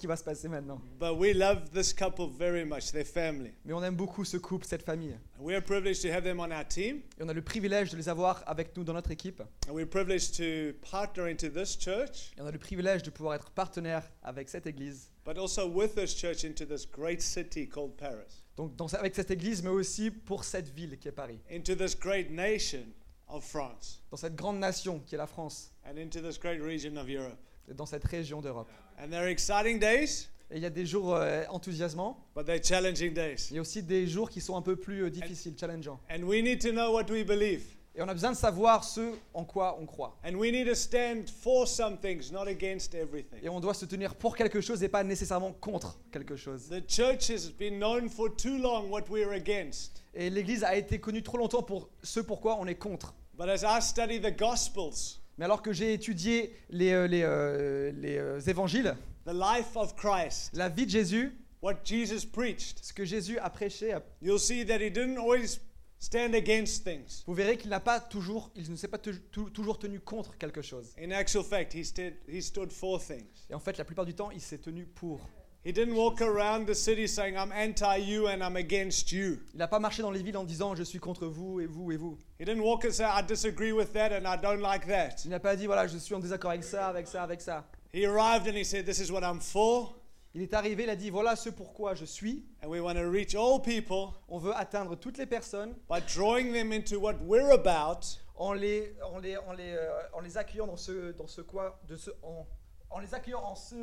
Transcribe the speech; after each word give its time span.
qui 0.00 0.06
va 0.06 0.16
se 0.16 0.24
passer 0.24 0.48
maintenant. 0.48 0.80
But 0.98 1.18
we 1.18 1.34
love 1.34 1.68
this 1.70 1.92
couple 1.92 2.26
very 2.26 2.64
much, 2.64 2.90
their 2.90 3.04
family. 3.06 3.52
Mais 3.66 3.74
on 3.74 3.82
aime 3.84 3.94
beaucoup 3.96 4.24
ce 4.24 4.38
couple, 4.38 4.66
cette 4.66 4.82
famille. 4.82 5.16
We 5.38 5.54
are 5.54 5.62
privileged 5.62 6.00
to 6.02 6.08
have 6.08 6.24
them 6.24 6.40
on 6.40 6.50
our 6.50 6.66
team. 6.66 7.02
Et 7.18 7.22
on 7.22 7.28
a 7.28 7.34
le 7.34 7.42
privilège 7.42 7.90
de 7.90 7.96
les 7.98 8.08
avoir 8.08 8.42
avec 8.46 8.74
nous 8.76 8.82
dans 8.82 8.94
notre 8.94 9.10
équipe. 9.10 9.42
And 9.68 9.72
we're 9.72 9.86
privileged 9.88 10.34
to 10.38 10.72
partner 10.90 11.30
into 11.30 11.48
this 11.50 11.76
church, 11.78 12.32
Et 12.38 12.40
on 12.40 12.46
a 12.46 12.50
le 12.50 12.58
privilège 12.58 13.02
de 13.02 13.10
pouvoir 13.10 13.34
être 13.34 13.50
partenaire 13.50 14.10
avec 14.22 14.48
cette 14.48 14.66
église. 14.66 15.10
but 15.26 15.36
also 15.36 15.68
with 15.68 15.94
this 15.94 16.14
church 16.16 16.44
into 16.44 16.64
this 16.64 16.86
great 16.90 17.20
city 17.20 17.68
called 17.68 17.94
Paris, 17.96 18.42
Donc 18.56 18.74
dans- 18.76 18.92
avec 18.94 19.14
cette 19.14 19.30
église, 19.30 19.62
mais 19.62 19.68
aussi 19.68 20.10
pour 20.10 20.44
cette 20.44 20.70
ville 20.70 20.98
qui 20.98 21.08
est 21.08 21.12
Paris. 21.12 21.38
into 21.52 21.74
this 21.74 21.94
great 21.94 22.30
nation 22.30 22.86
of 23.28 23.44
France, 23.44 24.02
Dans 24.10 24.16
cette 24.16 24.34
grande 24.34 24.58
nation 24.58 24.98
qui 25.00 25.14
est 25.14 25.18
la 25.18 25.26
France. 25.26 25.70
and 25.84 25.98
into 25.98 26.20
this 26.20 26.38
great 26.40 26.60
region 26.62 26.96
of 26.96 27.06
Europe. 27.08 27.36
et 27.68 27.74
Dans 27.74 27.86
cette 27.86 28.04
région 28.04 28.40
d'Europe. 28.40 28.68
And 29.02 29.08
they're 29.10 29.28
exciting 29.28 29.78
days, 29.78 30.28
Et 30.50 30.56
il 30.56 30.62
y 30.62 30.66
a 30.66 30.70
des 30.70 30.84
jours 30.84 31.14
euh, 31.14 31.44
enthousiasmants. 31.48 32.16
but 32.34 32.44
they're 32.44 32.62
challenging 32.62 33.12
days. 33.14 33.48
Il 33.50 33.56
y 33.56 33.58
a 33.58 33.62
aussi 33.62 33.82
des 33.82 34.06
jours 34.06 34.28
qui 34.28 34.40
sont 34.40 34.56
un 34.56 34.62
peu 34.62 34.76
plus 34.76 35.04
euh, 35.04 35.10
difficiles, 35.10 35.54
challengeants. 35.58 36.00
And 36.10 36.22
we 36.24 36.42
need 36.42 36.60
to 36.60 36.70
know 36.72 36.92
what 36.92 37.10
we 37.10 37.24
believe. 37.24 37.62
Et 37.94 38.02
on 38.02 38.08
a 38.08 38.14
besoin 38.14 38.30
de 38.32 38.36
savoir 38.36 38.84
ce 38.84 39.14
en 39.34 39.44
quoi 39.44 39.76
on 39.80 39.86
croit. 39.86 40.16
And 40.24 40.34
we 40.34 40.52
need 40.52 40.66
to 40.68 40.74
stand 40.74 41.28
for 41.28 41.66
some 41.66 41.98
things, 41.98 42.30
not 42.30 42.46
against 42.46 42.94
everything. 42.94 43.38
Et 43.42 43.48
on 43.48 43.58
doit 43.60 43.74
se 43.74 43.84
tenir 43.84 44.14
pour 44.14 44.36
quelque 44.36 44.60
chose 44.60 44.82
et 44.82 44.88
pas 44.88 45.02
nécessairement 45.02 45.52
contre 45.52 45.98
quelque 46.12 46.36
chose. 46.36 46.68
The 46.68 46.88
church 46.88 47.30
has 47.30 47.50
been 47.50 47.78
known 47.78 48.08
for 48.08 48.28
too 48.36 48.58
long 48.58 48.90
what 48.90 49.04
we're 49.10 49.32
against. 49.32 50.02
Et 50.14 50.30
l'Église 50.30 50.62
a 50.64 50.76
été 50.76 50.98
connue 51.00 51.22
trop 51.22 51.36
longtemps 51.38 51.62
pour 51.62 51.88
ce 52.02 52.20
pourquoi 52.20 52.58
on 52.60 52.66
est 52.66 52.76
contre. 52.76 53.14
But 53.36 53.48
as 53.48 53.62
I 53.64 53.80
study 53.80 54.20
the 54.20 54.36
Gospels, 54.36 55.19
Mais 55.40 55.46
alors 55.46 55.62
que 55.62 55.72
j'ai 55.72 55.94
étudié 55.94 56.54
les, 56.68 56.92
euh, 56.92 57.06
les, 57.06 57.22
euh, 57.22 57.90
les, 57.92 58.18
euh, 58.18 58.40
évangiles, 58.40 58.94
the 59.24 59.32
life 59.32 59.74
of 59.74 59.96
Christ, 59.96 60.50
la 60.52 60.68
vie 60.68 60.84
de 60.84 60.90
Jésus, 60.90 61.34
what 61.62 61.76
Jesus 61.82 62.26
preached, 62.26 62.84
ce 62.84 62.92
que 62.92 63.06
Jésus 63.06 63.38
a 63.38 63.48
prêché, 63.48 63.96
you'll 64.20 64.38
see 64.38 64.66
that 64.66 64.82
he 64.82 64.90
didn't 64.90 65.16
always 65.16 65.58
stand 65.98 66.34
against 66.34 66.84
things. 66.84 67.24
vous 67.26 67.32
verrez 67.32 67.56
qu'il 67.56 67.70
n'a 67.70 67.80
pas 67.80 68.00
toujours, 68.00 68.50
il 68.54 68.70
ne 68.70 68.76
s'est 68.76 68.86
pas 68.86 68.98
toujours 68.98 69.78
tenu 69.78 69.98
contre 69.98 70.36
quelque 70.36 70.60
chose. 70.60 70.92
In 71.02 71.10
actual 71.10 71.42
fact, 71.42 71.72
he 71.72 71.86
stood, 71.86 72.12
he 72.28 72.42
stood 72.42 72.70
for 72.70 73.00
things. 73.02 73.46
Et 73.48 73.54
en 73.54 73.60
fait, 73.60 73.78
la 73.78 73.86
plupart 73.86 74.04
du 74.04 74.12
temps, 74.12 74.30
il 74.30 74.42
s'est 74.42 74.58
tenu 74.58 74.84
pour. 74.84 75.26
He 75.62 75.72
didn't 75.72 75.94
walk 75.94 76.22
around 76.22 76.66
the 76.66 76.74
city 76.74 77.06
saying, 77.06 77.36
I'm 77.36 77.52
anti 77.52 77.96
you 77.96 78.28
and 78.28 78.42
I'm 78.42 78.56
against 78.56 79.12
you. 79.12 79.40
Il 79.52 79.58
n'a 79.58 79.68
pas 79.68 79.78
marché 79.78 80.00
dans 80.00 80.10
les 80.10 80.22
villes 80.22 80.38
en 80.38 80.44
disant 80.44 80.74
je 80.74 80.82
suis 80.82 80.98
contre 80.98 81.26
vous 81.26 81.60
et 81.60 81.66
vous 81.66 81.92
et 81.92 81.98
vous. 81.98 82.16
He 82.38 82.46
didn't 82.46 82.62
walk 82.62 82.86
and 82.86 82.92
say, 82.92 83.04
I 83.04 83.20
disagree 83.20 83.72
with 83.72 83.92
that 83.92 84.10
and 84.12 84.26
I 84.26 84.36
don't 84.40 84.62
like 84.62 84.86
that. 84.86 85.22
Il 85.26 85.30
n'a 85.30 85.38
pas 85.38 85.56
dit 85.56 85.66
voilà 85.66 85.86
je 85.86 85.98
suis 85.98 86.14
en 86.14 86.18
désaccord 86.18 86.52
avec 86.52 86.64
ça, 86.64 86.88
avec 86.88 87.06
ça, 87.06 87.22
avec 87.22 87.42
ça. 87.42 87.66
He 87.92 88.06
arrived 88.06 88.48
and 88.48 88.56
he 88.56 88.64
said, 88.64 88.86
This 88.86 89.00
is 89.00 89.12
what 89.12 89.22
I'm 89.22 89.38
for. 89.38 89.94
Il 90.32 90.40
est 90.40 90.54
arrivé, 90.54 90.84
il 90.84 90.90
a 90.90 90.96
dit 90.96 91.10
voilà 91.10 91.36
ce 91.36 91.50
pourquoi 91.50 91.94
je 91.94 92.06
suis. 92.06 92.46
And 92.62 92.68
we 92.68 92.80
want 92.80 92.94
to 92.94 93.10
reach 93.10 93.34
all 93.34 93.60
people 93.60 94.14
On 94.30 94.38
veut 94.38 94.54
atteindre 94.56 94.96
toutes 94.96 95.18
les 95.18 95.26
personnes 95.26 95.74
by 95.90 96.00
drawing 96.00 96.54
them 96.54 96.72
into 96.72 96.98
what 96.98 97.16
we're 97.20 97.52
about 97.52 98.18
en 98.34 98.54
les, 98.54 98.94
en 99.02 99.18
les, 99.18 99.36
en 99.36 99.52
les, 99.52 99.74
euh, 99.74 99.90
en 100.14 100.20
les 100.20 100.38
accueillant 100.38 100.66
dans 100.66 100.78
ce, 100.78 101.12
dans 101.12 101.26
ce 101.26 101.42
quoi, 101.42 101.78
de 101.86 101.96
ce, 101.96 102.10
en, 102.22 102.46
en 102.88 102.98
les 103.00 103.12
accueillant 103.12 103.42
en 103.42 103.54
ce 103.54 103.74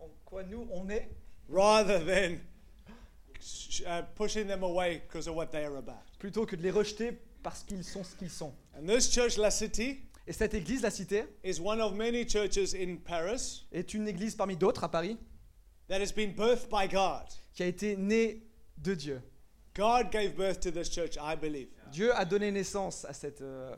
en 0.00 0.08
quoi 0.24 0.42
nous 0.42 0.66
on 0.72 0.88
est, 0.88 1.08
rather 1.48 1.98
than 2.04 2.38
uh, 3.86 4.02
pushing 4.16 4.46
them 4.46 4.62
away 4.62 4.98
because 5.06 5.26
of 5.28 5.34
what 5.34 5.46
they 5.46 5.64
are 5.64 5.76
about. 5.76 6.02
plutôt 6.18 6.46
que 6.46 6.56
de 6.56 6.62
les 6.62 6.70
rejeter 6.70 7.12
parce 7.42 7.62
qu'ils 7.62 7.84
sont 7.84 8.04
ce 8.04 8.14
qu'ils 8.16 8.30
sont. 8.30 8.52
And 8.76 8.86
this 8.86 9.10
church, 9.10 9.36
La 9.38 9.50
City, 9.50 10.00
Et 10.26 10.32
cette 10.32 10.54
église, 10.54 10.82
la 10.82 10.90
Cité, 10.90 11.24
is 11.42 11.58
one 11.60 11.80
of 11.80 11.94
many 11.94 12.24
churches 12.24 12.74
in 12.74 12.96
Paris 12.96 13.66
est 13.72 13.94
une 13.94 14.06
église 14.06 14.36
parmi 14.36 14.56
d'autres 14.56 14.84
à 14.84 14.88
Paris 14.90 15.16
that 15.88 16.00
has 16.00 16.12
been 16.12 16.32
birthed 16.34 16.68
by 16.70 16.86
God. 16.86 17.24
qui 17.54 17.62
a 17.62 17.66
été 17.66 17.96
née 17.96 18.42
de 18.78 18.94
Dieu. 18.94 19.20
God 19.74 20.10
gave 20.12 20.34
birth 20.36 20.60
to 20.60 20.70
this 20.70 20.88
church, 20.90 21.16
I 21.16 21.34
believe. 21.36 21.68
Dieu 21.90 22.14
a 22.14 22.24
donné 22.24 22.52
naissance 22.52 23.04
à 23.06 23.12
cette, 23.12 23.40
euh, 23.40 23.74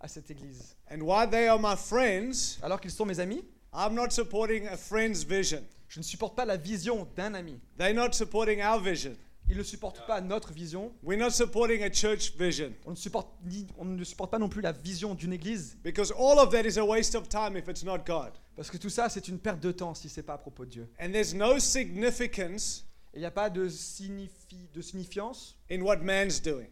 à 0.00 0.08
cette 0.08 0.30
église. 0.30 0.76
And 0.90 1.00
while 1.02 1.28
they 1.30 1.46
are 1.46 1.58
my 1.58 1.76
friends, 1.76 2.58
Alors 2.62 2.80
qu'ils 2.80 2.90
sont 2.90 3.06
mes 3.06 3.20
amis, 3.20 3.42
I'm 3.74 3.94
not 3.94 4.10
supporting 4.10 4.66
a 4.68 4.76
friend's 4.76 5.24
vision. 5.24 5.62
je 5.88 6.00
ne 6.00 6.04
supporte 6.04 6.36
pas 6.36 6.44
la 6.44 6.56
vision 6.56 7.06
d'un 7.16 7.34
ami. 7.34 7.58
They're 7.78 7.94
not 7.94 8.12
supporting 8.12 8.60
our 8.62 8.80
vision. 8.80 9.16
Ils 9.48 9.56
ne 9.58 9.62
supportent 9.62 10.06
pas 10.06 10.20
notre 10.22 10.52
vision. 10.54 10.90
We're 11.02 11.18
not 11.18 11.30
supporting 11.30 11.82
a 11.82 11.90
church 11.90 12.32
vision 12.38 12.72
On 12.86 12.92
ne 12.92 12.96
supporte, 12.96 13.28
ni- 13.44 13.66
on 13.76 13.84
ne 13.84 14.02
supporte 14.04 14.30
pas 14.30 14.38
non 14.38 14.48
plus 14.48 14.62
la 14.62 14.72
vision 14.72 15.14
d'une 15.14 15.32
église. 15.34 15.76
because 15.82 16.12
all 16.12 16.38
of 16.38 16.50
that 16.50 16.62
is 16.64 16.78
a 16.78 16.84
waste 16.84 17.14
of 17.14 17.28
time 17.28 17.56
if 17.56 17.68
it's 17.68 17.84
not 17.84 17.98
God. 18.06 18.32
Parce 18.56 18.70
que 18.70 18.78
tout 18.78 18.88
ça, 18.88 19.08
c'est 19.10 19.28
une 19.28 19.38
perte 19.38 19.60
de 19.60 19.70
temps 19.72 19.94
si 19.94 20.08
c'est 20.08 20.22
pas 20.22 20.34
à 20.34 20.38
propos 20.38 20.64
de 20.64 20.70
Dieu. 20.70 20.88
And 21.00 21.10
there's 21.12 21.34
no 21.34 21.58
significance 21.58 22.84
Et 23.12 23.18
il 23.18 23.20
n'y 23.20 23.26
a 23.26 23.30
pas 23.30 23.50
de, 23.50 23.68
signifi- 23.68 24.68
de 24.72 24.80
signifiance 24.80 25.56
in 25.70 25.80
what 25.82 25.98
man's 25.98 26.40
doing. 26.40 26.66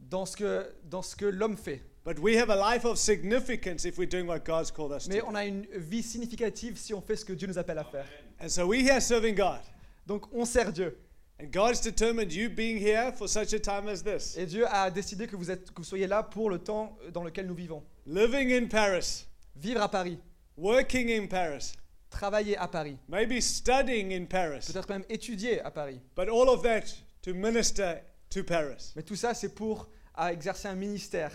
dans 0.00 0.26
ce 0.26 0.36
que, 0.36 0.72
dans 0.84 1.02
ce 1.02 1.14
que 1.16 1.24
l'homme 1.26 1.56
fait. 1.56 1.82
But 2.04 2.18
we 2.18 2.36
have 2.36 2.50
a 2.50 2.56
life 2.56 2.84
of 2.84 2.98
significance 2.98 3.84
if 3.84 3.96
we're 3.96 4.08
doing 4.08 4.26
what 4.26 4.44
God's 4.44 4.72
called 4.72 4.92
us 4.92 5.04
to. 5.04 5.10
Mais 5.10 5.20
do. 5.20 5.26
on 5.26 5.36
a 5.36 5.44
une 5.44 5.66
vie 5.76 6.02
significative 6.02 6.76
si 6.76 6.92
on 6.92 7.00
fait 7.00 7.16
ce 7.16 7.24
que 7.24 7.32
Dieu 7.32 7.46
nous 7.46 7.58
appelle 7.58 7.78
à 7.78 7.84
faire. 7.84 8.06
And 8.40 8.48
so 8.48 8.66
we're 8.66 8.82
here 8.82 9.00
serving 9.00 9.36
God. 9.36 9.60
Donc 10.06 10.26
on 10.34 10.44
sert 10.44 10.72
Dieu. 10.72 10.96
And 11.40 11.50
God's 11.52 11.80
determined 11.80 12.32
you 12.32 12.48
being 12.48 12.76
here 12.76 13.12
for 13.12 13.28
such 13.28 13.52
a 13.52 13.58
time 13.58 13.88
as 13.88 14.02
this. 14.02 14.36
Et 14.36 14.46
Dieu 14.46 14.66
a 14.68 14.90
décidé 14.90 15.28
que 15.28 15.36
vous, 15.36 15.50
êtes, 15.50 15.70
que 15.70 15.76
vous 15.76 15.84
soyez 15.88 16.06
là 16.08 16.22
pour 16.24 16.50
le 16.50 16.58
temps 16.58 16.96
dans 17.12 17.22
lequel 17.22 17.46
nous 17.46 17.54
vivons. 17.54 17.82
Living 18.06 18.52
in 18.52 18.66
Paris, 18.66 19.26
Vivre 19.54 19.82
à 19.82 19.88
Paris, 19.88 20.18
working 20.56 21.08
in 21.10 21.26
Paris, 21.28 21.72
travailler 22.10 22.56
à 22.56 22.66
Paris, 22.66 22.96
maybe 23.08 23.40
studying 23.40 24.12
in 24.12 24.24
Paris, 24.24 24.64
peut-être 24.66 24.88
même 24.88 25.04
étudier 25.08 25.60
à 25.60 25.70
Paris. 25.70 26.00
but 26.16 26.28
all 26.28 26.48
of 26.48 26.62
that 26.62 26.82
to 27.22 27.32
minister 27.32 28.02
to 28.28 28.42
Paris 28.42 28.92
Mais 28.96 29.02
tout 29.02 29.16
ça, 29.16 29.34
c'est 29.34 29.54
pour 29.54 29.88
à 30.14 30.32
exercer 30.32 30.66
un 30.68 30.74
ministère 30.74 31.32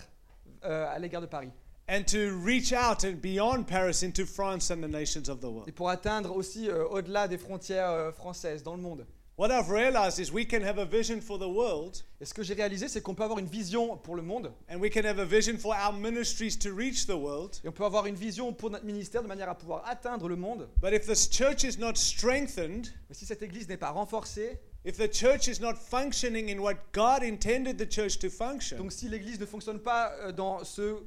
euh, 0.63 0.85
à 0.90 1.00
l'égard 1.00 1.22
de 1.22 1.28
Paris. 1.28 1.50
and 1.90 2.03
to 2.06 2.35
reach 2.44 2.73
out 2.73 3.06
and 3.06 3.22
beyond 3.22 3.63
Paris 3.66 4.03
into 4.03 4.25
France 4.25 4.69
and 4.72 4.81
the 4.81 4.88
nations 4.90 5.29
of 5.29 5.40
the 5.40 5.45
world. 5.50 5.68
Et 5.68 5.72
pour 5.72 5.90
atteindre 5.90 6.35
aussi 6.35 6.69
euh, 6.69 6.85
au-delà 6.90 7.28
des 7.28 7.38
frontières 7.38 7.90
euh, 7.90 8.12
françaises, 8.12 8.62
dans 8.63 8.75
le 8.75 8.81
monde. 8.81 9.06
What 9.38 9.51
I've 9.51 9.69
realized 9.69 10.18
is 10.19 10.31
we 10.31 10.47
can 10.47 10.63
have 10.63 10.79
a 10.79 10.85
vision 10.85 11.22
for 11.22 11.38
the 11.38 11.47
world 11.47 12.03
Et 12.19 12.25
ce 12.25 12.34
que 12.34 12.41
j'ai 12.41 12.56
réalisé, 12.56 12.88
c'est 12.88 13.01
qu'on 13.01 13.13
peut 13.13 13.23
avoir 13.23 13.38
une 13.38 13.45
vision 13.45 13.95
pour 13.95 14.16
le 14.16 14.23
monde, 14.23 14.51
and 14.68 14.79
we 14.79 14.91
can 14.91 15.06
have 15.06 15.19
a 15.19 15.25
vision 15.25 15.59
for 15.59 15.75
our 15.75 15.94
ministries 15.94 16.57
to 16.57 16.74
reach 16.75 17.06
the 17.06 17.12
world. 17.16 17.62
et 17.63 17.68
on 17.69 17.72
peut 17.72 17.85
avoir 17.85 18.07
une 18.07 18.16
vision 18.16 18.51
pour 18.51 18.72
notre 18.72 18.84
ministère 18.85 19.22
de 19.22 19.28
manière 19.28 19.47
à 19.47 19.56
pouvoir 19.56 19.84
atteindre 19.88 20.28
le 20.28 20.35
monde. 20.35 20.68
But 20.81 20.91
if 20.91 21.06
this 21.06 21.29
church 21.29 21.63
is 21.63 21.78
not 21.79 21.94
strengthened, 21.95 22.88
Mais 23.09 23.16
si 23.16 23.25
cette 23.28 23.44
église 23.44 23.69
n'est 23.69 23.78
pas 23.78 23.91
renforcée, 23.91 24.59
if 24.87 24.95
the 24.97 25.07
church 25.11 25.47
is 25.49 25.59
not 25.59 25.75
functioning 25.77 26.47
in 26.49 26.59
what 26.61 26.75
God 26.93 27.21
intended 27.21 27.77
the 27.77 27.85
church 27.85 28.17
to 28.19 28.29
function, 28.29 28.77
donc 28.77 28.91
si 28.93 29.09
l'église 29.09 29.39
ne 29.39 29.45
fonctionne 29.45 29.79
pas 29.79 30.13
euh, 30.21 30.31
dans, 30.31 30.63
ce, 30.63 31.03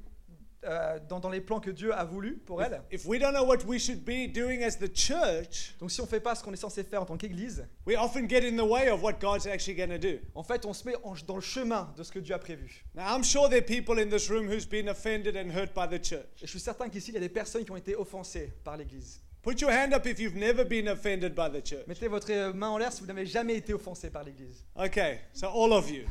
euh, 0.64 0.98
dans, 1.08 1.18
dans 1.18 1.30
les 1.30 1.41
plans 1.41 1.60
que 1.60 1.70
Dieu 1.70 1.94
a 1.94 2.04
voulu 2.04 2.36
pour 2.44 2.62
elle, 2.62 2.82
if 2.92 3.06
we 3.06 3.19
don't 3.19 3.32
know 3.32 3.42
what 3.44 3.64
we 3.66 3.78
should 3.82 4.04
be 4.04 4.26
doing 4.30 4.62
as 4.62 4.76
the 4.76 4.86
church, 4.94 5.74
donc 5.80 5.90
si 5.90 5.98
on 6.02 6.04
ne 6.04 6.08
fait 6.10 6.20
pas 6.20 6.34
ce 6.34 6.44
qu'on 6.44 6.52
est 6.52 6.56
censé 6.56 6.84
faire 6.84 7.00
en 7.00 7.06
tant 7.06 7.16
qu'église, 7.16 7.66
we 7.86 7.96
often 7.96 8.28
get 8.28 8.46
in 8.46 8.54
the 8.58 8.69
way 8.69 8.90
of 8.90 9.02
what 9.02 9.14
God's 9.19 9.46
actually 9.46 9.74
going 9.74 9.88
to 9.88 9.98
do. 9.98 10.19
en 10.34 10.42
fait, 10.42 10.66
on 10.66 10.74
se 10.74 10.86
met 10.86 10.94
en- 11.02 11.14
dans 11.26 11.36
le 11.36 11.40
chemin 11.40 11.90
de 11.96 12.02
ce 12.02 12.12
que 12.12 12.19
Dieu 12.19 12.34
a 12.34 12.38
prévu. 12.38 12.84
Now, 12.94 13.16
I'm 13.16 13.24
sure 13.24 13.48
there 13.48 13.60
are 13.60 13.64
people 13.64 13.98
in 13.98 14.10
this 14.10 14.28
room 14.28 14.46
who's 14.46 14.66
been 14.66 14.88
offended 14.90 15.36
and 15.36 15.50
hurt 15.50 15.72
by 15.74 15.86
the 15.88 15.98
church. 16.04 16.42
Et 16.42 16.46
je 16.46 16.50
suis 16.50 16.60
certain 16.60 16.90
qu'ici, 16.90 17.12
il 17.12 17.14
y 17.14 17.16
a 17.16 17.20
des 17.20 17.30
personnes 17.30 17.64
qui 17.64 17.70
ont 17.70 17.76
été 17.78 17.96
offensées 17.96 18.52
par 18.62 18.76
l'église. 18.76 19.22
Put 19.42 19.62
your 19.62 19.70
hand 19.70 19.94
up 19.94 20.06
if 20.06 20.20
you've 20.20 20.36
never 20.36 20.64
been 20.64 20.88
offended 20.88 21.34
by 21.34 21.48
the 21.48 21.62
church. 21.62 21.86
Mettez 21.86 22.08
votre 22.08 22.30
euh, 22.30 22.52
main 22.52 22.68
en 22.68 22.78
l'air 22.78 22.92
si 22.92 23.00
vous 23.00 23.06
n'avez 23.06 23.24
jamais 23.24 23.56
été 23.56 23.72
offensé 23.72 24.10
par 24.10 24.22
l'église. 24.22 24.62
Okay, 24.76 25.20
so 25.32 25.48
all 25.48 25.72
of 25.72 25.90
you. 25.90 26.04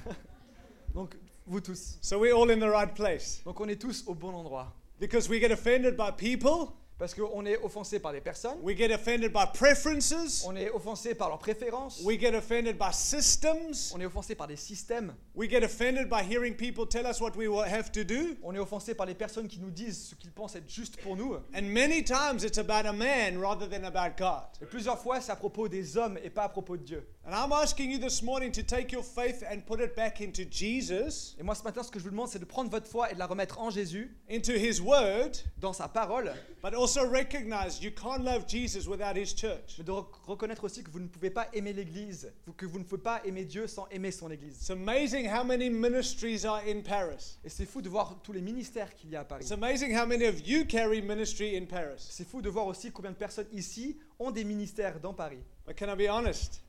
Donc, 0.95 1.16
vous 1.45 1.62
tous. 1.62 2.00
So 2.01 2.17
we're 2.17 2.34
all 2.34 2.50
in 2.50 2.59
the 2.59 2.69
right 2.69 2.94
place. 2.95 3.41
Donc, 3.45 3.62
on 3.62 3.67
est 3.67 3.79
tous 3.79 4.03
au 4.07 4.16
bon 4.16 4.34
endroit. 4.34 4.73
Because 5.00 5.29
we 5.29 5.40
get 5.40 5.51
offended 5.51 5.95
by 5.95 6.12
people, 6.12 6.73
Parce 7.00 7.16
qu'on 7.16 7.46
est 7.46 7.58
offensé 7.64 7.98
par 7.98 8.12
des 8.12 8.20
personnes, 8.20 8.58
we 8.62 8.76
get 8.76 8.94
offended 8.94 9.32
by 9.32 9.46
preferences, 9.54 10.44
on 10.46 10.54
est 10.58 10.70
offensé 10.70 11.16
par 11.16 11.30
leurs 11.30 11.40
préférences, 11.40 12.02
we 12.03 12.20
get 12.20 12.35
offended 12.35 12.78
by 12.78 12.91
systems, 12.91 13.94
on 13.96 14.02
est 14.02 14.06
offensé 14.06 14.35
par 14.35 14.47
des 14.47 14.58
systèmes, 14.58 15.16
we 15.34 15.50
get 15.50 15.64
offended 15.64 16.09
by 16.09 16.22
hearing 16.29 16.53
people 16.53 16.85
tell 16.85 17.08
us 17.09 17.22
what 17.22 17.38
we 17.38 17.47
have 17.47 17.90
to 17.90 18.03
do. 18.03 18.35
on 18.44 18.53
est 18.53 18.59
offensé 18.59 18.96
par 18.96 19.06
les 19.06 19.16
personnes 19.16 19.47
qui 19.47 19.62
nous 19.62 19.72
disent 19.72 20.09
ce 20.09 20.16
qu'ils 20.16 20.34
pensent 20.34 20.58
être 20.58 20.70
juste 20.70 20.97
pour 20.97 21.16
nous. 21.16 21.35
And 21.56 21.62
many 21.62 22.03
times 22.03 22.44
it's 22.44 22.58
about 22.58 22.85
a 22.85 22.91
man 22.91 23.40
rather 23.40 23.70
than 23.70 23.85
about 23.85 24.18
God. 24.18 24.44
Et 24.62 24.66
plusieurs 24.66 25.00
fois, 25.00 25.22
c'est 25.22 25.32
à 25.32 25.38
propos 25.38 25.70
des 25.70 25.96
hommes 25.96 26.20
et 26.22 26.29
pas 26.29 26.44
à 26.44 26.50
propos 26.50 26.76
de 26.76 26.84
Dieu. 26.84 27.08
And 27.26 27.32
I'm 27.34 27.53
asking 27.53 27.91
you 27.91 28.00
this 28.00 28.22
morning 28.22 28.52
to 28.52 28.62
take 28.62 28.91
your 28.91 29.03
faith 29.03 29.44
and 29.50 29.62
put 29.66 29.79
it 29.79 29.96
back 29.96 30.20
into 30.20 30.44
Jesus, 30.50 31.35
Et 31.40 31.44
moi, 31.44 31.56
ce 31.56 31.64
matin, 31.64 31.84
ce 31.84 31.91
que 31.91 32.00
je 32.00 32.03
vous 32.03 32.09
demande, 32.09 32.28
c'est 32.28 32.40
de 32.40 32.46
prendre 32.46 32.70
votre 32.70 32.88
foi 32.88 33.09
et 33.12 33.14
de 33.14 33.20
la 33.20 33.28
remettre 33.28 33.59
en 33.59 33.70
Jésus, 33.70 34.18
into 34.29 34.52
His 34.52 34.82
Word, 34.82 35.32
dans 35.58 35.73
sa 35.73 35.88
parole, 35.88 36.34
but 36.62 36.73
also 36.73 36.89
also 36.90 37.08
recognize 37.09 37.82
you 37.84 37.91
can't 37.91 38.24
love 38.24 38.46
Jesus 38.47 38.88
without 38.88 39.16
his 39.16 39.34
church. 39.34 39.76
Mais 39.78 39.84
de 39.84 39.91
rec- 39.91 40.06
reconnaître 40.26 40.64
aussi 40.64 40.84
que 40.84 40.90
vous 40.90 41.00
ne 41.00 41.08
pouvez 41.08 41.30
pas 41.30 41.47
aimer 41.53 41.72
l'Église, 41.74 42.32
que 42.58 42.66
vous 42.66 42.80
ne 42.80 42.84
pouvez 42.84 43.02
pas 43.02 43.22
aimer 43.26 43.46
Dieu 43.46 43.68
sans 43.68 43.88
aimer 43.90 44.12
son 44.12 44.32
Église. 44.32 44.56
It's 44.58 44.70
amazing 44.72 45.28
how 45.28 45.44
many 45.44 45.70
ministries 45.70 46.46
are 46.46 46.62
in 46.68 46.82
Paris. 46.82 47.38
Et 47.44 47.50
c'est 47.50 47.66
fou 47.66 47.82
de 47.82 47.90
voir 47.90 48.20
tous 48.24 48.32
les 48.34 48.41
ministères 48.41 48.94
qu'il 48.96 49.12
y 49.12 49.16
a 49.16 49.22
à 49.22 49.24
Paris. 49.26 49.44
It's 49.44 49.52
amazing 49.52 49.96
how 49.96 50.06
many 50.06 50.26
of 50.26 50.47
you 50.47 50.66
carry 50.66 51.02
ministry 51.02 51.56
in 51.58 51.66
Paris. 51.66 52.00
C'est 52.09 52.28
fou 52.28 52.41
de 52.41 52.50
voir 52.50 52.66
aussi 52.68 52.92
combien 52.92 53.12
de 53.12 53.18
personnes 53.18 53.47
ici 53.53 53.97
ont 54.18 54.32
des 54.32 54.44
ministères 54.44 55.00
dans 55.00 55.14
Paris. 55.14 55.44
But 55.68 55.78
can 55.78 55.94
I 55.94 55.96
be 55.96 56.09
honest? 56.09 56.62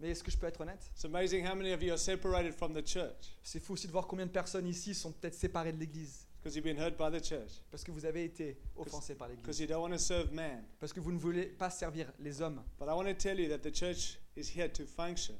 Mais 0.00 0.10
est-ce 0.10 0.22
que 0.22 0.30
je 0.30 0.36
peux 0.36 0.46
être 0.46 0.60
honnête? 0.60 0.90
It's 0.94 1.04
amazing 1.04 1.44
how 1.44 1.56
many 1.56 1.72
of 1.72 1.82
you 1.82 1.90
are 1.92 1.98
separated 1.98 2.52
from 2.54 2.72
the 2.72 2.86
church 2.86 3.36
C'est 3.42 3.58
fou 3.60 3.72
aussi 3.72 3.86
de 3.88 3.92
voir 3.92 4.06
combien 4.06 4.26
de 4.26 4.30
personnes 4.30 4.66
ici 4.66 4.94
sont 4.94 5.10
peut-être 5.12 5.34
séparées 5.34 5.72
de 5.72 5.78
l'Église. 5.78 6.27
Because 6.38 6.54
you've 6.56 6.64
been 6.64 6.78
hurt 6.78 6.96
by 6.96 7.10
the 7.10 7.22
church, 7.22 7.62
Parce 7.70 7.82
que 7.84 7.90
vous 7.92 8.04
avez 8.06 8.24
été 8.24 8.56
offensés 8.76 9.14
par 9.14 9.28
because 9.28 9.58
l'Église. 9.58 9.60
you 9.60 9.66
don't 9.66 9.82
want 9.82 9.90
to 9.90 9.98
serve 9.98 10.32
man. 10.32 10.64
Parce 10.80 10.92
que 10.92 11.00
vous 11.00 11.12
ne 11.12 11.18
voulez 11.18 11.46
pas 11.46 11.70
servir 11.70 12.10
les 12.20 12.40
hommes. 12.40 12.62
But 12.78 12.88
I 12.88 12.92
want 12.94 13.04
to 13.06 13.14
tell 13.14 13.38
you 13.38 13.48
that 13.48 13.58
the 13.58 13.74
church 13.74 14.18
is 14.36 14.48
here 14.56 14.68
to 14.72 14.84
function 14.86 15.34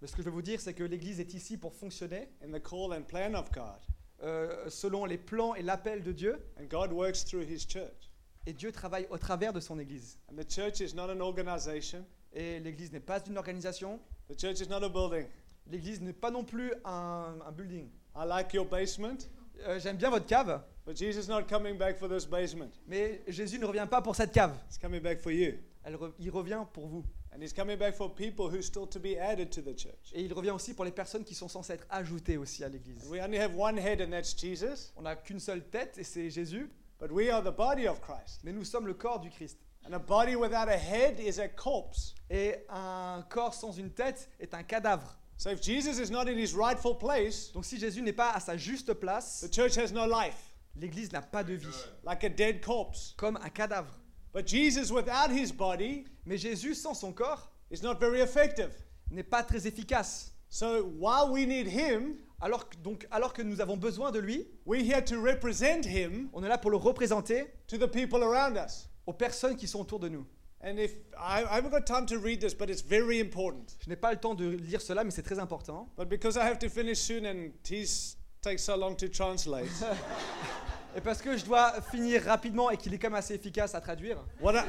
Mais 0.00 0.08
ce 0.08 0.12
que 0.16 0.22
je 0.22 0.28
veux 0.28 0.34
vous 0.34 0.42
dire, 0.42 0.60
c'est 0.60 0.74
que 0.74 0.82
l'Église 0.84 1.20
est 1.20 1.32
ici 1.34 1.56
pour 1.56 1.72
fonctionner 1.74 2.28
in 2.42 2.50
the 2.50 2.62
call 2.62 2.92
and 2.92 3.02
plan 3.04 3.34
of 3.34 3.50
God. 3.52 3.78
euh, 4.22 4.68
selon 4.70 5.04
les 5.04 5.18
plans 5.18 5.54
et 5.54 5.62
l'appel 5.62 6.02
de 6.02 6.12
Dieu. 6.12 6.36
And 6.60 6.64
God 6.68 6.92
works 6.92 7.24
through 7.24 7.42
his 7.48 7.66
church. 7.66 8.10
Et 8.46 8.52
Dieu 8.52 8.72
travaille 8.72 9.06
au 9.10 9.16
travers 9.18 9.52
de 9.52 9.60
son 9.60 9.78
Église. 9.78 10.18
And 10.30 10.36
the 10.36 10.48
church 10.50 10.80
is 10.80 10.94
not 10.94 11.08
an 11.10 11.20
organization, 11.20 12.04
Et 12.32 12.58
l'Église 12.60 12.90
n'est 12.92 13.00
pas 13.00 13.22
une 13.26 13.38
organisation. 13.38 14.00
the 14.28 14.38
church 14.38 14.60
is 14.60 14.68
not 14.68 14.82
a 14.82 14.88
building. 14.88 15.26
L'Église 15.70 16.00
n'est 16.02 16.12
pas 16.12 16.30
non 16.30 16.44
plus 16.44 16.72
un, 16.84 17.38
un 17.46 17.52
building. 17.52 17.88
I 18.16 18.24
like 18.26 18.52
your 18.52 18.66
basement, 18.66 19.28
Euh, 19.66 19.78
J'aime 19.80 19.96
bien 19.96 20.10
votre 20.10 20.26
cave, 20.26 20.60
but 20.86 20.96
Jesus 20.96 21.20
is 21.22 21.28
not 21.28 21.44
coming 21.48 21.76
back 21.78 21.96
for 21.98 22.08
this 22.08 22.26
basement. 22.26 22.70
mais 22.86 23.22
Jésus 23.28 23.58
ne 23.58 23.64
revient 23.66 23.86
pas 23.90 24.02
pour 24.02 24.14
cette 24.16 24.32
cave. 24.32 24.54
He's 24.68 24.78
coming 24.78 25.00
back 25.00 25.20
for 25.20 25.32
you. 25.32 25.54
Elle 25.84 25.94
re- 25.96 26.12
il 26.18 26.30
revient 26.30 26.64
pour 26.72 26.86
vous. 26.88 27.04
And 27.34 27.40
he's 27.42 27.52
coming 27.52 27.76
back 27.76 27.94
for 27.94 28.14
people 28.14 28.46
who 28.46 28.62
still 28.62 28.86
to 28.88 29.00
be 29.00 29.16
added 29.18 29.50
to 29.50 29.60
the 29.60 29.76
church. 29.76 30.12
Et 30.12 30.22
il 30.22 30.32
revient 30.32 30.50
aussi 30.52 30.72
pour 30.74 30.84
les 30.84 30.92
personnes 30.92 31.24
qui 31.24 31.34
sont 31.34 31.48
censées 31.48 31.72
être 31.74 31.86
ajoutées 31.90 32.36
aussi 32.36 32.62
à 32.62 32.68
l'Église. 32.68 33.04
And 33.06 33.10
we 33.10 33.20
only 33.20 33.38
have 33.38 33.56
one 33.58 33.76
head, 33.78 34.00
and 34.00 34.10
that's 34.10 34.36
Jesus. 34.38 34.92
On 34.96 35.02
n'a 35.02 35.16
qu'une 35.16 35.40
seule 35.40 35.64
tête 35.64 35.98
et 35.98 36.04
c'est 36.04 36.30
Jésus, 36.30 36.70
But 37.00 37.10
we 37.10 37.28
are 37.30 37.42
the 37.42 37.54
body 37.54 37.88
of 37.88 38.00
Christ. 38.00 38.40
mais 38.44 38.52
nous 38.52 38.64
sommes 38.64 38.86
le 38.86 38.94
corps 38.94 39.18
du 39.20 39.30
Christ. 39.30 39.58
And 39.86 39.92
a 39.92 39.98
body 39.98 40.36
without 40.36 40.68
a 40.68 40.78
head 40.78 41.18
is 41.20 41.40
a 41.40 41.48
corpse. 41.48 42.14
Et 42.30 42.54
un 42.70 43.22
corps 43.28 43.52
sans 43.52 43.72
une 43.72 43.90
tête 43.90 44.30
est 44.40 44.54
un 44.54 44.62
cadavre. 44.62 45.18
So 45.36 45.50
if 45.50 45.60
Jesus 45.60 45.98
is 45.98 46.10
not 46.10 46.28
in 46.28 46.38
his 46.38 46.54
rightful 46.54 46.94
place, 46.94 47.50
Donc 47.52 47.64
si 47.64 47.78
Jésus 47.78 48.02
n'est 48.02 48.12
pas 48.16 48.30
à 48.32 48.40
sa 48.40 48.56
juste 48.56 48.94
place, 48.94 49.40
the 49.40 49.52
church 49.52 49.76
has 49.76 49.92
no 49.92 50.06
life, 50.06 50.54
l'Église 50.76 51.12
n'a 51.12 51.22
pas 51.22 51.42
de 51.44 51.54
vie, 51.54 51.66
like 52.04 52.22
a 52.24 52.28
dead 52.28 52.60
corpse. 52.62 53.14
comme 53.16 53.36
un 53.42 53.48
cadavre. 53.50 53.92
But 54.32 54.46
Jesus 54.46 54.90
without 54.92 55.30
his 55.30 55.52
body 55.52 56.04
Mais 56.26 56.38
Jésus 56.38 56.74
sans 56.74 56.94
son 56.94 57.12
corps 57.12 57.50
is 57.70 57.82
not 57.82 57.94
very 58.00 58.20
effective. 58.20 58.70
n'est 59.10 59.22
pas 59.28 59.42
très 59.42 59.66
efficace. 59.66 60.30
So 60.48 60.84
while 60.98 61.30
we 61.30 61.46
need 61.46 61.66
him, 61.66 62.18
Alors 62.40 62.68
que, 62.68 62.76
donc, 62.78 63.06
alors 63.10 63.32
que 63.32 63.42
nous 63.42 63.60
avons 63.60 63.76
besoin 63.76 64.10
de 64.12 64.18
lui, 64.20 64.46
we're 64.66 64.82
here 64.84 65.00
to 65.02 65.20
represent 65.20 65.84
him 65.86 66.28
on 66.32 66.42
est 66.44 66.48
là 66.48 66.58
pour 66.58 66.70
le 66.70 66.76
représenter 66.76 67.46
to 67.68 67.78
the 67.78 67.86
people 67.90 68.22
around 68.22 68.56
us. 68.56 68.88
aux 69.06 69.12
personnes 69.14 69.56
qui 69.56 69.66
sont 69.66 69.80
autour 69.80 69.98
de 69.98 70.08
nous. 70.08 70.26
And 70.64 70.78
if 70.78 70.92
I, 71.18 71.44
I 71.44 71.56
haven't 71.56 71.72
got 71.72 71.86
time 71.86 72.06
to 72.06 72.18
read 72.18 72.40
this, 72.40 72.54
but 72.54 72.70
it's 72.70 72.80
very 72.80 73.20
important. 73.20 73.76
Je 73.84 73.90
n'ai 73.90 73.96
pas 73.96 74.12
le 74.12 74.16
temps 74.16 74.34
de 74.34 74.48
lire 74.48 74.80
cela, 74.80 75.04
mais 75.04 75.10
c'est 75.10 75.22
très 75.22 75.38
important. 75.38 75.88
But 75.96 76.08
because 76.08 76.38
I 76.38 76.44
have 76.44 76.58
to 76.60 76.70
finish 76.70 76.98
soon 77.00 77.26
and 77.26 77.52
he's 77.68 78.16
takes 78.40 78.62
so 78.62 78.74
long 78.74 78.96
to 78.96 79.08
translate, 79.08 79.68
Et 80.96 81.00
parce 81.00 81.20
que 81.20 81.36
je 81.36 81.44
dois 81.44 81.72
finir 81.90 82.22
rapidement 82.22 82.70
et 82.70 82.76
qu'il 82.76 82.94
est 82.94 82.98
quand 82.98 83.10
même 83.10 83.18
assez 83.18 83.34
efficace 83.34 83.74
à 83.74 83.80
traduire, 83.80 84.16
what, 84.40 84.54
I, 84.54 84.64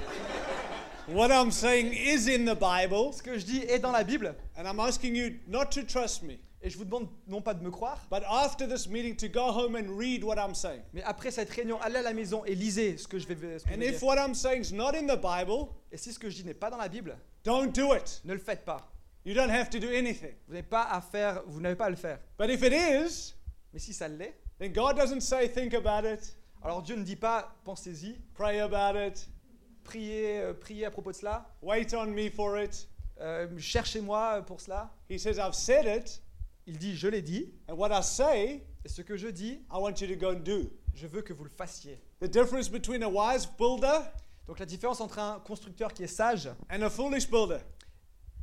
what 1.07 1.29
I'm 1.29 1.51
saying 1.51 1.93
is 1.93 2.27
in 2.27 2.45
the 2.45 2.57
Bible, 2.57 3.13
ce 3.13 3.21
que 3.21 3.37
je 3.37 3.45
dis 3.45 3.59
est 3.59 3.79
dans 3.79 3.91
la 3.91 4.03
Bible, 4.03 4.33
and 4.57 4.67
I'm 4.67 4.79
asking 4.79 5.15
you 5.15 5.35
not 5.47 5.65
to 5.73 5.83
trust 5.83 6.23
me, 6.23 6.39
et 6.65 6.69
je 6.71 6.77
vous 6.77 6.83
demande 6.85 7.07
non 7.27 7.41
pas 7.41 7.53
de 7.53 7.63
me 7.63 7.69
croire, 7.69 7.99
but 8.09 8.23
after 8.27 8.67
this 8.67 8.87
meeting 8.87 9.15
to 9.15 9.27
go 9.27 9.51
home 9.51 9.75
and 9.75 9.95
read 9.97 10.23
what 10.23 10.35
I'm 10.37 10.55
saying. 10.55 10.81
mais 10.93 11.03
après 11.03 11.29
cette 11.29 11.49
réunion, 11.51 11.79
allez 11.81 11.97
à 11.97 12.01
la 12.01 12.13
maison 12.13 12.43
et 12.45 12.55
lisez 12.55 12.97
ce 12.97 13.07
que 13.07 13.19
je 13.19 13.27
vais, 13.27 13.59
ce 13.59 13.63
que 13.65 13.69
je 13.69 13.75
And 13.75 13.79
vais 13.79 13.89
if 13.89 13.99
dire. 13.99 14.07
what 14.07 14.15
I'm 14.17 14.33
saying 14.33 14.61
is 14.63 14.73
not 14.73 14.95
in 14.95 15.05
the 15.05 15.19
Bible, 15.21 15.67
Et 15.91 15.97
si 15.97 16.11
ce 16.11 16.17
que 16.17 16.29
je 16.29 16.37
dis 16.37 16.43
n'est 16.45 16.53
pas 16.55 16.69
dans 16.71 16.77
la 16.77 16.87
Bible, 16.89 17.15
don't 17.43 17.67
do 17.71 17.93
it. 17.95 18.21
ne 18.25 18.33
le 18.33 18.39
faites 18.39 18.65
pas. 18.65 18.91
You 19.25 19.33
don't 19.35 19.49
have 19.51 19.69
to 19.69 19.79
do 19.79 19.87
anything. 19.89 20.33
Vous 20.47 20.53
n'avez 20.53 20.63
pas 20.67 20.83
à 20.91 21.01
faire, 21.01 21.43
vous 21.47 21.61
n'avez 21.61 21.75
pas 21.75 21.85
à 21.85 21.89
le 21.91 21.95
faire. 21.95 22.19
But 22.39 22.49
if 22.49 22.61
it 22.63 22.73
is, 22.73 23.33
Mais 23.71 23.79
si 23.79 23.93
ça 23.93 24.07
l'est, 24.07 24.33
then 24.59 24.71
God 24.73 24.95
doesn't 24.97 25.21
say 25.21 25.47
think 25.47 25.73
about 25.75 26.07
it, 26.07 26.35
alors 26.63 26.81
Dieu 26.81 26.95
ne 26.95 27.03
dit 27.03 27.15
pas 27.15 27.55
pensez-y, 27.63 28.19
pray 28.33 28.59
about 28.59 28.97
it, 28.99 29.27
priez, 29.83 30.39
euh, 30.41 30.53
priez 30.53 30.85
à 30.85 30.91
propos 30.91 31.11
de 31.11 31.17
cela, 31.17 31.45
wait 31.61 31.93
on 31.93 32.07
me 32.07 32.29
for 32.31 32.57
it. 32.59 32.87
euh, 33.21 33.47
cherchez-moi 33.57 34.41
pour 34.45 34.59
cela. 34.61 34.91
He 35.09 35.17
says, 35.19 35.37
I've 35.39 35.53
said 35.53 35.85
it, 35.85 36.21
Il 36.67 36.77
dit 36.77 36.95
je 36.95 37.07
l'ai 37.07 37.21
dit, 37.21 37.53
and 37.69 37.75
what 37.75 37.89
I 37.97 38.03
say, 38.03 38.63
et 38.83 38.89
ce 38.89 39.01
que 39.01 39.17
je 39.17 39.27
dis, 39.27 39.61
I 39.71 39.77
want 39.77 39.93
you 40.01 40.07
to 40.07 40.15
go 40.15 40.31
and 40.31 40.39
do. 40.43 40.69
je 40.93 41.07
veux 41.07 41.21
que 41.21 41.33
vous 41.33 41.43
le 41.43 41.49
fassiez. 41.49 41.99
The 42.21 42.25
difference 42.29 42.69
between 42.69 43.03
a 43.03 43.09
wise 43.09 43.45
builder 43.57 43.99
Donc 44.47 44.59
la 44.59 44.65
différence 44.65 45.01
entre 45.01 45.19
un 45.19 45.39
constructeur 45.39 45.93
qui 45.93 46.03
est 46.03 46.07
sage 46.07 46.47
and 46.71 46.81
a 46.81 46.89
foolish 46.89 47.29
builder, 47.29 47.59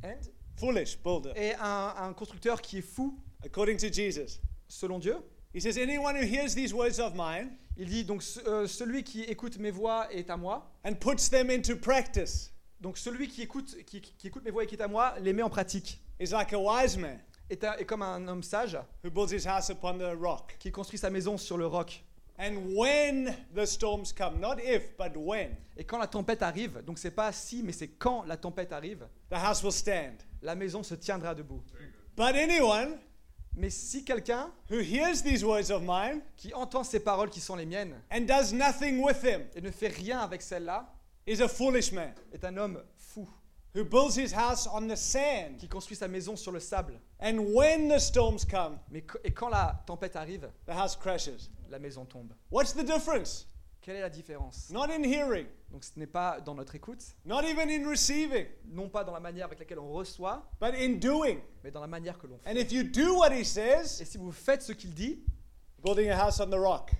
and- 0.04 0.20
foolish 0.56 0.98
builder, 1.02 1.32
et 1.36 1.54
un, 1.54 1.94
un 1.96 2.12
constructeur 2.12 2.60
qui 2.60 2.78
est 2.78 2.82
fou, 2.82 3.18
according 3.44 3.76
to 3.78 3.88
Jesus. 3.92 4.38
selon 4.68 4.98
Dieu. 4.98 5.16
He 5.54 5.60
says, 5.60 5.76
Anyone 5.78 6.16
who 6.16 6.22
hears 6.24 6.54
these 6.54 6.72
words 6.72 6.98
of 6.98 7.14
mine 7.14 7.50
Il 7.76 7.88
dit 7.88 8.04
donc 8.04 8.22
euh, 8.46 8.66
celui 8.66 9.02
qui 9.04 9.22
écoute 9.24 9.58
mes 9.58 9.70
voix 9.70 10.06
est 10.12 10.30
à 10.30 10.36
moi. 10.36 10.70
and 10.84 10.94
puts 10.94 11.28
them 11.30 11.50
into 11.50 11.76
practice 11.76 12.52
Donc 12.80 12.96
celui 12.98 13.28
qui 13.28 13.42
écoute, 13.42 13.76
qui, 13.84 14.00
qui 14.00 14.26
écoute 14.28 14.44
mes 14.44 14.50
voix 14.50 14.64
et 14.64 14.66
qui 14.66 14.74
est 14.76 14.82
à 14.82 14.88
moi 14.88 15.14
les 15.20 15.32
met 15.32 15.42
en 15.42 15.50
pratique. 15.50 16.00
is 16.20 16.28
like 16.32 16.52
a 16.52 16.58
wise 16.58 16.96
man 16.96 17.18
Est, 17.52 17.64
un- 17.64 17.74
est 17.74 17.84
comme 17.84 18.00
un 18.02 18.26
homme 18.28 18.42
sage 18.42 18.78
who 19.04 19.10
builds 19.10 19.30
his 19.32 19.46
house 19.46 19.68
upon 19.70 19.98
the 19.98 20.16
rock. 20.18 20.56
qui 20.58 20.70
construit 20.72 20.98
sa 20.98 21.10
maison 21.10 21.36
sur 21.36 21.58
le 21.58 21.66
roc. 21.66 22.02
And 22.38 22.74
when 22.74 23.36
the 23.54 23.66
storms 23.66 24.10
come, 24.12 24.40
not 24.40 24.56
if, 24.64 24.96
but 24.96 25.12
when, 25.16 25.54
Et 25.76 25.84
quand 25.84 25.98
la 25.98 26.06
tempête 26.06 26.42
arrive, 26.42 26.82
donc 26.84 26.98
c'est 26.98 27.10
pas 27.10 27.30
si, 27.30 27.62
mais 27.62 27.72
c'est 27.72 27.88
quand 27.88 28.24
la 28.26 28.36
tempête 28.38 28.72
arrive, 28.72 29.06
the 29.30 29.34
house 29.34 29.62
will 29.62 29.70
stand. 29.72 30.14
la 30.40 30.54
maison 30.54 30.82
se 30.82 30.94
tiendra 30.94 31.34
debout. 31.34 31.62
But 32.16 32.34
anyone 32.36 32.98
Mais 33.54 33.68
si 33.68 34.02
quelqu'un 34.02 34.50
who 34.70 34.78
hears 34.78 35.22
these 35.22 35.44
words 35.44 35.70
of 35.70 35.82
mine 35.82 36.22
qui 36.38 36.54
entend 36.54 36.84
ces 36.84 37.00
paroles 37.00 37.28
qui 37.28 37.40
sont 37.40 37.54
les 37.54 37.66
miennes 37.66 37.94
and 38.10 38.22
does 38.22 38.50
nothing 38.54 38.98
with 39.04 39.20
them 39.20 39.42
et 39.54 39.60
ne 39.60 39.70
fait 39.70 39.88
rien 39.88 40.20
avec 40.20 40.40
celles-là 40.40 40.90
is 41.26 41.42
a 41.42 41.48
foolish 41.48 41.92
man 41.92 42.14
est 42.32 42.42
un 42.46 42.56
homme 42.56 42.82
who 43.74 43.84
builds 43.84 44.16
his 44.16 44.32
house 44.34 44.66
on 44.72 44.86
the 44.88 44.96
sand. 44.96 45.56
qui 45.58 45.68
construit 45.68 45.96
sa 45.96 46.08
maison 46.08 46.36
sur 46.36 46.52
le 46.52 46.60
sable. 46.60 47.00
And 47.20 47.38
when 47.54 47.88
the 47.88 47.98
storms 47.98 48.44
come, 48.44 48.78
Mais 48.90 49.02
qu- 49.02 49.18
et 49.24 49.32
quand 49.32 49.48
la 49.48 49.82
tempête 49.86 50.16
arrive, 50.16 50.50
the 50.66 50.70
house 50.72 50.96
crashes. 50.96 51.50
la 51.70 51.78
maison 51.78 52.04
tombe. 52.04 52.32
What's 52.50 52.72
the 52.74 52.84
difference? 52.84 53.46
Quelle 53.80 53.96
est 53.96 54.00
la 54.00 54.10
différence? 54.10 54.70
Not 54.70 54.90
in 54.92 55.02
hearing, 55.02 55.46
Donc 55.70 55.82
ce 55.84 55.98
n'est 55.98 56.06
pas 56.06 56.40
dans 56.40 56.54
notre 56.54 56.74
écoute, 56.76 57.02
not 57.24 57.42
even 57.42 57.68
in 57.68 57.88
receiving, 57.88 58.46
non 58.66 58.88
pas 58.88 59.02
dans 59.02 59.12
la 59.12 59.18
manière 59.18 59.46
avec 59.46 59.58
laquelle 59.58 59.80
on 59.80 59.90
reçoit, 59.90 60.48
but 60.60 60.74
in 60.76 60.98
doing. 61.00 61.38
mais 61.64 61.70
dans 61.72 61.80
la 61.80 61.88
manière 61.88 62.16
que 62.18 62.26
l'on 62.28 62.38
fait. 62.38 62.48
And 62.50 62.56
if 62.56 62.70
you 62.70 62.84
do 62.84 63.16
what 63.18 63.32
he 63.32 63.44
says, 63.44 64.00
Et 64.00 64.04
si 64.04 64.18
vous 64.18 64.30
faites 64.30 64.62
ce 64.62 64.72
qu'il 64.72 64.94
dit, 64.94 65.24
building 65.82 66.10
a 66.10 66.16
house 66.26 66.38
on 66.40 66.48
the 66.50 66.54
rock. 66.54 66.92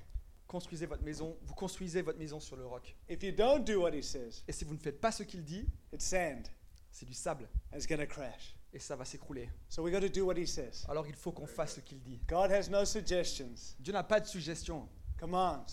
construisez 0.48 0.86
votre 0.86 1.04
maison, 1.04 1.36
vous 1.42 1.54
construisez 1.54 2.02
votre 2.02 2.18
maison 2.18 2.40
sur 2.40 2.56
le 2.56 2.66
roc. 2.66 2.96
If 3.08 3.22
you 3.22 3.30
don't 3.30 3.60
do 3.64 3.82
what 3.82 3.92
he 3.94 4.02
says, 4.02 4.42
Et 4.48 4.52
si 4.52 4.64
vous 4.64 4.74
ne 4.74 4.80
faites 4.80 5.00
pas 5.00 5.12
ce 5.12 5.22
qu'il 5.22 5.44
dit, 5.44 5.64
it's 5.92 6.04
sand 6.06 6.48
c'est 6.92 7.06
du 7.06 7.14
sable 7.14 7.48
it's 7.74 7.86
crash. 7.86 8.54
et 8.72 8.78
ça 8.78 8.94
va 8.94 9.04
s'écrouler. 9.04 9.48
So 9.68 9.82
we 9.82 9.92
got 9.92 10.00
to 10.00 10.08
do 10.08 10.24
what 10.26 10.36
he 10.36 10.46
says. 10.46 10.84
Alors 10.88 11.06
il 11.06 11.14
faut 11.14 11.32
qu'on 11.32 11.46
fasse 11.46 11.74
ce 11.76 11.80
qu'il 11.80 12.00
dit. 12.00 12.20
God 12.28 12.52
has 12.52 12.68
no 12.70 12.84
suggestions, 12.84 13.74
Dieu 13.80 13.92
n'a 13.92 14.04
pas 14.04 14.20
de 14.20 14.26
suggestion, 14.26 14.88
commands. 15.18 15.66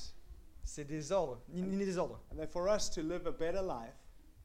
c'est 0.64 0.86
des 0.86 1.12
ordres, 1.12 1.42
ni, 1.50 1.62
ni 1.62 1.86
des 1.86 1.98
ordres. 1.98 2.20
And 2.32 2.36
they're 2.38 2.48
for 2.50 2.68
us 2.68 2.90
to 2.92 3.02
live 3.02 3.28
a 3.28 3.32
better 3.32 3.62
life, 3.62 3.96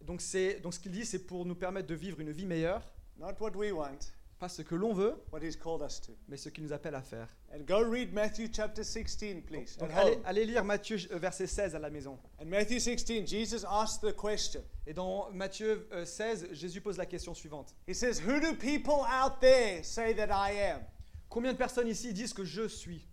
Donc, 0.00 0.20
c'est, 0.20 0.60
donc 0.60 0.74
ce 0.74 0.80
qu'il 0.80 0.92
dit, 0.92 1.06
c'est 1.06 1.26
pour 1.26 1.46
nous 1.46 1.54
permettre 1.54 1.86
de 1.86 1.94
vivre 1.94 2.20
une 2.20 2.30
vie 2.30 2.46
meilleure, 2.46 2.82
not 3.16 3.34
what 3.40 3.52
we 3.56 3.72
want, 3.72 4.12
pas 4.38 4.48
ce 4.48 4.62
que 4.62 4.74
l'on 4.74 4.92
veut, 4.92 5.14
what 5.32 5.40
he's 5.40 5.56
called 5.56 5.82
us 5.82 6.00
to. 6.00 6.12
mais 6.28 6.36
ce 6.36 6.48
qu'il 6.48 6.64
nous 6.64 6.72
appelle 6.72 6.94
à 6.94 7.02
faire. 7.02 7.28
And 7.54 7.60
go 7.66 7.82
read 7.82 8.12
Matthew 8.12 8.48
chapter 8.52 8.82
16, 8.82 9.42
please. 9.46 9.76
Donc 9.78 9.90
at 9.90 10.00
allez, 10.00 10.18
allez 10.24 10.44
lire 10.44 10.64
Matthieu 10.64 10.98
euh, 11.12 11.18
verset 11.18 11.46
16 11.46 11.74
à 11.74 11.78
la 11.78 11.90
maison. 11.90 12.18
In 12.40 12.46
Matthew 12.46 12.80
16, 12.80 13.26
Jesus 13.26 13.64
asked 13.64 14.00
the 14.02 14.14
question. 14.14 14.62
Et 14.86 14.92
dans 14.92 15.30
Matthieu 15.32 15.88
euh, 15.92 16.04
16, 16.04 16.48
Jésus 16.52 16.80
pose 16.80 16.98
la 16.98 17.06
question 17.06 17.34
suivante. 17.34 17.74
He 17.88 17.94
says, 17.94 18.20
Who 18.20 18.40
do 18.40 18.54
people 18.56 19.04
out 19.08 19.40
there 19.40 19.82
say 19.84 20.14
that 20.14 20.28
I 20.30 20.58
am? 20.60 20.80
Combien 21.28 21.52
de 21.52 21.58
personnes 21.58 21.88
ici 21.88 22.12
disent 22.12 22.32
que 22.32 22.44
je 22.44 22.68
suis? 22.68 23.08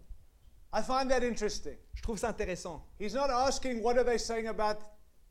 I 0.73 0.81
find 0.81 1.09
that 1.09 1.23
interesting. 1.23 1.75
Je 1.93 2.01
trouve 2.01 2.17
ça 2.17 2.29
intéressant. 2.29 2.81
He's 2.99 3.13
not 3.13 3.29
asking 3.29 3.81
what 3.81 3.97
are 3.97 4.05
they 4.05 4.17
saying 4.17 4.47
about 4.47 4.77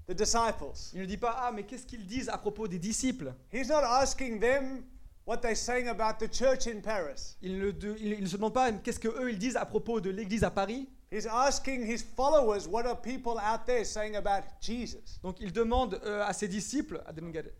the 0.07 0.15
disciples? 0.15 0.93
Il 0.93 1.01
ne 1.01 1.07
dit 1.07 1.17
pas 1.17 1.35
Ah, 1.39 1.53
mais 1.53 1.65
qu'est-ce 1.65 1.87
qu'ils 1.87 2.07
disent 2.07 2.29
à 2.29 2.39
propos 2.39 2.69
des 2.69 2.79
disciples? 2.79 3.33
He's 3.53 3.69
not 3.69 3.83
asking 3.85 4.41
them 4.41 4.85
what 5.31 5.41
they're 5.43 5.55
saying 5.55 5.87
about 5.89 6.19
the 6.19 6.27
church 6.27 6.67
in 6.67 6.81
Paris. 6.83 7.37
il 7.41 7.53
ne, 7.59 7.71
de- 7.71 7.95
il- 8.01 8.15
il 8.15 8.23
ne 8.23 8.27
se 8.27 8.37
demande 8.37 8.53
pas 8.53 8.73
Qu'est-ce 8.73 8.99
que 8.99 9.09
eux 9.09 9.31
ils 9.31 9.39
disent 9.39 9.57
à 9.57 9.65
propos 9.65 10.01
de 10.01 10.11
l'église 10.11 10.43
à 10.43 10.51
Paris 10.51 10.89
He's 11.13 11.27
asking 11.27 11.85
his 11.85 12.03
followers, 12.03 12.69
what 12.69 12.87
are 12.87 12.95
people 12.97 13.39
out 13.39 13.65
there 13.67 13.85
saying 13.85 14.17
about 14.17 14.43
Jesus? 14.61 15.19
Donc 15.23 15.37
il 15.41 15.53
demande 15.53 16.01
euh, 16.05 16.23
à 16.25 16.33
ses 16.33 16.49
disciples. 16.49 17.01
I 17.09 17.13
didn't 17.13 17.33
get 17.33 17.47
it. 17.47 17.55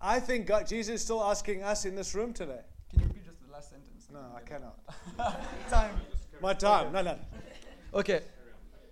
I 0.00 0.20
think 0.20 0.46
God, 0.46 0.66
Jesus 0.68 0.94
is 0.94 1.02
still 1.02 1.22
asking 1.22 1.62
us 1.62 1.84
in 1.84 1.94
this 1.96 2.14
room 2.14 2.32
today. 2.32 2.60
Can 2.90 3.00
you 3.00 3.06
repeat 3.06 3.24
just 3.24 3.38
the 3.44 3.50
last 3.52 3.70
sentence? 3.70 4.08
No, 4.12 4.20
I 4.36 4.40
cannot. 4.48 4.76
Time. 5.70 5.94
My 6.42 6.54
time. 6.54 6.92
No, 6.92 7.02
no. 7.02 7.16
Ok. 7.92 8.20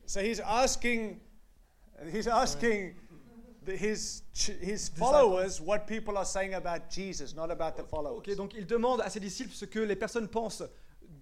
So 0.07 0.21
he's 0.21 0.41
asking, 0.41 1.21
he's 2.11 2.27
asking 2.27 2.95
the, 2.97 3.04
his 3.73 4.23
his 4.61 4.89
followers 4.91 5.61
what 5.61 5.81
people 5.87 6.17
are 6.17 6.25
saying 6.27 6.55
about 6.55 6.91
Jesus, 6.91 7.35
not 7.35 7.51
about 7.51 7.77
the 7.77 7.85
followers. 7.89 8.19
Ok, 8.19 8.35
donc 8.37 8.55
il 8.55 8.67
demande 8.67 9.01
à 9.01 9.11
ses 9.11 9.21
disciples 9.21 9.53
ce 9.55 9.65
que 9.65 9.79
les 9.81 9.97
personnes 9.97 10.29
pensent 10.29 10.63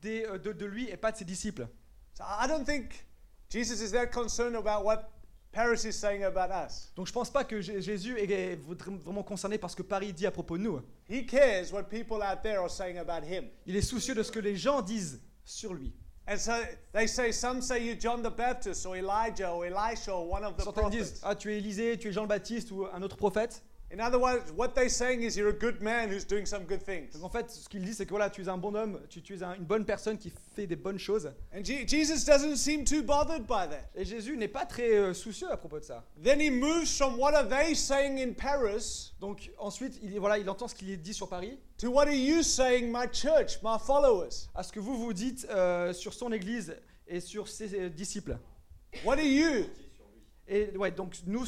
des- 0.01 0.25
euh, 0.27 0.39
de, 0.39 0.53
de 0.53 0.67
lui 0.67 0.89
et 0.91 0.97
pas 0.97 1.13
de 1.13 1.17
ses 1.19 1.25
disciples. 1.25 1.67
So 2.15 2.25
I 2.25 2.47
don't 2.49 2.65
think 2.65 3.07
Jesus 3.51 3.81
is 3.83 3.93
that 3.93 4.07
concerned 4.09 4.57
about 4.57 4.85
what 4.85 5.09
Paris 5.53 5.85
is 5.85 5.93
saying 5.93 6.25
about 6.25 6.51
us. 6.51 6.91
Donc 6.97 7.07
je 7.07 7.13
pense 7.13 7.31
pas 7.31 7.45
que 7.45 7.61
Jésus 7.61 8.19
est 8.19 8.31
est 8.31 8.57
vraiment 8.57 9.23
concerné 9.23 9.59
par 9.59 9.71
ce 9.71 9.77
que 9.77 9.83
Paris 9.83 10.13
dit 10.13 10.27
à 10.27 10.31
propos 10.31 10.57
de 10.57 10.63
nous. 10.63 10.81
He 11.09 11.27
cares 11.27 11.73
what 11.73 11.85
people 11.85 12.23
out 12.23 12.43
there 12.43 12.59
are 12.61 12.71
saying 12.71 12.97
about 12.99 13.23
him. 13.27 13.45
Il 13.67 13.77
est 13.77 13.83
soucieux 13.83 14.15
de 14.15 14.23
ce 14.23 14.33
que 14.33 14.41
les 14.41 14.57
gens 14.57 14.81
disent 14.83 15.21
sur 15.45 15.75
lui. 15.75 15.93
And 16.27 16.41
so 16.41 16.65
they 16.93 17.07
say, 17.07 17.33
some 17.33 17.61
say 17.61 17.85
you're 17.85 17.97
John 17.97 18.23
the 18.23 18.31
Baptist 18.31 18.87
or 18.87 18.97
Elijah 18.97 19.49
or 19.49 19.67
Elisha 19.67 20.13
or 20.13 20.27
one 20.27 20.45
of 20.45 20.57
the 20.57 20.63
Certains 20.63 20.91
disent 20.91 21.21
prophets. 21.21 21.21
Ah, 21.25 21.35
tu 21.35 21.51
es 21.51 21.61
Élisée, 21.61 21.99
tu 21.99 22.09
es 22.09 22.13
Jean 22.13 22.23
le 22.23 22.29
Baptiste 22.29 22.71
ou 22.71 22.87
un 22.93 23.03
autre 23.03 23.17
prophète. 23.17 23.61
In 23.93 24.01
other 24.01 24.19
words, 24.19 24.51
what 24.57 24.69
they're 24.75 24.89
saying 24.89 25.21
is 25.23 25.37
you're 25.37 25.51
a 25.51 25.53
good 25.53 25.83
man 25.83 26.09
who's 26.11 26.25
doing 26.27 26.47
some 26.47 26.65
good 26.65 26.83
things. 26.83 27.13
Donc 27.13 27.25
en 27.25 27.29
fait, 27.29 27.51
ce 27.51 27.69
qu'il 27.69 27.85
dit, 27.85 27.93
c'est 27.93 28.07
que 28.07 28.11
voilà, 28.11 28.31
tu 28.31 28.41
es 28.43 28.49
un 28.49 28.57
bon 28.57 28.75
homme, 28.75 28.99
tu, 29.11 29.21
tu 29.21 29.35
es 29.37 29.43
un- 29.43 29.53
une 29.55 29.65
bonne 29.67 29.85
personne 29.85 30.17
qui 30.17 30.33
fait 30.57 30.67
des 30.67 30.77
bonnes 30.77 30.99
choses. 30.99 31.27
And 31.55 31.63
Je- 31.63 31.87
Jesus 31.87 32.25
doesn't 32.25 32.57
seem 32.57 32.87
too 32.87 33.03
bothered 33.03 33.43
by 33.43 33.69
that. 33.69 33.91
Et 33.95 34.07
Jésus 34.07 34.35
n'est 34.39 34.49
pas 34.49 34.65
très 34.65 34.95
euh, 34.97 35.13
soucieux 35.13 35.51
à 35.51 35.59
propos 35.59 35.79
de 35.79 35.85
ça. 35.85 36.05
Then 36.25 36.41
he 36.41 36.51
moves 36.51 36.87
from 36.97 37.19
what 37.19 37.35
are 37.35 37.47
they 37.47 37.75
saying 37.77 38.19
in 38.19 38.33
Paris 38.33 39.13
Donc 39.21 39.51
ensuite, 39.59 39.99
il, 40.03 40.19
voilà, 40.19 40.39
il 40.39 40.49
entend 40.49 40.69
ce 40.69 40.75
qu'il 40.75 40.89
est 40.89 40.97
dit 40.97 41.13
sur 41.13 41.29
Paris, 41.29 41.59
to 41.77 41.91
what 41.91 42.07
are 42.07 42.15
you 42.15 42.43
saying, 42.43 42.91
my 42.91 43.07
church, 43.13 43.59
my 43.63 43.77
followers? 43.79 44.49
à 44.55 44.63
ce 44.63 44.73
que 44.73 44.81
vous 44.81 44.97
vous 44.97 45.13
dites 45.13 45.47
euh, 45.51 45.93
sur 45.93 46.15
son 46.15 46.33
Église 46.33 46.75
et 47.07 47.21
sur 47.21 47.47
ses 47.47 47.75
euh, 47.79 47.89
disciples. 47.91 48.39
What 49.05 49.19
are 49.19 49.21
you? 49.21 49.67
Et 50.49 50.75
ouais, 50.79 50.91
donc 50.91 51.15
nous, 51.27 51.45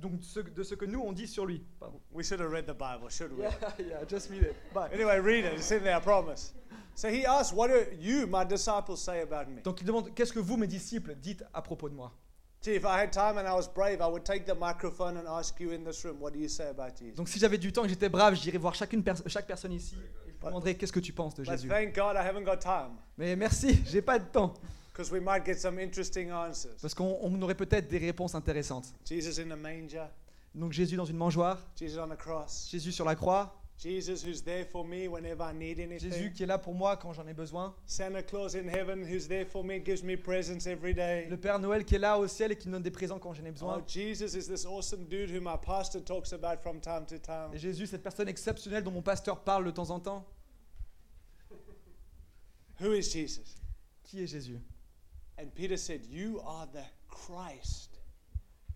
donc 0.00 0.22
ce- 0.22 0.40
de 0.40 0.62
ce 0.62 0.74
que 0.74 0.84
nous 0.84 1.00
on 1.00 1.12
dit 1.12 1.26
sur 1.26 1.46
lui. 1.46 1.64
Pardon. 1.80 2.00
We 2.12 2.26
should 2.26 2.40
have 2.40 2.50
read 2.50 2.66
the 2.66 2.72
Bible, 2.76 3.08
should 3.10 3.32
we? 3.32 3.42
Yeah, 3.42 3.52
yeah, 3.78 4.04
just 4.08 4.30
read 4.30 4.42
it. 4.42 4.54
Bye. 4.74 4.88
Anyway, 4.92 5.18
read 5.20 5.44
it. 5.44 5.58
It's 5.58 5.70
in 5.70 5.80
there, 5.82 5.96
I 5.96 6.00
promise. 6.00 6.54
So 6.94 7.08
he 7.08 7.26
asks, 7.26 7.52
What 7.54 7.68
do 7.68 7.74
you, 8.00 8.26
my 8.26 8.44
disciples, 8.44 8.96
say 9.02 9.20
about 9.22 9.50
me? 9.50 9.60
Donc 9.62 9.80
il 9.80 9.86
demande 9.86 10.14
qu'est-ce 10.14 10.32
que 10.32 10.40
vous, 10.40 10.56
mes 10.56 10.66
disciples, 10.66 11.14
dites 11.14 11.44
à 11.52 11.60
propos 11.62 11.88
de 11.88 11.94
moi? 11.94 12.12
Gee, 12.62 12.74
if 12.74 12.84
I 12.84 12.98
had 13.02 13.10
time 13.12 13.36
and 13.38 13.46
I 13.46 13.52
was 13.54 13.68
brave, 13.72 14.00
I 14.00 14.08
would 14.10 14.24
take 14.24 14.44
the 14.46 14.56
microphone 14.58 15.18
and 15.18 15.26
ask 15.28 15.60
you 15.60 15.72
in 15.72 15.84
this 15.84 16.02
room, 16.04 16.16
What 16.20 16.30
do 16.32 16.38
you 16.38 16.48
say 16.48 16.68
about 16.68 16.96
Jesus? 16.98 17.14
Donc 17.14 17.28
si 17.28 17.38
j'avais 17.38 17.58
du 17.58 17.70
temps 17.72 17.82
et 17.84 17.86
que 17.88 17.92
j'étais 17.92 18.08
brave, 18.08 18.34
j'irais 18.34 18.58
voir 18.58 18.74
chacune 18.74 19.02
pers- 19.02 19.22
chaque 19.26 19.46
personne 19.46 19.72
ici 19.72 19.94
et 20.26 20.32
je 20.32 20.46
demanderais 20.46 20.74
qu'est-ce 20.74 20.92
que 20.92 21.00
tu 21.00 21.12
penses 21.12 21.34
de 21.34 21.42
But 21.42 21.50
Jésus? 21.52 21.68
thank 21.68 21.94
God 21.94 22.16
I 22.16 22.26
haven't 22.26 22.44
got 22.44 22.56
time 22.56 22.96
Mais 23.18 23.36
merci, 23.36 23.82
j'ai 23.86 24.00
pas 24.02 24.18
de 24.18 24.24
temps 24.24 24.54
we 25.12 25.20
might 25.20 25.44
get 25.44 25.58
some 25.58 25.78
interesting 25.78 26.30
answers. 26.32 26.76
parce 26.80 26.94
qu'on 26.94 27.18
on 27.20 27.40
aurait 27.42 27.54
peut-être 27.54 27.88
des 27.88 27.98
réponses 27.98 28.34
intéressantes. 28.34 28.86
Jesus 29.04 29.40
in 29.40 29.46
the 29.54 29.58
manger, 29.58 30.06
Donc 30.54 30.72
Jésus 30.72 30.96
dans 30.96 31.04
une 31.04 31.16
mangeoire, 31.16 31.58
Jesus 31.78 31.98
on 31.98 32.08
the 32.08 32.16
cross, 32.16 32.68
Jésus 32.70 32.92
sur 32.92 33.04
la 33.04 33.14
croix, 33.14 33.60
Jesus 33.78 34.24
who's 34.26 34.42
there 34.42 34.64
for 34.64 34.86
me 34.86 35.06
whenever 35.06 35.44
I 35.44 35.52
need 35.54 35.78
anything. 35.78 36.10
Jésus 36.10 36.32
qui 36.32 36.44
est 36.44 36.46
là 36.46 36.56
pour 36.56 36.72
moi 36.74 36.96
quand 36.96 37.12
j'en 37.12 37.26
ai 37.26 37.34
besoin, 37.34 37.74
Santa 37.86 38.22
Claus 38.22 38.54
in 38.56 38.68
heaven 38.68 39.04
who's 39.04 39.28
there 39.28 39.44
for 39.44 39.62
me, 39.62 39.78
gives 39.84 40.02
me 40.02 40.16
presents 40.16 40.66
every 40.66 40.94
day. 40.94 41.26
le 41.28 41.36
Père 41.36 41.58
Noël 41.58 41.84
qui 41.84 41.96
est 41.96 41.98
là 41.98 42.18
au 42.18 42.26
ciel 42.26 42.52
et 42.52 42.56
qui 42.56 42.68
me 42.68 42.72
donne 42.72 42.82
des 42.82 42.90
présents 42.90 43.18
quand 43.18 43.34
j'en 43.34 43.44
ai 43.44 43.50
Oh, 43.50 43.52
besoin. 43.52 43.84
Jesus 43.86 44.34
is 44.34 44.46
this 44.48 44.64
awesome 44.64 45.04
dude 45.04 45.30
who 45.30 45.42
my 45.42 45.58
pastor 45.60 46.00
talks 46.02 46.32
about 46.32 46.62
from 46.62 46.80
time 46.80 47.04
to 47.04 47.18
time. 47.18 47.52
Et 47.52 47.58
Jésus, 47.58 47.86
cette 47.86 48.02
personne 48.02 48.28
exceptionnelle 48.28 48.82
dont 48.82 48.92
mon 48.92 49.02
pasteur 49.02 49.40
parle 49.40 49.66
de 49.66 49.70
temps 49.72 49.90
en 49.90 50.00
temps. 50.00 50.24
Who 52.80 52.92
is 52.94 53.02
Jesus? 53.10 53.56
Qui 54.04 54.22
est 54.22 54.26
Jésus? 54.26 54.58
And 55.38 55.54
Peter 55.54 55.76
said, 55.76 56.06
You 56.10 56.40
are 56.46 56.66
the 56.72 56.84
Christ. 57.08 57.90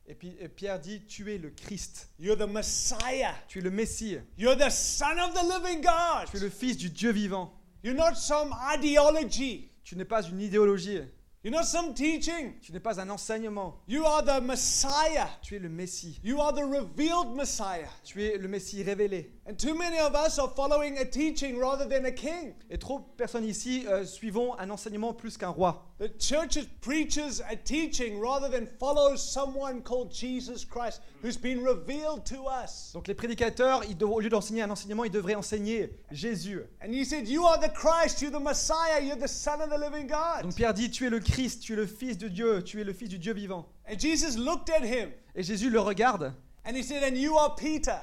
Et 0.06 0.14
puis 0.14 0.34
et 0.40 0.48
Pierre 0.48 0.80
dit, 0.80 1.00
tu 1.06 1.32
es 1.32 1.38
le 1.38 1.50
Christ, 1.50 2.08
You're 2.18 2.36
the 2.36 2.48
Messiah. 2.48 3.34
tu 3.48 3.60
es 3.60 3.62
le 3.62 3.70
Messie, 3.70 4.18
You're 4.36 4.56
the 4.56 4.70
Son 4.70 5.18
of 5.20 5.34
the 5.34 5.44
living 5.44 5.80
God. 5.82 6.26
tu 6.30 6.36
es 6.36 6.40
le 6.40 6.50
Fils 6.50 6.76
du 6.76 6.90
Dieu 6.90 7.12
vivant. 7.12 7.52
You're 7.82 7.94
not 7.96 8.14
some 8.16 8.52
ideology. 8.74 9.70
Tu 9.84 9.96
n'es 9.96 10.04
pas 10.04 10.22
une 10.22 10.40
idéologie, 10.40 11.00
You're 11.44 11.52
not 11.52 11.62
some 11.64 11.94
teaching. 11.94 12.58
tu 12.60 12.72
n'es 12.72 12.80
pas 12.80 13.00
un 13.00 13.08
enseignement, 13.08 13.76
You 13.86 14.04
are 14.04 14.22
the 14.24 14.42
Messiah. 14.42 15.28
tu 15.42 15.54
es 15.54 15.58
le 15.60 15.68
Messie, 15.68 16.18
You 16.24 16.40
are 16.40 16.52
the 16.52 16.64
revealed 16.64 17.36
Messiah. 17.36 17.88
tu 18.04 18.20
es 18.24 18.36
le 18.36 18.48
Messie 18.48 18.82
révélé. 18.82 19.30
And 19.48 19.54
too 19.56 19.74
many 19.76 20.00
of 20.00 20.14
us 20.16 20.38
are 20.40 20.48
following 20.56 20.98
a 20.98 21.04
teaching 21.04 21.56
rather 21.56 21.86
than 21.88 22.04
a 22.04 22.10
king. 22.12 22.52
Et 22.68 22.78
trop 22.78 22.98
de 22.98 23.04
personnes 23.16 23.44
ici 23.44 23.84
euh, 23.86 24.04
suivons 24.04 24.58
un 24.58 24.68
enseignement 24.70 25.14
plus 25.14 25.36
qu'un 25.38 25.48
roi. 25.50 25.86
The 26.00 26.08
church 26.18 26.56
preaches 26.80 27.42
a 27.46 27.54
teaching 27.54 28.18
rather 28.18 28.48
than 28.48 28.66
follows 28.78 29.22
someone 29.22 29.82
called 29.82 30.10
Jesus 30.10 30.64
Christ 30.64 31.02
who's 31.20 31.36
been 31.36 31.62
revealed 31.62 32.24
to 32.24 32.46
us. 32.46 32.92
Donc 32.94 33.06
les 33.06 33.12
prédicateurs, 33.12 33.84
ils 33.84 34.02
au 34.02 34.18
lieu 34.18 34.30
d'enseigner 34.30 34.62
un 34.62 34.70
enseignement, 34.70 35.04
ils 35.04 35.10
devraient 35.10 35.34
enseigner 35.34 35.90
Jésus. 36.10 36.62
And 36.82 36.94
he 36.94 37.04
said, 37.04 37.28
You 37.28 37.44
are 37.44 37.58
the 37.58 37.68
Christ, 37.68 38.22
you're 38.22 38.30
the 38.30 38.42
Messiah, 38.42 39.02
you're 39.02 39.14
the 39.14 39.28
Son 39.28 39.60
of 39.60 39.68
the 39.68 39.76
living 39.76 40.06
God. 40.06 40.44
Donc 40.44 40.54
Pierre 40.54 40.72
dit, 40.72 40.90
tu 40.90 41.04
es 41.04 41.10
le 41.10 41.20
Christ, 41.20 41.60
tu 41.60 41.74
es 41.74 41.76
le 41.76 41.86
Fils 41.86 42.16
de 42.16 42.28
Dieu, 42.28 42.62
tu 42.62 42.80
es 42.80 42.84
le 42.84 42.94
Fils 42.94 43.10
du 43.10 43.18
Dieu 43.18 43.34
vivant. 43.34 43.66
And 43.86 44.00
Jesus 44.00 44.38
looked 44.38 44.70
at 44.70 44.82
him 44.82 45.12
Et 45.34 45.42
Jésus 45.42 45.68
le 45.68 45.80
regarde 45.80 46.32
and 46.64 46.74
he 46.74 46.82
said, 46.82 47.02
And 47.02 47.14
you 47.14 47.36
are 47.36 47.54
Peter, 47.54 48.00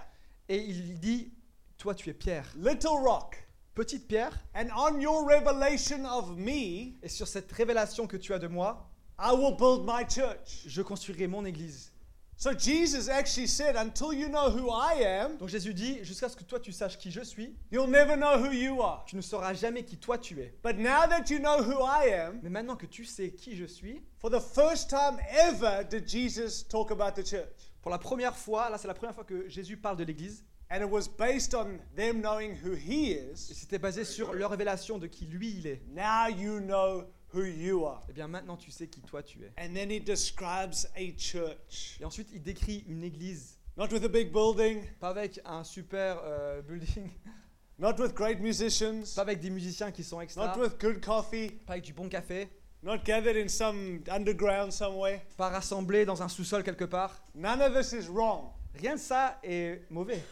et 0.47 0.57
il 0.57 0.99
dit, 0.99 1.31
toi 1.79 1.95
tu 1.95 2.11
es 2.11 2.13
Pierre, 2.13 2.45
little 2.55 2.99
rock. 2.99 3.43
Petite 3.77 4.07
Pierre, 4.07 4.31
And 4.55 4.69
on 4.75 4.99
your 4.99 5.23
revelation 5.23 6.03
of 6.05 6.35
me, 6.35 6.95
et 7.03 7.09
sur 7.09 7.27
cette 7.27 7.51
révélation 7.51 8.07
que 8.07 8.17
tu 8.17 8.33
as 8.33 8.39
de 8.39 8.47
moi, 8.47 8.89
I 9.19 9.31
will 9.33 9.55
build 9.55 9.85
my 9.85 10.03
church. 10.03 10.63
je 10.65 10.81
construirai 10.81 11.27
mon 11.27 11.45
église. 11.45 11.91
So 12.39 12.51
Jesus 12.57 13.07
actually 13.09 13.47
said, 13.47 13.75
Until 13.75 14.13
you 14.13 14.29
know 14.29 14.49
who 14.49 14.69
I 14.71 15.03
am, 15.03 15.37
Donc 15.37 15.49
Jésus 15.49 15.73
dit, 15.75 16.03
jusqu'à 16.03 16.27
ce 16.29 16.35
que 16.35 16.43
toi 16.43 16.59
tu 16.59 16.71
saches 16.71 16.97
qui 16.97 17.11
je 17.11 17.21
suis, 17.21 17.55
you'll 17.71 17.89
never 17.89 18.15
know 18.15 18.37
who 18.39 18.51
you 18.51 18.81
are. 18.81 19.05
tu 19.05 19.15
ne 19.15 19.21
sauras 19.21 19.53
jamais 19.53 19.83
qui 19.83 19.97
toi 19.97 20.17
tu 20.17 20.39
es. 20.41 20.53
But 20.63 20.77
now 20.77 21.07
that 21.07 21.29
you 21.29 21.37
know 21.39 21.61
who 21.63 21.83
I 21.83 22.13
am, 22.13 22.39
Mais 22.43 22.49
maintenant 22.49 22.75
que 22.77 22.85
tu 22.87 23.05
sais 23.05 23.31
qui 23.31 23.55
je 23.55 23.65
suis, 23.65 24.01
for 24.19 24.29
the 24.31 24.39
first 24.39 24.89
time 24.89 25.19
ever 25.29 25.83
did 25.87 26.07
Jesus 26.07 26.63
talk 26.67 26.89
about 26.91 27.11
the 27.19 27.25
church. 27.25 27.71
pour 27.81 27.91
la 27.91 27.99
première 27.99 28.35
fois, 28.35 28.69
là 28.71 28.77
c'est 28.79 28.87
la 28.87 28.93
première 28.95 29.13
fois 29.15 29.23
que 29.23 29.47
Jésus 29.47 29.77
parle 29.77 29.97
de 29.97 30.03
l'église, 30.03 30.43
And 30.69 30.81
it 30.81 30.89
was 30.89 31.07
based 31.07 31.53
on 31.53 31.79
them 31.95 32.21
knowing 32.21 32.55
who 32.55 32.73
he 32.73 33.11
et 33.13 33.31
is. 33.33 33.53
c'était 33.53 33.79
basé 33.79 34.03
sur 34.03 34.33
leur 34.33 34.51
révélation 34.51 34.97
de 34.97 35.07
qui 35.07 35.25
lui 35.25 35.51
il 35.59 35.67
est. 35.67 35.81
Now 35.93 36.27
you 36.27 36.59
know 36.59 37.05
who 37.33 37.43
you 37.43 37.85
are. 37.85 38.03
Eh 38.09 38.13
bien 38.13 38.27
maintenant 38.27 38.57
tu 38.57 38.69
sais 38.69 38.87
qui 38.87 39.01
toi 39.01 39.23
tu 39.23 39.39
es. 39.43 39.53
And 39.57 39.73
then 39.73 39.89
he 39.89 39.99
describes 40.01 40.85
a 40.95 41.11
church. 41.17 41.97
Et 42.01 42.05
ensuite 42.05 42.27
il 42.33 42.41
décrit 42.43 42.83
une 42.87 43.03
église, 43.03 43.57
Not 43.77 43.93
with 43.93 44.03
a 44.03 44.09
big 44.09 44.33
building, 44.33 44.83
pas 44.99 45.09
avec 45.09 45.39
un 45.45 45.63
super 45.63 46.19
euh, 46.23 46.61
building, 46.63 47.11
not 47.79 47.93
with 47.99 48.13
great 48.15 48.39
musicians, 48.39 49.13
pas 49.15 49.21
avec 49.21 49.39
des 49.39 49.51
musiciens 49.51 49.91
qui 49.91 50.03
sont 50.03 50.19
extra, 50.19 50.47
not 50.47 50.59
with 50.59 50.79
good 50.81 50.99
coffee, 50.99 51.51
pas 51.65 51.73
avec 51.73 51.85
du 51.85 51.93
bon 51.93 52.09
café, 52.09 52.49
not 52.81 52.97
gathered 53.05 53.37
in 53.37 53.47
some 53.47 54.01
underground 54.09 54.71
somewhere. 54.73 55.21
pas 55.37 55.49
rassemblé 55.49 56.05
dans 56.05 56.23
un 56.23 56.27
sous-sol 56.27 56.63
quelque 56.63 56.85
part. 56.85 57.23
None 57.35 57.61
of 57.61 57.73
this 57.73 57.93
is 57.93 58.09
wrong. 58.09 58.49
Rien 58.73 58.95
de 58.95 58.99
ça 58.99 59.39
est 59.43 59.85
mauvais. 59.91 60.23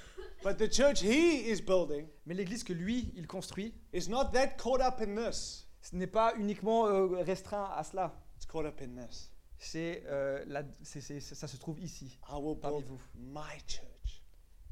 But 0.46 0.58
the 0.60 0.70
church 0.72 1.02
he 1.02 1.50
is 1.50 1.60
building 1.60 2.08
Mais 2.28 2.36
l'église 2.36 2.64
que 2.64 2.72
lui, 2.74 3.12
il 3.16 3.25
construit, 3.25 3.74
is 3.92 4.08
not 4.08 4.25
that 4.34 4.58
caught 4.58 4.80
up 4.80 5.02
in 5.02 5.16
this. 5.16 5.66
ce 5.82 5.96
n'est 5.96 6.06
pas 6.06 6.36
uniquement 6.38 6.86
euh, 6.86 7.24
restreint 7.24 7.72
à 7.75 7.84
cela. 7.84 8.14
It's 8.38 8.46
caught 8.46 8.66
up 8.66 8.80
in 8.80 9.02
this. 9.02 9.32
C'est, 9.58 10.04
euh, 10.06 10.44
la- 10.48 10.62
c'est- 10.84 11.02
c'est- 11.02 11.20
ça 11.20 11.48
se 11.48 11.58
trouve 11.58 11.80
ici. 11.80 12.20
I 12.30 12.36
will 12.40 12.60
Parmi 12.60 12.78
build 12.84 12.90
vous. 12.92 13.00
my 13.16 13.58
church. 13.68 14.22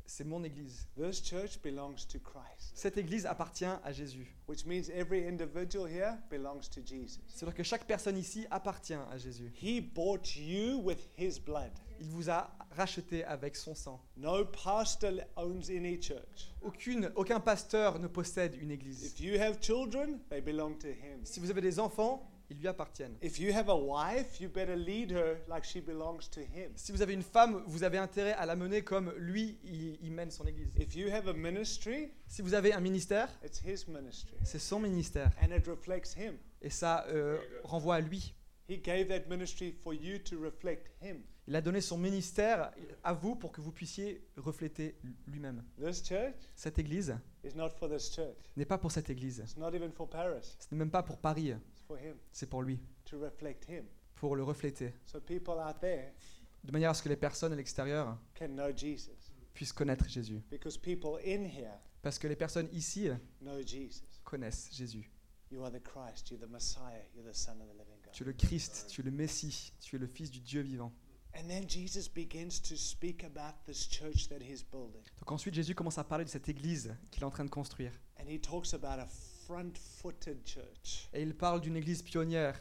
C'est 0.05 0.25
mon 0.25 0.43
église. 0.43 0.85
This 0.95 1.23
church 1.23 1.59
belongs 1.63 2.05
to 2.11 2.19
Christ, 2.19 2.73
Cette 2.75 2.97
église 2.97 3.25
appartient 3.25 3.65
à 3.83 3.91
Jésus. 3.91 4.35
which 4.47 4.65
means 4.67 4.89
every 4.93 5.25
individual 5.27 5.87
here 5.89 6.17
belongs 6.29 6.69
to 6.69 6.81
Jesus. 6.85 7.19
C'est-à-dire 7.29 7.55
que 7.55 7.63
chaque 7.63 7.87
personne 7.87 8.17
ici 8.19 8.45
appartient 8.51 8.93
à 9.11 9.17
Jésus. 9.17 9.51
He 9.59 9.81
bought 9.81 10.35
you 10.35 10.81
with 10.83 10.99
his 11.17 11.39
blood. 11.39 11.71
Il 11.99 12.09
vous 12.09 12.29
a 12.29 12.51
racheté 12.73 13.23
avec 13.25 13.55
son 13.55 13.75
sang. 13.75 14.01
No 14.17 14.45
pastor 14.45 15.11
owns 15.35 15.69
any 15.69 15.99
church. 16.01 16.51
Aucune, 16.61 17.11
aucun 17.15 17.39
pasteur 17.39 17.99
ne 17.99 18.07
possède 18.07 18.55
une 18.61 18.71
église. 18.71 19.03
If 19.03 19.19
you 19.19 19.39
have 19.39 19.59
children, 19.61 20.19
they 20.29 20.41
belong 20.41 20.77
to 20.79 20.87
him. 20.87 21.21
Si 21.23 21.39
vous 21.39 21.49
avez 21.49 21.61
des 21.61 21.79
enfants, 21.79 22.29
ils 22.49 22.57
lui 22.59 22.67
appartiennent. 22.67 23.15
If 23.21 23.39
you 23.39 23.53
have 23.53 23.69
a 23.69 23.75
wife, 23.75 24.39
you 24.39 24.49
better 24.49 24.75
lead 24.75 25.11
her 25.11 25.37
like 25.47 25.63
she 25.63 25.79
belongs 25.81 26.29
to 26.31 26.41
him. 26.41 26.71
Si 26.75 26.91
vous 26.91 27.01
avez 27.01 27.13
une 27.13 27.23
femme, 27.23 27.63
vous 27.67 27.83
avez 27.83 27.97
intérêt 27.97 28.33
à 28.33 28.45
la 28.45 28.55
mener 28.55 28.81
comme 28.83 29.13
lui, 29.17 29.57
il, 29.63 29.97
il 30.01 30.11
mène 30.11 30.29
son 30.31 30.45
église. 30.45 30.73
If 30.77 30.95
you 30.95 31.09
have 31.09 31.27
a 31.27 31.33
ministry, 31.33 32.11
Si 32.27 32.41
vous 32.41 32.53
avez 32.53 32.73
un 32.73 32.79
ministère, 32.81 33.29
it's 33.43 33.61
his 33.63 33.87
ministry. 33.87 34.35
c'est 34.43 34.59
son 34.59 34.79
ministère. 34.79 35.31
And 35.41 35.55
it 35.55 35.65
reflects 35.67 36.15
him. 36.15 36.37
Et 36.61 36.69
ça 36.69 37.05
euh, 37.09 37.37
renvoie 37.63 37.95
à 37.95 37.99
lui. 38.01 38.33
He 38.69 38.77
gave 38.77 39.07
that 39.09 39.27
ministry 39.29 39.73
for 39.83 39.93
you 39.93 40.17
to 40.19 40.39
reflect 40.39 40.89
Him. 41.01 41.21
Il 41.47 41.55
a 41.55 41.61
donné 41.61 41.81
son 41.81 41.97
ministère 41.97 42.71
à 43.03 43.13
vous 43.13 43.35
pour 43.35 43.51
que 43.51 43.59
vous 43.59 43.71
puissiez 43.71 44.25
refléter 44.37 44.95
lui-même. 45.27 45.63
Cette 46.55 46.79
église 46.79 47.17
n'est 48.55 48.65
pas 48.65 48.77
pour 48.77 48.91
cette 48.91 49.09
église. 49.09 49.43
Ce 49.45 49.59
n'est 49.59 50.77
même 50.77 50.91
pas 50.91 51.03
pour 51.03 51.17
Paris. 51.17 51.53
C'est 52.31 52.49
pour 52.49 52.61
lui, 52.61 52.79
pour 54.15 54.35
le 54.35 54.43
refléter. 54.43 54.93
So 55.05 55.19
people 55.19 55.55
out 55.55 55.79
there 55.81 56.13
De 56.63 56.71
manière 56.71 56.91
à 56.91 56.93
ce 56.93 57.03
que 57.03 57.09
les 57.09 57.17
personnes 57.17 57.51
à 57.51 57.55
l'extérieur 57.57 58.17
can 58.39 58.47
know 58.47 58.71
Jesus. 58.75 59.11
puissent 59.53 59.73
connaître 59.73 60.07
Jésus. 60.07 60.41
Because 60.49 60.77
people 60.77 61.19
in 61.25 61.43
here 61.43 61.77
Parce 62.01 62.17
que 62.17 62.27
les 62.27 62.37
personnes 62.37 62.69
ici 62.71 63.09
connaissent 64.23 64.69
Jésus. 64.71 65.09
You 65.51 65.63
are 65.63 65.71
the 65.71 65.83
Christ. 65.83 66.31
You're 66.31 66.39
the 66.39 66.49
Messiah. 66.49 67.03
You're 67.13 67.29
the 67.29 67.35
Son 67.35 67.59
of 67.61 67.67
the 67.67 67.77
living 67.77 67.99
God. 68.03 68.13
Tu 68.13 68.23
es 68.23 68.25
le 68.25 68.33
Christ, 68.33 68.87
tu 68.89 69.01
es 69.01 69.03
le 69.03 69.11
Messie, 69.11 69.71
tu 69.79 69.97
es 69.97 69.99
le 69.99 70.07
Fils 70.07 70.31
du 70.31 70.39
Dieu 70.39 70.61
vivant. 70.61 70.91
And 71.35 71.47
then 71.47 71.67
Jesus 71.67 72.07
begins 72.07 72.61
to 72.61 72.75
speak 72.75 73.23
about 73.23 73.55
this 73.65 73.87
church 73.89 74.27
that 74.29 74.39
he's 74.41 74.63
building. 74.63 75.01
Donc 75.19 75.31
ensuite 75.31 75.55
Jésus 75.55 75.73
commence 75.73 75.97
à 75.97 76.03
parler 76.03 76.25
de 76.25 76.29
cette 76.29 76.47
église 76.47 76.95
qu'il 77.11 77.23
est 77.23 77.25
en 77.25 77.31
train 77.31 77.45
de 77.45 77.49
construire. 77.49 77.91
And 78.19 78.25
he 78.29 78.39
talks 78.39 78.73
about 78.73 78.99
a 79.01 79.07
front 79.47 79.73
footed 79.99 80.45
church. 80.45 81.09
Et 81.13 81.21
il 81.23 81.35
parle 81.35 81.61
d'une 81.61 81.75
église 81.75 82.01
pionnière, 82.03 82.59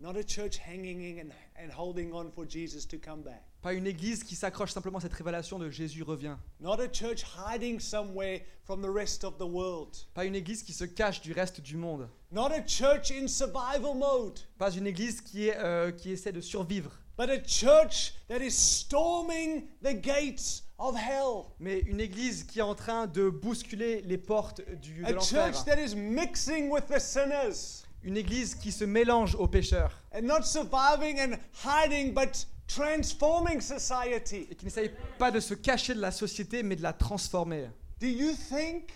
Not 0.00 0.16
a 0.16 0.22
church 0.26 0.58
hanging 0.60 1.20
and, 1.20 1.30
and 1.60 1.70
holding 1.76 2.12
on 2.12 2.30
for 2.30 2.44
Jesus 2.48 2.86
to 2.86 2.98
come 2.98 3.22
back. 3.22 3.42
pas 3.62 3.72
une 3.72 3.86
église 3.86 4.22
qui 4.22 4.36
s'accroche 4.36 4.70
simplement 4.72 4.98
à 4.98 5.00
cette 5.00 5.12
révélation 5.14 5.58
de 5.58 5.70
Jésus 5.70 6.02
revient, 6.02 6.36
Not 6.60 6.80
a 6.80 6.88
church 6.92 7.24
hiding 7.36 7.78
somewhere 7.80 8.40
from 8.64 8.80
the 8.82 8.90
rest 8.92 9.24
of 9.24 9.38
the 9.38 9.42
world. 9.46 9.96
pas 10.14 10.24
une 10.24 10.34
église 10.36 10.62
qui 10.64 10.72
se 10.72 10.84
cache 10.84 11.20
du 11.20 11.32
reste 11.32 11.60
du 11.60 11.76
monde, 11.76 12.08
Not 12.32 12.52
a 12.52 12.64
church 12.66 13.10
in 13.12 13.26
survival 13.28 13.96
mode. 13.96 14.38
pas 14.58 14.70
une 14.72 14.86
église 14.88 15.20
qui, 15.20 15.48
est, 15.48 15.56
euh, 15.56 15.90
qui 15.92 16.10
essaie 16.10 16.32
de 16.32 16.40
survivre, 16.40 16.92
But 17.18 17.30
a 17.30 17.40
church 17.40 18.14
that 18.28 18.40
is 18.40 18.52
storming 18.56 19.64
the 19.82 19.92
gates 19.92 20.62
of 20.78 20.94
hell. 20.96 21.46
mais 21.58 21.80
une 21.80 22.00
église 22.00 22.44
qui 22.44 22.60
est 22.60 22.62
en 22.62 22.76
train 22.76 23.08
de 23.08 23.28
bousculer 23.28 24.02
les 24.02 24.18
portes 24.18 24.60
du, 24.80 25.00
de 25.02 25.04
A 25.06 25.10
l'enfer, 25.12 25.46
church 25.52 25.64
that 25.64 25.80
is 25.80 25.96
mixing 25.96 26.70
with 26.70 26.86
the 26.86 27.00
sinners. 27.00 27.82
une 28.04 28.16
église 28.16 28.54
qui 28.54 28.70
se 28.70 28.84
mélange 28.84 29.34
aux 29.34 29.48
pécheurs 29.48 29.90
And 30.14 30.22
not 30.22 30.42
surviving 30.44 31.18
and 31.18 31.36
hiding, 31.64 32.14
but 32.14 32.46
transforming 32.68 33.60
society. 33.60 34.46
et 34.48 34.54
qui 34.54 34.64
n'essaye 34.66 34.92
pas 35.18 35.32
de 35.32 35.40
se 35.40 35.54
cacher 35.54 35.94
de 35.94 36.00
la 36.00 36.12
société 36.12 36.62
mais 36.62 36.76
de 36.76 36.82
la 36.82 36.92
transformer. 36.92 37.68
Do 38.00 38.06
you 38.06 38.32
think 38.32 38.92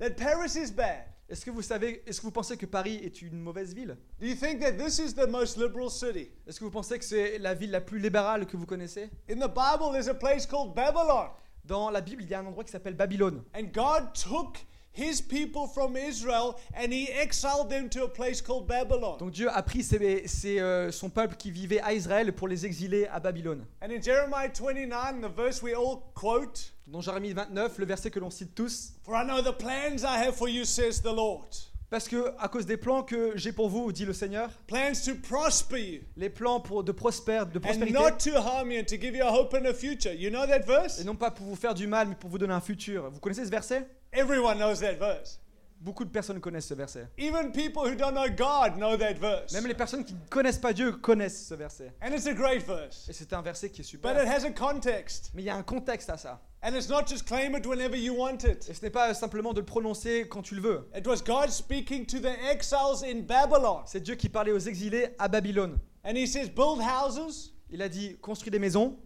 that 0.00 0.16
Paris 0.16 0.56
is 0.56 0.72
bad? 0.72 1.04
Est-ce 1.30 1.44
que 1.44 1.50
vous 1.52 1.62
savez, 1.62 2.02
est-ce 2.06 2.20
que 2.20 2.26
vous 2.26 2.32
pensez 2.32 2.56
que 2.56 2.66
Paris 2.66 3.00
est 3.04 3.22
une 3.22 3.38
mauvaise 3.40 3.72
ville? 3.72 3.96
Do 4.20 4.26
you 4.26 4.34
think 4.34 4.60
that 4.60 4.72
this 4.72 4.98
is 4.98 5.14
the 5.14 5.28
most 5.28 5.56
liberal 5.56 5.88
city? 5.88 6.30
Est-ce 6.46 6.58
que 6.58 6.64
vous 6.64 6.72
pensez 6.72 6.98
que 6.98 7.04
c'est 7.04 7.38
la 7.38 7.54
ville 7.54 7.70
la 7.70 7.80
plus 7.80 8.00
libérale 8.00 8.46
que 8.46 8.56
vous 8.56 8.66
connaissez? 8.66 9.08
In 9.30 9.36
the 9.36 9.48
Bible, 9.48 9.92
there's 9.92 10.08
a 10.08 10.14
place 10.14 10.44
called 10.44 10.74
Babylon. 10.74 11.28
Dans 11.64 11.88
la 11.90 12.00
Bible, 12.00 12.22
il 12.24 12.28
y 12.28 12.34
a 12.34 12.40
un 12.40 12.46
endroit 12.46 12.64
qui 12.64 12.72
s'appelle 12.72 12.94
Babylone. 12.94 13.44
And 13.54 13.66
God 13.72 14.12
took 14.12 14.56
his 14.92 15.22
people 15.22 15.68
from 15.72 15.96
Israel 15.96 16.54
and 16.74 16.90
he 16.90 17.08
exiled 17.12 17.68
them 17.68 17.88
to 17.90 18.02
a 18.02 18.08
place 18.08 18.42
called 18.42 18.66
Babylon. 18.66 19.18
Donc 19.18 19.30
Dieu 19.30 19.48
a 19.48 19.62
pris 19.62 19.84
ses- 19.84 20.26
ses, 20.26 20.58
euh, 20.58 20.90
son 20.90 21.10
peuple 21.10 21.36
qui 21.36 21.52
vivait 21.52 21.80
à 21.80 21.92
Israël 21.92 22.32
pour 22.32 22.48
les 22.48 22.66
exiler 22.66 23.06
à 23.06 23.20
Babylone. 23.20 23.64
And 23.80 23.90
in 23.92 24.02
Jeremiah 24.02 24.50
29, 24.52 25.20
the 25.20 25.30
verse 25.32 25.62
we 25.62 25.74
all 25.76 26.00
quote, 26.12 26.72
Dans 26.90 27.00
Jérémie 27.00 27.32
29, 27.32 27.78
le 27.78 27.86
verset 27.86 28.10
que 28.10 28.18
l'on 28.18 28.30
cite 28.30 28.52
tous, 28.52 28.94
For 29.04 29.14
I 29.14 29.24
know 29.24 29.40
the 29.42 29.56
plans 29.56 30.02
I 30.02 30.26
have 30.26 30.34
for 30.34 30.48
you, 30.48 30.64
says 30.64 31.00
the 31.00 31.14
Lord. 31.14 31.46
parce 31.88 32.08
que 32.08 32.32
à 32.38 32.48
cause 32.48 32.66
des 32.66 32.76
plans 32.76 33.04
que 33.04 33.32
j'ai 33.36 33.52
pour 33.52 33.68
vous, 33.68 33.92
dit 33.92 34.04
le 34.04 34.12
Seigneur, 34.12 34.50
Plans 34.66 34.92
to 35.04 35.12
prosper 35.22 35.80
you 35.80 36.00
les 36.16 36.30
plans 36.30 36.58
pour 36.58 36.82
de 36.82 36.90
prospère, 36.90 37.46
de 37.46 37.58
and 37.58 37.62
prospérité, 37.62 37.92
not 37.92 38.16
to 38.18 38.36
harm 38.36 38.72
you 38.72 38.80
and 38.80 38.86
to 38.86 38.96
give 39.00 39.14
you 39.14 39.22
a 39.22 39.30
hope 39.30 39.54
and 39.54 39.66
a 39.66 39.72
future. 39.72 40.12
You 40.12 40.30
know 40.30 40.44
that 40.46 40.66
verse? 40.66 41.00
et 41.00 41.04
non 41.04 41.14
pas 41.14 41.30
pour 41.30 41.46
vous 41.46 41.54
faire 41.54 41.74
du 41.74 41.86
mal, 41.86 42.08
mais 42.08 42.16
pour 42.16 42.28
vous 42.28 42.38
donner 42.38 42.54
un 42.54 42.60
futur. 42.60 43.08
Vous 43.08 43.20
connaissez 43.20 43.44
ce 43.44 43.50
verset? 43.50 43.86
Everyone 44.12 44.58
knows 44.58 44.80
that 44.80 44.94
verse. 44.94 45.38
Beaucoup 45.82 46.04
de 46.04 46.10
personnes 46.10 46.40
connaissent 46.40 46.66
ce 46.68 46.74
verset. 46.74 47.08
Even 47.18 47.52
people 47.52 47.82
who 47.90 47.94
don't 47.94 48.12
know 48.12 48.28
God 48.28 48.76
know 48.76 48.96
that 48.98 49.14
verse. 49.14 49.52
Même 49.52 49.66
les 49.66 49.74
personnes 49.74 50.04
qui 50.04 50.12
ne 50.12 50.18
connaissent 50.28 50.58
pas 50.58 50.74
Dieu 50.74 50.92
connaissent 50.92 51.46
ce 51.46 51.54
verset. 51.54 51.94
And 52.02 52.12
it's 52.12 52.26
a 52.26 52.34
great 52.34 52.66
verse. 52.66 53.08
Et 53.08 53.14
c'est 53.14 53.32
un 53.32 53.40
verset 53.40 53.70
qui 53.70 53.80
est 53.80 53.84
But 53.84 54.10
super. 54.10 54.22
it 54.22 54.28
has 54.28 54.44
a 54.44 54.50
context. 54.50 55.30
Mais 55.34 55.42
il 55.42 55.46
y 55.46 55.50
a 55.50 55.56
un 55.56 55.62
contexte 55.62 56.10
à 56.10 56.18
ça. 56.18 56.42
And 56.62 56.74
it's 56.74 56.90
not 56.90 57.06
just 57.06 57.24
claim 57.26 57.56
it 57.56 57.64
whenever 57.66 57.96
you 57.96 58.14
want 58.14 58.44
it. 58.44 58.68
Et 58.68 58.74
ce 58.74 58.82
n'est 58.82 58.90
pas 58.90 59.14
simplement 59.14 59.54
de 59.54 59.60
le 59.60 59.64
prononcer 59.66 60.26
quand 60.28 60.42
tu 60.42 60.54
le 60.54 60.60
veux. 60.60 60.88
It 60.94 61.06
was 61.06 61.22
God 61.24 61.48
speaking 61.48 62.04
to 62.04 62.18
the 62.18 62.36
exiles 62.50 63.02
in 63.02 63.20
Babylon. 63.22 63.82
C'est 63.86 64.00
Dieu 64.02 64.16
qui 64.16 64.28
parlait 64.28 64.52
aux 64.52 64.58
exilés 64.58 65.14
à 65.18 65.28
Babylone. 65.28 65.78
And 66.04 66.14
he 66.14 66.26
says, 66.26 66.50
Build 66.50 66.80
houses 66.82 67.54
Il 67.70 67.80
a 67.80 67.88
dit 67.88 68.18
construis 68.20 68.50
des 68.50 68.58
maisons 68.58 68.98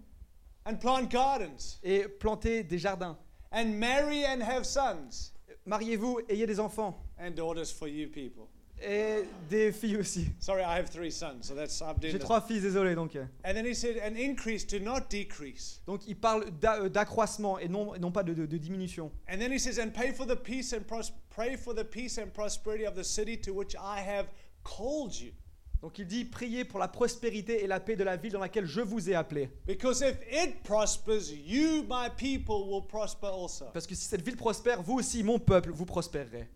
and 0.67 0.77
plant 0.77 1.03
gardens, 1.09 1.79
et 1.85 2.09
plantez 2.09 2.65
des 2.65 2.79
jardins. 2.79 3.17
and 3.53 3.79
marry 3.79 4.25
and 4.27 4.41
have 4.43 4.65
sons 4.65 5.31
Mariez-vous, 5.67 6.21
ayez 6.29 6.47
des 6.47 6.61
enfants 6.61 6.99
and 7.19 7.31
daughters 7.33 7.71
for 7.73 7.89
you 7.89 8.09
people. 8.09 8.49
et 8.83 9.25
des 9.49 9.73
filles 9.73 9.97
aussi. 9.97 10.27
Sorry, 10.41 10.63
I 10.63 10.77
have 10.79 10.91
three 10.91 11.11
sons, 11.11 11.43
so 11.43 11.55
that's 11.55 11.83
J'ai 12.03 12.19
trois 12.19 12.41
filles, 12.41 12.61
désolé 12.61 12.95
donc. 12.95 13.17
And 13.45 13.55
then 13.55 13.65
he 13.65 13.75
said, 13.75 13.97
and 13.99 14.17
increase, 14.17 14.67
do 14.67 14.79
not 14.79 15.09
decrease. 15.09 15.81
Donc 15.87 16.07
il 16.07 16.17
parle 16.17 16.45
euh, 16.65 16.89
d'accroissement 16.89 17.59
et 17.59 17.69
non, 17.69 18.11
pas 18.13 18.23
de, 18.23 18.35
de- 18.35 18.47
de 18.47 18.59
diminution. 18.59 19.11
And 19.29 19.39
then 19.39 19.53
he 19.53 19.59
says, 19.59 19.79
and 19.79 19.91
pay 19.91 20.13
for 20.13 20.27
the 20.27 20.37
peace 20.37 20.73
and 20.73 20.85
pray 21.31 21.57
for 21.57 21.75
the 21.75 21.85
peace 21.85 22.19
and 22.19 22.27
prosperity 22.33 22.85
of 22.85 22.95
the 22.95 23.05
city 23.05 23.37
to 23.39 23.53
which 23.53 23.75
I 23.77 24.01
have 24.01 24.27
called 24.65 25.15
you. 25.15 25.33
Donc 25.85 25.99
il 25.99 26.07
dit 26.07 26.25
priez 26.25 26.65
pour 26.65 26.81
la 26.81 26.89
prospérité 26.89 27.63
et 27.63 27.67
la 27.67 27.79
paix 27.79 27.95
de 27.95 28.05
la 28.05 28.17
ville 28.17 28.33
dans 28.33 28.41
laquelle 28.41 28.65
je 28.65 28.81
vous 28.81 29.11
ai 29.11 29.15
appelé. 29.15 29.51
Because 29.67 30.01
if 30.01 30.17
it 30.33 30.63
prospers, 30.63 31.31
you, 31.31 31.83
my 31.83 32.09
people, 32.17 32.71
will 32.71 32.87
prosper 32.89 33.27
also. 33.27 33.67
Parce 33.67 33.87
que 33.87 33.95
si 33.95 34.07
cette 34.07 34.23
ville 34.23 34.39
prospère, 34.39 34.81
vous 34.81 34.95
aussi, 34.95 35.23
mon 35.23 35.39
peuple, 35.39 35.73
vous 35.73 35.85
prospérerez. 35.85 36.49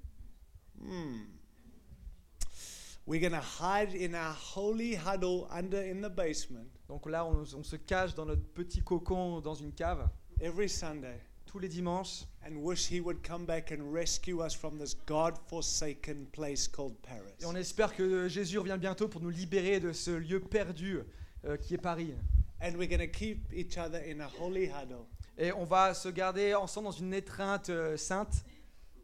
We're 3.06 3.20
going 3.20 3.38
to 3.38 3.44
hide 3.60 3.94
in 3.94 4.14
our 4.14 4.34
holy 4.34 4.94
huddle 4.96 5.46
under 5.50 5.82
in 5.82 6.00
the 6.00 6.10
basement 6.10 6.70
Donc 6.88 7.06
là, 7.06 7.26
on, 7.26 7.44
on 7.54 7.62
se 7.62 7.76
cache 7.76 8.14
dans 8.14 8.24
notre 8.24 8.46
petit 8.54 8.82
cocon 8.82 9.42
dans 9.42 9.54
une 9.54 9.74
cave 9.74 10.08
every 10.40 10.70
Sunday 10.70 11.20
tous 11.48 11.58
les 11.58 11.68
dimanches 11.68 12.26
and 12.46 12.56
wish 12.62 12.88
he 12.92 13.00
would 13.00 13.26
come 13.26 13.44
back 13.46 13.72
and 13.72 13.92
rescue 13.92 14.40
us 14.44 14.54
from 14.54 14.78
this 14.78 14.94
God-forsaken 15.06 16.26
place 16.32 16.68
called 16.68 16.94
Paris. 17.02 17.32
et 17.40 17.46
on 17.46 17.54
espère 17.56 17.94
que 17.94 18.28
Jésus 18.28 18.58
revient 18.58 18.78
bientôt 18.78 19.08
pour 19.08 19.20
nous 19.20 19.30
libérer 19.30 19.80
de 19.80 19.92
ce 19.92 20.11
lieu 20.11 20.40
perdu 20.40 21.00
euh, 21.46 21.56
qui 21.56 21.74
est 21.74 21.78
Paris. 21.78 22.14
And 22.61 22.74
we're 22.76 22.88
going 22.88 22.98
to 23.00 23.06
keep 23.06 23.46
each 23.52 23.78
other 23.78 23.98
in 24.04 24.20
a 24.20 24.28
holy 24.40 24.66
huddle, 24.68 25.06
Et 25.38 25.52
on 25.52 25.64
va 25.64 25.94
se 25.94 26.08
garder 26.08 26.54
ensemble 26.54 26.87
dans 26.87 26.92
une 26.92 27.14
étreinte 27.14 27.70
euh, 27.70 27.96
sainte, 27.96 28.44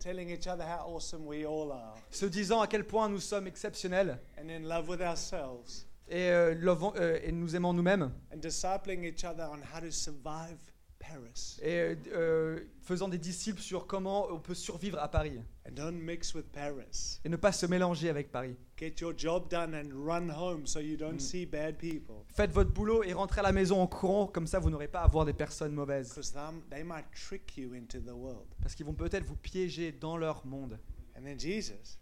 telling 0.00 0.28
each 0.30 0.46
other 0.46 0.64
how 0.64 0.94
awesome 0.96 1.26
we 1.26 1.46
all 1.46 1.70
are 1.72 1.94
se 2.10 2.26
disant 2.26 2.60
à 2.60 2.66
quel 2.66 2.84
point 2.84 3.08
nous 3.08 3.20
sommes 3.20 3.46
exceptionnels 3.46 4.18
and 4.38 4.50
in 4.50 4.64
love 4.68 4.88
with 4.88 5.00
ourselves 5.00 5.86
et, 6.08 6.28
euh, 6.30 6.54
lovons- 6.56 6.92
et 6.94 7.32
nous 7.32 7.56
aimons 7.56 7.72
nous-mêmes 7.72 8.10
and 8.32 8.36
discipling 8.38 9.04
each 9.04 9.24
other 9.24 9.44
on 9.50 9.60
how 9.74 9.80
to 9.80 9.90
survive. 9.90 10.58
Et 11.62 11.96
euh, 12.12 12.60
faisant 12.82 13.08
des 13.08 13.18
disciples 13.18 13.60
sur 13.60 13.86
comment 13.86 14.28
on 14.30 14.38
peut 14.40 14.54
survivre 14.54 14.98
à 14.98 15.08
Paris 15.08 15.38
And 15.66 15.72
don't 15.72 15.92
mix 15.98 16.34
with 16.34 16.46
Paris. 16.52 17.20
et 17.24 17.28
ne 17.28 17.36
pas 17.36 17.52
se 17.52 17.66
mélanger 17.66 18.08
avec 18.10 18.30
Paris. 18.30 18.54
People. 21.78 22.16
Faites 22.34 22.50
votre 22.52 22.70
boulot 22.72 23.02
et 23.02 23.12
rentrez 23.12 23.40
à 23.40 23.44
la 23.44 23.52
maison 23.52 23.80
en 23.80 23.86
courant, 23.86 24.26
comme 24.26 24.46
ça 24.46 24.58
vous 24.58 24.70
n'aurez 24.70 24.88
pas 24.88 25.00
à 25.00 25.06
voir 25.08 25.24
des 25.24 25.32
personnes 25.32 25.72
mauvaises. 25.72 26.08
Because 26.10 26.32
them- 26.32 26.62
they 26.70 26.82
might 26.84 27.06
trick 27.12 27.56
you 27.56 27.72
into 27.74 27.98
the 28.00 28.12
world. 28.12 28.46
Parce 28.60 28.74
qu'ils 28.74 28.86
vont 28.86 28.94
peut-être 28.94 29.24
vous 29.24 29.36
piéger 29.36 29.92
dans 29.92 30.16
leur 30.16 30.44
monde. 30.46 30.78
And 31.16 31.22
then 31.24 31.38
Jesus 31.38 31.98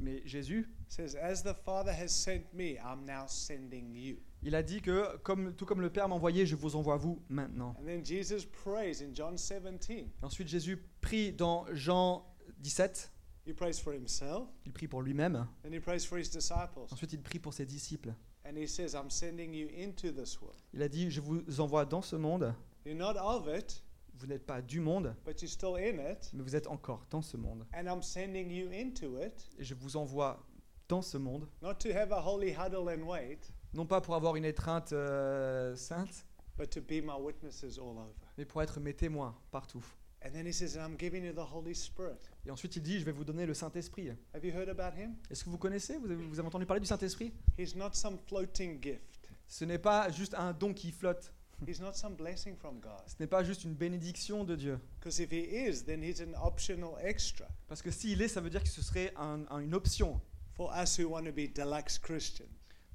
Mais 0.00 0.22
Jésus, 0.24 0.66
says, 0.88 1.16
As 1.16 1.42
the 1.42 1.54
Father 1.64 1.92
has 1.92 2.08
sent 2.08 2.44
me, 2.54 2.76
I'm 2.78 3.04
now 3.04 3.26
sending 3.26 3.94
you. 3.94 4.16
Il 4.42 4.54
a 4.54 4.62
dit 4.62 4.80
que 4.80 5.16
comme, 5.18 5.54
tout 5.54 5.64
comme 5.66 5.80
le 5.80 5.90
Père 5.90 6.08
m'a 6.08 6.14
envoyé, 6.14 6.46
je 6.46 6.56
vous 6.56 6.76
envoie 6.76 6.96
vous 6.96 7.22
maintenant. 7.28 7.74
And 7.80 7.84
then 7.86 8.04
Jesus 8.04 8.44
prays 8.46 9.02
in 9.02 9.14
John 9.14 9.36
17. 9.36 10.06
Ensuite 10.22 10.48
Jésus 10.48 10.76
prie 11.00 11.32
dans 11.32 11.66
Jean 11.72 12.24
17, 12.60 13.10
He 13.46 13.52
prays 13.52 13.80
for 13.80 13.92
himself, 13.92 14.48
il 14.66 14.72
prie 14.72 14.86
pour 14.86 15.02
lui-même. 15.02 15.46
then 15.62 15.72
he 15.74 15.80
prays 15.80 16.04
for 16.06 16.16
his 16.18 16.28
disciples. 16.30 16.86
Ensuite 16.92 17.12
il 17.12 17.20
prie 17.22 17.38
pour 17.40 17.52
ses 17.54 17.66
disciples. 17.66 18.14
And 18.44 18.56
he 18.56 18.66
says, 18.66 18.94
I'm 18.94 19.10
sending 19.10 19.54
you 19.54 19.68
into 19.68 20.10
this 20.12 20.40
world. 20.40 20.56
Il 20.72 20.82
a 20.82 20.88
dit, 20.88 21.10
je 21.10 21.20
vous 21.20 21.60
envoie 21.60 21.84
dans 21.84 22.02
ce 22.02 22.16
monde. 22.16 22.54
You're 22.84 22.96
not 22.96 23.16
of 23.16 23.46
it, 23.48 23.82
Vous 24.14 24.26
n'êtes 24.26 24.46
pas 24.46 24.60
du 24.62 24.78
monde, 24.80 25.14
but 25.24 25.40
you're 25.42 25.50
still 25.50 25.76
in 25.76 25.98
it. 25.98 26.30
mais 26.32 26.42
vous 26.42 26.54
êtes 26.54 26.66
encore 26.68 27.04
dans 27.10 27.22
ce 27.22 27.36
monde. 27.36 27.64
And 27.74 27.86
I'm 27.86 28.02
sending 28.02 28.50
you 28.50 28.68
into 28.72 29.18
it, 29.20 29.48
Et 29.58 29.64
je 29.64 29.74
vous 29.74 29.96
envoie 29.96 30.44
dans 30.88 31.02
ce 31.02 31.16
monde, 31.18 31.48
not 31.62 31.74
to 31.74 31.88
have 31.90 32.12
a 32.12 32.20
holy 32.20 32.52
huddle 32.52 32.88
and 32.88 33.02
wait, 33.08 33.52
non 33.74 33.86
pas 33.86 34.00
pour 34.00 34.14
avoir 34.14 34.36
une 34.36 34.44
étreinte 34.44 34.92
euh, 34.92 35.74
sainte, 35.76 36.26
but 36.58 36.68
to 36.70 36.80
be 36.80 37.02
my 37.02 37.18
witnesses 37.20 37.78
all 37.78 37.96
over. 37.98 38.12
mais 38.38 38.44
pour 38.44 38.62
être 38.62 38.80
mes 38.80 38.94
témoins 38.94 39.34
partout. 39.50 39.84
And 40.24 40.30
then 40.30 40.46
he 40.46 40.52
says, 40.52 40.76
I'm 40.76 40.96
giving 40.96 41.24
you 41.24 41.32
the 41.32 41.38
Holy 41.52 41.74
Spirit. 41.74 42.30
Et 42.46 42.50
ensuite, 42.52 42.76
il 42.76 42.82
dit, 42.82 43.00
je 43.00 43.04
vais 43.04 43.10
vous 43.10 43.24
donner 43.24 43.44
le 43.44 43.54
Saint-Esprit. 43.54 44.10
Have 44.32 44.44
you 44.44 44.52
heard 44.52 44.68
about 44.68 44.96
him? 44.96 45.16
Est-ce 45.28 45.42
que 45.42 45.50
vous 45.50 45.58
connaissez? 45.58 45.96
Vous 45.96 46.06
avez, 46.10 46.14
vous 46.14 46.38
avez 46.38 46.46
entendu 46.46 46.64
parler 46.64 46.80
du 46.80 46.86
Saint-Esprit? 46.86 47.32
He's 47.58 47.74
not 47.74 47.90
some 47.94 48.18
floating 48.28 48.80
gift. 48.80 49.28
Ce 49.48 49.64
n'est 49.64 49.80
pas 49.80 50.10
juste 50.12 50.34
un 50.34 50.52
don 50.52 50.72
qui 50.74 50.92
flotte. 50.92 51.32
He's 51.66 51.80
not 51.80 51.94
some 51.94 52.14
blessing 52.14 52.56
from 52.56 52.78
God. 52.78 53.02
Ce 53.06 53.14
n'est 53.18 53.26
pas 53.26 53.42
juste 53.42 53.64
une 53.64 53.74
bénédiction 53.74 54.44
de 54.44 54.54
Dieu. 54.54 54.78
Because 55.00 55.18
if 55.18 55.32
he 55.32 55.42
is, 55.68 55.82
then 55.84 56.02
he's 56.04 56.20
an 56.20 56.34
optional 56.40 56.94
extra 57.00 57.48
Parce 57.66 57.82
que 57.82 57.90
s'il 57.90 58.22
est, 58.22 58.28
ça 58.28 58.40
veut 58.40 58.50
dire 58.50 58.62
que 58.62 58.68
ce 58.68 58.80
serait 58.82 59.12
un- 59.16 59.44
un- 59.50 59.58
une 59.58 59.74
option 59.74 60.20
for 60.54 60.72
us 60.80 60.98
who 61.00 61.08
want 61.08 61.24
to 61.24 61.32
be 61.32 61.52
deluxe 61.52 61.98
Christians. 61.98 62.46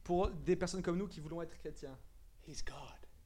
Pour 0.08 0.30
des 0.30 0.56
personnes 0.56 0.82
comme 0.82 0.98
nous 0.98 1.08
qui 1.10 1.20
voulons 1.20 1.42
être 1.42 1.54
chrétiens. 1.58 1.98
He's 2.48 2.64
God. 2.64 2.76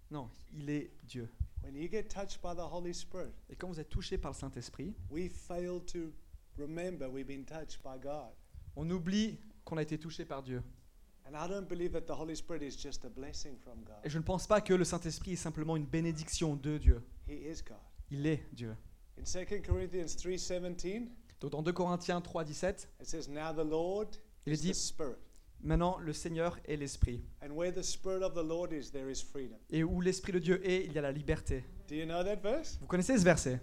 Non, 0.09 0.31
il 0.51 0.67
est 0.67 0.91
Dieu. 1.03 1.29
When 1.63 1.75
you 1.75 1.87
get 1.87 2.05
touched 2.05 2.41
by 2.41 2.55
the 2.55 2.65
Holy 2.73 2.91
Spirit, 2.91 3.31
Et 3.51 3.55
quand 3.55 3.67
vous 3.67 3.79
êtes 3.79 3.89
touché 3.89 4.17
par 4.17 4.31
le 4.31 4.35
Saint-Esprit, 4.35 4.95
we 5.11 5.29
fail 5.31 5.79
to 5.85 6.11
remember 6.57 7.07
we've 7.07 7.27
been 7.27 7.45
touched 7.45 7.83
by 7.83 7.99
God. 8.01 8.31
on 8.75 8.89
oublie 8.89 9.37
qu'on 9.63 9.77
a 9.77 9.83
été 9.83 9.99
touché 9.99 10.25
par 10.25 10.41
Dieu. 10.41 10.63
And 11.27 11.35
I 11.35 11.47
don't 11.47 11.67
believe 11.67 11.91
that 11.91 12.01
the 12.01 12.17
Holy 12.19 12.35
Spirit 12.35 12.63
is 12.63 12.75
just 12.75 13.05
a 13.05 13.09
blessing 13.09 13.55
from 13.59 13.83
God. 13.83 13.97
Et 14.03 14.09
je 14.09 14.17
ne 14.17 14.23
pense 14.23 14.47
pas 14.47 14.59
que 14.59 14.73
le 14.73 14.83
Saint-Esprit 14.83 15.33
est 15.33 15.35
simplement 15.35 15.77
une 15.77 15.85
bénédiction 15.85 16.55
de 16.55 16.79
Dieu. 16.79 17.03
He 17.27 17.33
is 17.45 17.61
God. 17.63 17.77
Il 18.09 18.25
est 18.25 18.43
Dieu. 18.53 18.75
In 19.19 19.23
2 19.23 19.61
Corinthians 19.61 20.15
3:17, 20.17 21.07
Donc 21.41 21.51
dans 21.51 21.61
2 21.61 21.73
Corinthiens 21.73 22.21
3, 22.21 22.43
17, 22.43 22.89
it 22.99 23.07
says, 23.07 23.29
"Now 23.29 23.53
the 23.53 23.63
Lord 23.69 24.07
il 24.47 24.53
est 24.53 24.55
is 24.55 24.59
the 24.61 24.61
dit 24.63 24.73
Spirit, 24.73 25.17
Maintenant, 25.63 25.97
le 25.99 26.13
Seigneur 26.13 26.57
est 26.67 26.75
l'Esprit. 26.75 27.21
and 27.41 27.51
where 27.51 27.71
the 27.71 27.83
Spirit 27.83 28.23
of 28.23 28.33
the 28.33 28.43
Lord 28.43 28.71
is, 28.73 28.91
there 28.91 29.09
is 29.09 29.21
freedom." 29.21 29.57
Et 29.69 29.83
où 29.83 30.01
l'Esprit 30.01 30.31
de 30.33 30.39
Dieu 30.39 30.61
est, 30.67 30.85
il 30.85 30.93
y 30.93 30.97
a 30.97 31.01
la 31.01 31.11
liberté. 31.11 31.63
Do 31.87 31.95
you 31.95 32.05
know 32.05 32.23
that 32.23 32.37
verse? 32.37 32.77
Vous 32.79 32.87
connaissez 32.87 33.17
ce 33.17 33.23
verset? 33.23 33.59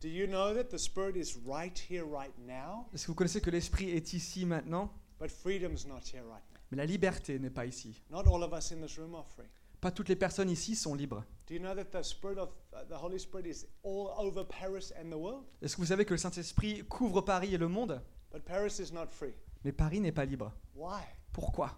Do 0.00 0.08
you 0.08 0.26
know 0.26 0.54
that 0.54 0.64
the 0.64 0.78
Spirit 0.78 1.16
is 1.16 1.36
right 1.44 1.76
here, 1.90 2.04
right 2.04 2.36
now? 2.38 2.86
Est-ce 2.94 3.06
que 3.06 3.12
vous 3.12 3.16
connaissez 3.16 3.40
que 3.40 3.50
l'Esprit 3.50 3.90
est 3.90 4.12
ici 4.12 4.44
maintenant? 4.46 4.90
But 5.18 5.30
freedom's 5.30 5.86
not 5.86 6.02
here 6.12 6.22
right 6.22 6.44
now. 6.52 6.60
Mais 6.70 6.76
la 6.76 6.86
liberté 6.86 7.38
n'est 7.38 7.50
pas 7.50 7.66
ici. 7.66 8.02
Not 8.10 8.24
all 8.26 8.42
of 8.42 8.52
us 8.52 8.70
in 8.72 8.80
this 8.80 8.96
room 8.98 9.14
are 9.14 9.26
free. 9.26 9.48
Pas 9.80 9.90
toutes 9.90 10.08
les 10.08 10.16
personnes 10.16 10.50
ici 10.50 10.74
sont 10.76 10.94
libres. 10.94 11.24
Do 11.46 11.54
you 11.54 11.60
know 11.60 11.74
that 11.74 11.90
the 11.90 12.02
Spirit 12.02 12.38
of 12.38 12.50
uh, 12.72 12.84
the 12.88 13.00
Holy 13.00 13.18
Spirit 13.18 13.46
is 13.46 13.66
all 13.82 14.10
over 14.18 14.44
Paris 14.44 14.92
and 15.00 15.10
the 15.10 15.16
world? 15.16 15.44
Est-ce 15.62 15.76
que 15.76 15.80
vous 15.82 15.86
savez 15.88 16.04
que 16.04 16.14
le 16.14 16.18
Saint-Esprit 16.18 16.84
couvre 16.88 17.20
Paris 17.22 17.54
et 17.54 17.58
le 17.58 17.68
monde? 17.68 18.00
But 18.32 18.44
Paris 18.44 18.80
is 18.80 18.92
not 18.92 19.06
free. 19.10 19.32
Mais 19.64 19.72
Paris 19.72 20.00
n'est 20.00 20.12
pas 20.12 20.24
libre. 20.24 20.52
Why? 20.74 21.02
Pourquoi? 21.32 21.76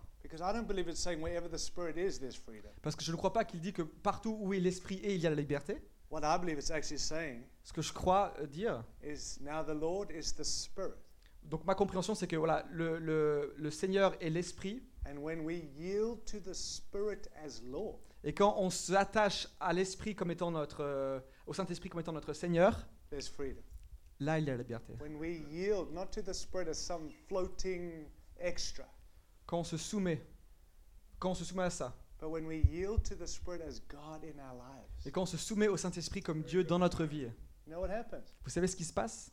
Parce 2.83 2.97
que 2.97 3.03
je 3.05 3.11
ne 3.11 3.17
crois 3.17 3.33
pas 3.33 3.45
qu'il 3.45 3.61
dit 3.61 3.73
que 3.73 3.83
partout 3.83 4.37
où 4.41 4.53
est 4.55 4.61
l'Esprit 4.61 5.01
est, 5.03 5.15
il 5.15 5.21
y 5.21 5.27
a 5.27 5.31
la 5.31 5.37
liberté. 5.37 5.83
What 6.11 6.21
I 6.25 6.39
believe 6.41 6.59
it's 6.59 6.71
actually 6.71 6.99
saying 6.99 7.43
Ce 7.63 7.73
que 7.73 7.83
je 7.83 7.93
crois 7.93 8.35
euh, 8.41 8.47
dire, 8.47 8.85
is 9.05 9.39
now 9.41 9.63
the 9.65 9.79
Lord 9.79 10.11
is 10.11 10.35
the 10.35 10.43
Spirit. 10.43 10.95
donc 11.43 11.65
ma 11.65 11.75
compréhension, 11.75 12.15
c'est 12.15 12.27
que 12.27 12.37
voilà, 12.37 12.67
le, 12.71 12.99
le- 12.99 13.55
le 13.57 13.71
Seigneur 13.71 14.15
est 14.21 14.31
l'Esprit. 14.31 14.83
Et 18.23 18.35
quand 18.35 18.55
on 18.59 18.71
s'attache 18.71 19.49
à 19.59 19.73
l'Esprit 19.73 20.15
comme 20.15 20.31
étant 20.31 20.51
notre, 20.51 20.81
euh, 20.83 21.21
au 21.47 21.55
Saint-Esprit 21.55 21.89
comme 21.89 22.01
étant 22.01 22.13
notre 22.13 22.33
Seigneur, 22.35 22.87
there's 23.09 23.29
freedom. 23.29 23.63
Là 24.21 24.39
il 24.39 24.47
y 24.47 24.51
a 24.51 24.57
la 24.57 24.63
liberté. 24.63 24.95
When 25.01 25.17
we 25.17 25.43
yield 25.51 25.93
not 25.93 26.07
to 26.13 26.23
the 26.23 26.33
Spirit 26.33 26.69
as 26.69 26.75
some 26.75 27.11
floating 27.29 28.07
extra, 28.39 28.87
Quand 29.47 29.59
on 29.59 29.65
se 29.65 29.77
soumet, 29.77 30.25
quand 31.19 31.31
on 31.31 31.35
se 31.35 31.45
soumet 31.45 31.65
à 31.65 31.71
ça, 31.71 31.97
but 32.21 32.31
when 32.31 32.47
we 32.47 32.63
yield 32.71 33.03
to 33.03 33.17
the 33.17 33.27
Spirit 33.27 33.63
as 33.63 33.81
God 33.89 34.25
in 34.25 34.39
our 34.39 34.55
lives, 34.55 35.07
et 35.07 35.11
quand 35.11 35.23
on 35.23 35.27
se 35.27 35.37
soumet 35.37 35.69
au 35.69 35.77
Saint-Esprit 35.77 36.23
comme 36.23 36.43
Dieu 36.43 36.63
dans 36.63 36.79
notre 36.79 37.05
vie, 37.05 37.23
you 37.23 37.73
know 37.73 37.81
what 37.81 37.91
happens? 37.91 38.25
vous 38.45 38.51
savez 38.51 38.69
ce 38.69 38.77
qui 38.77 38.85
se 38.85 38.93
passe? 38.93 39.33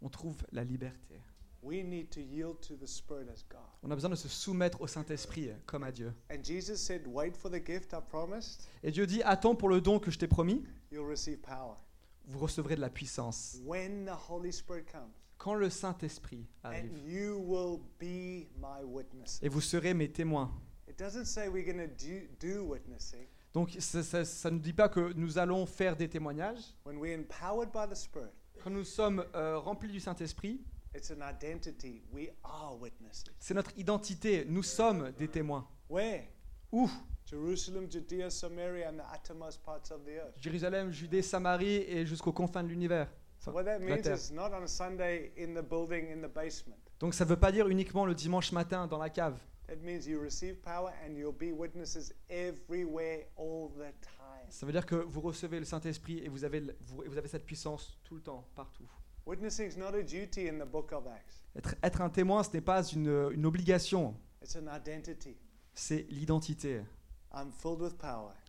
On 0.00 0.08
trouve 0.08 0.36
la 0.52 0.64
liberté. 0.64 1.20
We 1.62 1.84
need 1.84 2.10
to 2.10 2.20
yield 2.20 2.60
to 2.62 2.74
the 2.74 2.88
Spirit 2.88 3.28
as 3.28 3.44
God. 3.48 3.60
On 3.84 3.90
a 3.92 3.94
besoin 3.94 4.10
de 4.10 4.16
se 4.16 4.28
soumettre 4.28 4.80
au 4.80 4.88
Saint-Esprit 4.88 5.50
comme 5.64 5.84
à 5.84 5.92
Dieu. 5.92 6.12
And 6.28 6.42
Jesus 6.42 6.76
said, 6.76 7.06
Wait 7.06 7.36
for 7.36 7.48
the 7.48 7.64
gift 7.64 7.92
I 7.92 8.00
promised, 8.10 8.66
Et 8.82 8.90
Dieu 8.90 9.06
dit, 9.06 9.22
attends 9.22 9.54
pour 9.54 9.68
le 9.68 9.80
don 9.80 10.00
que 10.00 10.10
je 10.10 10.18
t'ai 10.18 10.26
promis. 10.26 10.64
Vous 12.26 12.38
recevrez 12.38 12.76
de 12.76 12.80
la 12.80 12.90
puissance. 12.90 13.58
When 13.64 14.04
the 14.06 14.30
Holy 14.30 14.52
Spirit 14.52 14.84
comes, 14.90 15.10
Quand 15.38 15.54
le 15.54 15.70
Saint-Esprit 15.70 16.46
arrive, 16.62 16.92
and 16.92 17.08
you 17.08 17.38
will 17.38 17.80
be 17.98 18.46
my 18.60 18.84
witnesses. 18.84 19.40
et 19.42 19.48
vous 19.48 19.60
serez 19.60 19.92
mes 19.94 20.08
témoins. 20.10 20.50
It 20.88 20.98
doesn't 20.98 21.24
say 21.24 21.48
we're 21.48 21.64
going 21.64 21.88
to 21.88 21.94
do, 21.94 22.28
do 22.40 22.64
witnessing. 22.64 23.26
Donc 23.52 23.70
ça, 23.78 24.50
ne 24.50 24.58
dit 24.58 24.72
pas 24.72 24.88
que 24.88 25.12
nous 25.14 25.38
allons 25.38 25.66
faire 25.66 25.96
des 25.96 26.08
témoignages. 26.08 26.74
When 26.86 26.98
we're 26.98 27.18
empowered 27.18 27.70
by 27.72 27.86
the 27.88 27.96
Spirit, 27.96 28.30
Quand 28.62 28.70
nous 28.70 28.84
sommes 28.84 29.24
euh, 29.34 29.58
remplis 29.58 29.90
du 29.90 30.00
Saint-Esprit, 30.00 30.60
c'est 33.40 33.54
notre 33.54 33.78
identité. 33.78 34.44
Nous 34.46 34.62
sommes 34.62 35.10
des 35.12 35.28
témoins. 35.28 35.66
Where? 35.88 36.28
Où? 36.72 36.90
Jerusalem, 37.26 37.90
Judea, 37.90 38.30
Samaria, 38.30 38.88
and 38.88 38.96
the 38.98 39.04
uttermost 39.14 39.62
parts 39.62 39.90
of 39.90 40.04
the 40.04 40.18
earth. 40.18 40.34
Jérusalem, 40.40 40.90
Judée, 40.90 41.22
Samarie 41.22 41.76
et 41.88 42.04
jusqu'aux 42.04 42.32
confins 42.32 42.62
de 42.62 42.68
l'univers. 42.68 43.08
So 43.38 43.50
what 43.52 43.64
that 43.64 43.78
La 43.78 43.84
means 43.84 44.02
terre. 44.02 44.16
is 44.16 44.32
not 44.32 44.52
on 44.52 44.62
a 44.62 44.66
Sunday 44.68 45.32
in 45.36 45.54
the 45.54 45.62
building 45.66 46.10
in 46.12 46.20
the 46.26 46.32
basement. 46.32 46.76
Donc 47.00 47.14
ça 47.14 47.24
ne 47.24 47.30
veut 47.30 47.38
pas 47.38 47.50
dire 47.52 47.68
uniquement 47.68 48.06
le 48.06 48.14
dimanche 48.14 48.52
matin 48.52 48.86
dans 48.86 48.98
la 48.98 49.10
cave. 49.10 49.36
That 49.68 49.76
means 49.82 50.06
you 50.06 50.20
receive 50.20 50.56
power 50.60 50.92
and 51.06 51.14
you'll 51.16 51.32
be 51.32 51.52
witnesses 51.52 52.12
everywhere 52.28 53.26
all 53.36 53.70
the 53.70 53.92
time. 54.02 54.50
Ça 54.50 54.66
veut 54.66 54.72
dire 54.72 54.84
que 54.86 54.96
vous 54.96 55.20
recevez 55.20 55.58
le 55.58 55.64
Saint-Esprit 55.64 56.18
et 56.18 56.28
vous 56.28 56.44
avez, 56.44 56.60
le- 56.60 56.76
vous, 56.80 57.02
vous 57.06 57.16
avez 57.18 57.28
cette 57.28 57.46
puissance 57.46 57.98
tout 58.04 58.14
le 58.16 58.20
temps, 58.20 58.46
partout. 58.54 58.84
Witnessing 59.26 59.68
is 59.72 59.78
not 59.78 59.94
a 59.94 60.02
duty 60.02 60.48
in 60.48 60.58
the 60.58 60.68
book 60.68 60.92
of 60.92 61.06
Acts. 61.06 61.44
Être, 61.56 61.74
être 61.82 62.00
un 62.02 62.10
témoin, 62.10 62.42
ce 62.42 62.50
n'est 62.52 62.60
pas 62.60 62.82
une, 62.84 63.30
une 63.32 63.46
obligation, 63.46 64.14
It's 64.42 64.56
an 64.56 64.66
identity. 64.76 65.36
C'est 65.74 66.06
l'identité. 66.10 66.82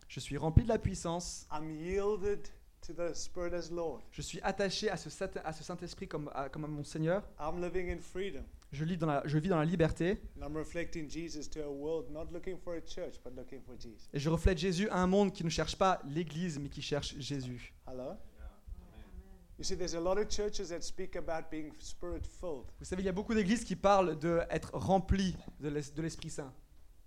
Je 0.08 0.20
suis 0.20 0.36
rempli 0.36 0.62
de 0.64 0.68
la 0.68 0.78
puissance, 0.78 1.46
I'm 1.52 1.70
yielded 1.70 2.48
to 2.86 2.92
the 2.92 3.14
Spirit 3.14 3.54
as 3.54 3.70
Lord. 3.70 4.00
je 4.12 4.20
suis 4.22 4.40
attaché 4.42 4.90
à 4.90 4.96
ce, 4.96 5.08
Saint- 5.10 5.30
à 5.42 5.52
ce 5.52 5.64
Saint-Esprit 5.64 6.06
comme, 6.06 6.30
à- 6.34 6.48
comme 6.50 6.64
à 6.64 6.68
mon 6.68 6.84
Seigneur, 6.84 7.22
I'm 7.40 7.62
living 7.62 7.90
in 7.90 8.00
freedom. 8.00 8.44
je, 8.72 8.84
lis 8.84 8.98
dans 8.98 9.06
la, 9.06 9.22
je 9.24 9.38
vis 9.38 9.48
dans 9.48 9.56
la 9.58 9.64
liberté 9.64 10.20
et 14.12 14.18
je 14.18 14.28
reflète 14.28 14.58
Jésus 14.58 14.88
à 14.90 14.98
un 14.98 15.06
monde 15.06 15.32
qui 15.32 15.44
ne 15.44 15.48
cherche 15.48 15.76
pas 15.76 16.02
l'Église 16.04 16.58
mais 16.58 16.68
qui 16.68 16.82
cherche 16.82 17.16
Jésus. 17.18 17.72
Vous 22.80 22.84
savez, 22.84 23.02
il 23.02 23.06
y 23.06 23.08
a 23.08 23.12
beaucoup 23.12 23.34
d'églises 23.34 23.64
qui 23.64 23.76
parlent 23.76 24.18
d'être 24.18 24.74
l'es- 25.68 25.94
de 25.94 26.02
l'Esprit 26.02 26.28
Saint. 26.30 26.52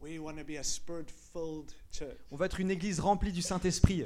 We 0.01 0.19
want 0.19 0.37
to 0.37 0.43
be 0.43 0.57
a 0.57 0.63
spirit 0.63 1.09
filled 1.09 1.73
church. 1.91 2.17
On 2.31 2.35
va 2.35 2.45
être 2.45 2.59
une 2.59 2.71
église 2.71 2.99
remplie 2.99 3.31
du 3.31 3.41
Saint-Esprit. 3.41 4.05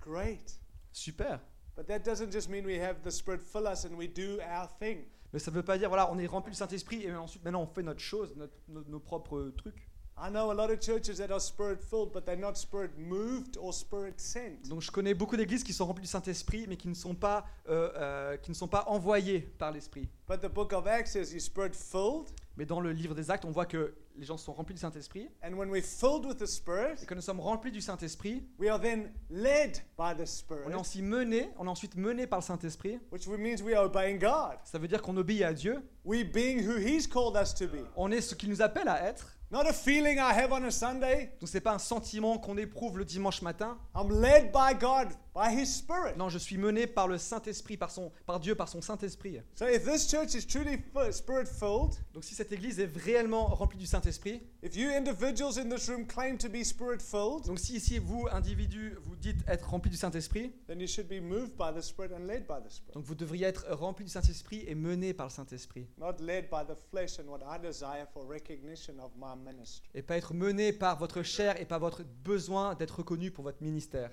Great. 0.00 0.58
Super. 0.92 1.40
But 1.76 1.86
that 1.86 2.00
doesn't 2.00 2.30
just 2.30 2.50
mean 2.50 2.66
we 2.66 2.78
have 2.78 3.02
the 3.02 3.10
Spirit 3.10 3.40
fill 3.40 3.66
us 3.66 3.84
and 3.84 3.96
we 3.96 4.06
do 4.06 4.38
our 4.40 4.68
thing. 4.78 5.04
Mais 5.32 5.38
ça 5.38 5.50
ne 5.50 5.56
veut 5.56 5.62
pas 5.62 5.78
dire, 5.78 5.88
voilà, 5.88 6.10
on 6.12 6.18
est 6.18 6.26
rempli 6.26 6.50
du 6.50 6.56
Saint-Esprit 6.58 7.04
et 7.04 7.14
ensuite 7.14 7.44
maintenant 7.44 7.62
on 7.62 7.66
fait 7.66 7.82
notre 7.82 8.00
chose, 8.00 8.34
notre- 8.36 8.52
nos, 8.68 8.84
nos 8.84 9.00
propres 9.00 9.50
trucs. 9.56 9.86
I 10.22 10.28
know 10.28 10.50
a 10.50 10.54
lot 10.54 10.70
of 10.70 10.80
churches 10.80 11.16
that 11.16 11.30
are 11.30 11.40
spirit 11.40 11.80
filled, 11.80 12.12
but 12.12 12.26
they're 12.26 12.36
not 12.36 12.56
spirit 12.56 12.90
moved 12.98 13.56
or 13.56 13.72
spirit 13.72 14.20
sent. 14.20 14.68
Donc 14.68 14.82
je 14.82 14.90
connais 14.90 15.14
beaucoup 15.14 15.36
d'églises 15.36 15.64
qui 15.64 15.72
sont 15.72 15.86
remplies 15.86 16.02
du 16.02 16.08
Saint-Esprit 16.08 16.66
mais 16.68 16.76
qui 16.76 16.88
ne 16.88 16.94
sont 16.94 17.14
pas, 17.14 17.46
euh, 17.68 17.90
euh, 17.96 18.36
qui 18.36 18.50
ne 18.50 18.54
sont 18.54 18.68
pas 18.68 18.84
envoyées 18.88 19.40
par 19.40 19.72
l'Esprit. 19.72 20.06
But 20.28 20.40
the 20.42 20.52
book 20.52 20.74
of 20.74 20.86
Acts 20.86 21.14
you're 21.14 21.40
spirit 21.40 21.72
filled, 21.74 22.26
Mais 22.56 22.66
dans 22.66 22.80
le 22.80 22.92
livre 22.92 23.14
des 23.14 23.30
Actes, 23.30 23.44
on 23.44 23.50
voit 23.50 23.64
que 23.66 23.94
les 24.16 24.26
gens 24.26 24.36
sont 24.36 24.52
remplis 24.52 24.74
du 24.74 24.80
Saint-Esprit. 24.80 25.28
and 25.42 25.54
when 25.54 25.70
we're 25.70 25.82
filled 25.82 26.26
with 26.26 26.36
the 26.38 26.46
Spirit, 26.46 27.02
Et 27.02 27.06
quand 27.06 27.14
nous 27.14 27.20
sommes 27.22 27.40
remplis 27.40 27.70
du 27.70 27.80
Saint-Esprit, 27.80 28.44
we 28.58 28.68
are 28.68 28.78
then 28.80 29.10
led 29.30 29.78
by 29.96 30.14
the 30.14 30.26
on 30.66 30.70
est 30.70 31.50
on 31.56 31.66
ensuite 31.68 31.96
menés 31.96 32.26
par 32.26 32.40
le 32.40 32.44
Saint-Esprit. 32.44 32.98
which 33.10 33.26
means 33.28 33.62
we 33.62 33.74
are 33.74 33.84
obeying 33.86 34.18
God. 34.18 34.58
Ça 34.64 34.78
veut 34.78 34.88
dire 34.88 35.00
qu'on 35.00 35.16
obéit 35.16 35.42
à 35.44 35.54
Dieu. 35.54 35.82
We 36.04 36.24
being 36.24 36.66
who 36.66 36.76
He's 36.76 37.06
called 37.06 37.36
us 37.36 37.54
to 37.54 37.66
be. 37.66 37.86
On 37.96 38.10
est 38.10 38.20
ce 38.20 38.34
qu'il 38.34 38.50
nous 38.50 38.60
appelle 38.60 38.88
à 38.88 39.02
être. 39.04 39.36
Not 39.52 39.66
a 39.66 39.72
feeling 39.72 40.20
I 40.20 40.32
have 40.32 40.52
on 40.52 40.62
a 40.62 40.70
Sunday. 40.70 41.32
Donc 41.40 41.48
c'est 41.48 41.60
pas 41.60 41.72
un 41.72 41.80
sentiment 41.80 42.38
qu'on 42.38 42.56
éprouve 42.56 42.98
le 42.98 43.04
dimanche 43.04 43.42
matin. 43.42 43.76
I'm 43.96 44.08
led 44.08 44.52
by 44.52 44.78
God, 44.78 45.08
by 45.34 45.52
His 45.52 45.66
Spirit. 45.66 46.16
Non, 46.16 46.28
je 46.28 46.38
suis 46.38 46.56
mené 46.56 46.86
par 46.86 47.08
le 47.08 47.18
Saint-Esprit, 47.18 47.76
par, 47.76 47.90
son, 47.90 48.12
par 48.26 48.38
Dieu, 48.38 48.54
par 48.54 48.68
son 48.68 48.80
Saint-Esprit. 48.80 49.40
So 49.56 49.66
if 49.66 49.84
this 49.84 50.08
church 50.08 50.36
is 50.36 50.46
truly 50.46 50.80
spirit 51.10 51.48
filled, 51.48 51.98
Donc 52.14 52.22
si 52.22 52.36
cette 52.36 52.52
église 52.52 52.78
est 52.78 52.96
réellement 52.96 53.46
remplie 53.46 53.78
du 53.78 53.86
Saint-Esprit, 53.86 54.40
if 54.62 54.76
you 54.76 54.88
individuals 54.88 55.58
in 55.58 55.68
this 55.68 55.88
room 55.88 56.06
claim 56.06 56.36
to 56.36 56.48
be 56.48 56.62
spirit 56.62 57.00
filled, 57.00 57.44
donc 57.46 57.58
si 57.58 57.74
ici 57.74 57.98
vous, 57.98 58.28
individus, 58.30 58.94
vous 59.02 59.16
dites 59.16 59.38
être 59.48 59.68
remplis 59.68 59.90
du 59.90 59.96
Saint-Esprit, 59.96 60.52
then 60.68 60.78
you 60.78 60.86
should 60.86 61.08
be 61.08 61.20
moved 61.20 61.56
by 61.56 61.72
the 61.74 61.82
Spirit 61.82 62.12
and 62.12 62.28
led 62.28 62.46
by 62.46 62.60
the 62.64 62.70
Spirit. 62.70 62.94
donc 62.94 63.04
vous 63.04 63.16
devriez 63.16 63.46
être 63.46 63.66
remplis 63.72 64.04
du 64.04 64.12
Saint-Esprit 64.12 64.62
et 64.68 64.76
menés 64.76 65.12
par 65.12 65.26
le 65.26 65.32
Saint-Esprit. 65.32 65.88
Not 65.98 66.20
led 66.20 66.48
by 66.48 66.62
the 66.64 66.76
flesh 66.92 67.18
and 67.18 67.28
what 67.28 67.40
I 67.40 67.58
desire 67.58 68.06
for 68.12 68.24
recognition 68.24 69.00
of 69.00 69.10
my. 69.18 69.39
Et 69.94 70.02
pas 70.02 70.16
être 70.16 70.34
menés 70.34 70.72
par 70.72 70.98
votre 70.98 71.22
chair 71.22 71.60
et 71.60 71.64
par 71.64 71.80
votre 71.80 72.02
besoin 72.02 72.74
d'être 72.74 72.98
reconnu 72.98 73.30
pour 73.30 73.44
votre 73.44 73.62
ministère. 73.62 74.10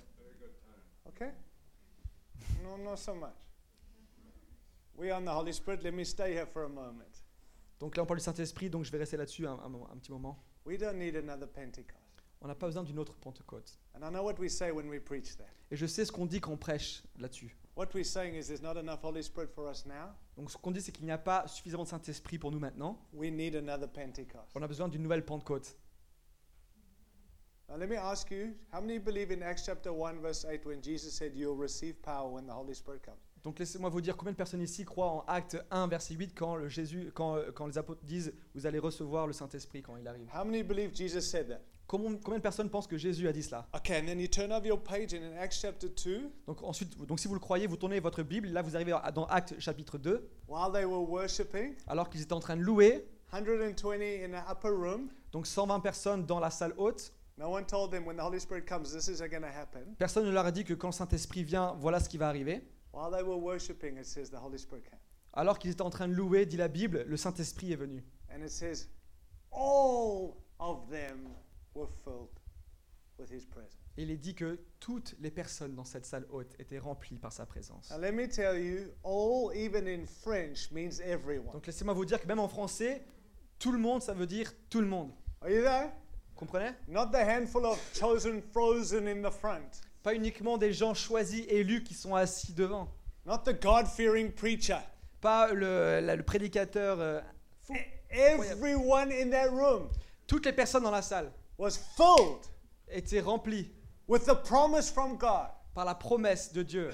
Okay? 1.08 1.32
No, 2.64 2.78
not 2.78 2.98
so 2.98 3.14
much. 3.14 3.30
We 4.96 5.12
on 5.12 5.24
the 5.26 5.30
Holy 5.30 5.54
Spirit. 5.54 5.84
Let 5.84 5.92
me 5.92 6.04
stay 6.04 6.34
here 6.34 6.48
for 6.48 6.64
a 6.64 6.68
moment. 6.70 7.24
Donc 7.80 7.96
là, 7.96 8.04
on 8.04 8.06
parle 8.06 8.20
du 8.20 8.24
Saint-Esprit, 8.26 8.70
donc 8.70 8.84
je 8.86 8.92
vais 8.92 8.98
rester 8.98 9.18
là-dessus 9.18 9.46
un, 9.46 9.54
un 9.60 9.70
moment- 9.70 9.90
un 9.92 9.98
petit 9.98 10.12
moment. 10.12 10.44
We 10.66 10.78
don't 10.78 10.98
need 10.98 11.16
another 11.16 11.48
Pentecost. 11.48 12.02
On 12.42 12.48
n'a 12.48 12.56
pas 12.56 12.68
besoin 12.68 12.84
d'une 12.84 13.00
autre 13.00 13.14
Pentecôte. 13.16 13.78
And 13.96 14.06
I 14.08 14.10
know 14.12 14.24
what 14.24 14.36
we 14.40 14.52
say 14.52 14.72
when 14.72 14.90
we 14.90 15.00
preach 15.00 15.38
that. 15.38 15.46
Et 15.72 15.76
je 15.76 15.86
sais 15.86 16.06
ce 16.06 16.12
qu'on 16.12 16.26
dit 16.26 16.40
quand 16.40 16.52
on 16.52 16.58
prêche 16.58 17.04
là-dessus. 17.18 17.56
What 17.78 17.94
we're 17.94 18.04
saying 18.04 18.34
is 18.34 18.48
there's 18.48 18.64
not 18.64 18.76
enough 18.76 19.04
Holy 19.04 19.22
Spirit 19.22 19.52
for 19.54 19.68
us 19.68 19.86
now. 19.86 20.16
Donc 20.36 20.50
ce 20.50 20.58
qu'on 20.58 20.72
dit, 20.72 20.82
c'est 20.82 20.92
qu'il 20.92 21.06
n'y 21.06 21.12
a 21.12 21.18
pas 21.20 21.48
suffisamment 21.48 21.84
de 21.84 21.90
Saint-Esprit 21.90 22.40
pour 22.40 22.52
nous 22.52 22.58
maintenant. 22.58 22.98
We 23.14 23.30
need 23.30 23.56
another 23.56 23.88
Pentecost. 23.88 24.52
On 24.56 24.64
a 24.64 24.68
besoin 24.68 24.88
d'une 24.88 25.04
nouvelle 25.04 25.24
Pentecôte. 25.24 25.78
Now, 27.70 27.78
let 27.78 27.88
me 27.88 27.96
ask 27.96 28.32
you 28.32 28.56
how 28.74 28.82
many 28.82 28.98
believe 28.98 29.32
in 29.32 29.44
Acts 29.44 29.64
chapter 29.64 29.92
1, 29.94 30.22
verse 30.22 30.44
8, 30.44 30.66
when 30.66 30.82
Jesus 30.82 31.14
said, 31.14 31.36
You'll 31.36 31.56
receive 31.56 32.02
power 32.02 32.28
when 32.32 32.48
the 32.48 32.54
Holy 32.54 32.74
Spirit 32.74 33.04
comes? 33.04 33.20
Donc 33.44 33.60
laissez-moi 33.60 33.92
vous 33.92 34.02
dire 34.02 34.18
combien 34.18 34.32
de 34.32 34.38
personnes 34.38 34.64
ici 34.64 34.84
croient 34.84 35.12
en 35.12 35.24
Acte 35.28 35.58
1, 35.70 35.88
verset 35.88 36.16
8, 36.16 36.34
quand, 36.34 36.56
le 36.56 36.70
Jésus, 36.70 37.12
quand, 37.14 37.36
euh, 37.36 37.52
quand 37.52 37.68
les 37.68 37.78
apôtres 37.78 38.04
disent 38.04 38.34
Vous 38.56 38.66
allez 38.66 38.80
recevoir 38.80 39.28
le 39.28 39.34
Saint-Esprit 39.34 39.84
quand 39.84 39.98
il 39.98 40.08
arrive. 40.08 40.28
How 40.34 40.44
many 40.44 40.64
believe 40.64 40.96
Jesus 40.96 41.22
said 41.22 41.48
that? 41.50 41.62
Combien, 41.88 42.18
combien 42.18 42.38
de 42.40 42.44
personnes 42.44 42.70
pensent 42.70 42.88
que 42.88 42.98
Jésus 42.98 43.28
a 43.30 43.32
dit 43.32 43.44
cela 43.44 43.66
Okay, 43.74 43.98
and 43.98 44.06
then 44.06 44.20
you 44.20 44.28
turn 44.28 44.52
over 44.52 44.68
your 44.68 44.82
page, 44.82 45.14
and 45.14 45.24
in 45.24 45.38
Acts 45.38 45.60
chapter 45.62 45.88
2, 45.88 46.30
donc, 46.46 46.62
ensuite, 46.62 46.98
donc 47.06 47.18
si 47.18 47.30
vous 47.30 47.34
le 47.34 47.40
croyez, 47.40 47.66
vous 47.66 47.78
tournez 47.78 48.02
votre 48.02 48.24
Bible, 48.24 48.50
là 48.50 48.62
vous 48.62 48.76
arrivez 48.76 48.94
dans 49.16 49.26
Acte 49.28 49.58
chapitre 49.60 49.98
2, 49.98 50.30
while 50.50 50.72
they 50.74 50.84
were 50.84 51.02
worshiping, 51.02 51.76
alors 51.88 52.10
qu'ils 52.10 52.22
étaient 52.22 52.34
en 52.34 52.42
train 52.42 52.58
de 52.58 52.62
louer, 52.62 53.08
120 53.32 54.02
in 54.26 54.30
the 54.32 54.52
upper 54.52 54.70
room, 54.70 55.10
donc 55.32 55.48
120 55.48 55.80
personnes 55.80 56.26
dans 56.26 56.42
la 56.42 56.50
salle 56.50 56.74
haute, 56.78 57.14
no 57.38 57.50
one 57.50 57.66
told 57.66 57.92
them 57.92 58.06
when 58.06 58.18
the 58.18 58.24
Holy 58.24 58.40
Spirit 58.40 58.66
comes, 58.68 58.92
this 58.92 59.08
is 59.08 59.20
going 59.20 59.42
to 59.42 59.48
happen. 59.48 59.96
personne 59.98 60.26
ne 60.26 60.32
leur 60.32 60.46
a 60.46 60.52
dit 60.52 60.66
que 60.66 60.74
quand 60.74 60.90
le 60.90 60.94
Saint-Esprit 60.94 61.46
vient, 61.46 61.74
voilà 61.80 62.02
ce 62.02 62.10
qui 62.10 62.18
va 62.18 62.28
arriver. 62.28 62.62
While 62.92 63.12
they 63.12 63.24
were 63.24 63.40
worshiping, 63.40 63.98
it 63.98 64.06
says 64.06 64.30
the 64.30 64.44
Holy 64.44 64.60
Spirit 64.60 64.84
came. 64.84 65.00
Alors 65.32 65.58
qu'ils 65.58 65.72
étaient 65.72 65.84
en 65.84 65.90
train 65.90 66.10
de 66.10 66.14
louer, 66.14 66.46
dit 66.46 66.58
la 66.58 66.68
Bible, 66.68 67.06
le 67.08 67.16
Saint-Esprit 67.16 67.72
est 67.72 67.78
venu. 67.78 68.04
And 68.30 68.44
it 68.44 68.50
says, 68.50 68.90
all 69.52 70.36
of 70.60 70.90
them 70.90 71.30
il 73.98 74.12
est 74.12 74.18
dit 74.18 74.36
que 74.36 74.60
toutes 74.80 75.16
les 75.20 75.32
personnes 75.32 75.74
dans 75.74 75.84
cette 75.86 76.06
salle 76.06 76.26
haute 76.30 76.54
étaient 76.60 76.78
remplies 76.78 77.18
par 77.18 77.34
sa 77.34 77.46
présence. 77.46 77.90
Now, 77.90 77.98
let 78.00 78.12
me 78.12 78.28
tell 78.28 78.60
you, 78.60 78.92
all, 79.04 79.52
even 79.56 79.88
in 79.88 80.06
French, 80.06 80.70
means 80.72 81.00
everyone. 81.04 81.52
Donc 81.54 81.66
laissez-moi 81.66 81.94
vous 81.96 82.06
dire 82.06 82.22
que 82.22 82.28
même 82.28 82.40
en 82.40 82.48
français, 82.48 83.04
tout 83.58 83.72
le 83.72 83.80
monde, 83.80 84.04
ça 84.04 84.14
veut 84.14 84.28
dire 84.28 84.52
tout 84.70 84.82
le 84.82 84.88
monde. 84.88 85.12
Are 85.42 85.50
you 85.50 85.64
there? 85.64 85.90
Comprenez? 86.36 86.74
Not 86.88 87.08
the 87.12 87.16
handful 87.28 87.66
of 87.66 87.80
chosen 88.00 88.42
frozen 88.42 89.08
in 89.08 89.28
the 89.28 89.34
front. 89.34 89.82
Pas 90.04 90.14
uniquement 90.14 90.60
des 90.60 90.72
gens 90.74 90.94
choisis, 90.94 91.44
élus 91.48 91.84
qui 91.84 91.96
sont 91.96 92.14
assis 92.14 92.54
devant. 92.54 92.88
Not 93.26 93.40
the 93.46 93.60
God 93.60 93.88
fearing 93.88 94.32
preacher. 94.32 94.78
Pas 95.20 95.52
le, 95.52 96.00
la- 96.02 96.16
le 96.16 96.24
prédicateur. 96.24 97.00
euh, 97.00 97.20
fou. 97.64 97.74
Everyone 98.10 99.12
in 99.12 99.32
that 99.32 99.50
room 99.50 99.90
Toutes 100.28 100.46
les 100.46 100.54
personnes 100.54 100.84
dans 100.84 100.92
la 100.92 101.02
salle 101.02 101.32
was 101.58 101.78
filled 101.78 102.46
étaient 102.90 103.22
remplies 103.22 103.66
with 104.08 104.26
the 104.26 104.36
promise 104.36 104.90
from 104.92 105.18
God. 105.18 105.50
par 105.74 105.86
la 105.86 105.94
promesse 105.96 106.52
de 106.54 106.64
Dieu. 106.64 106.92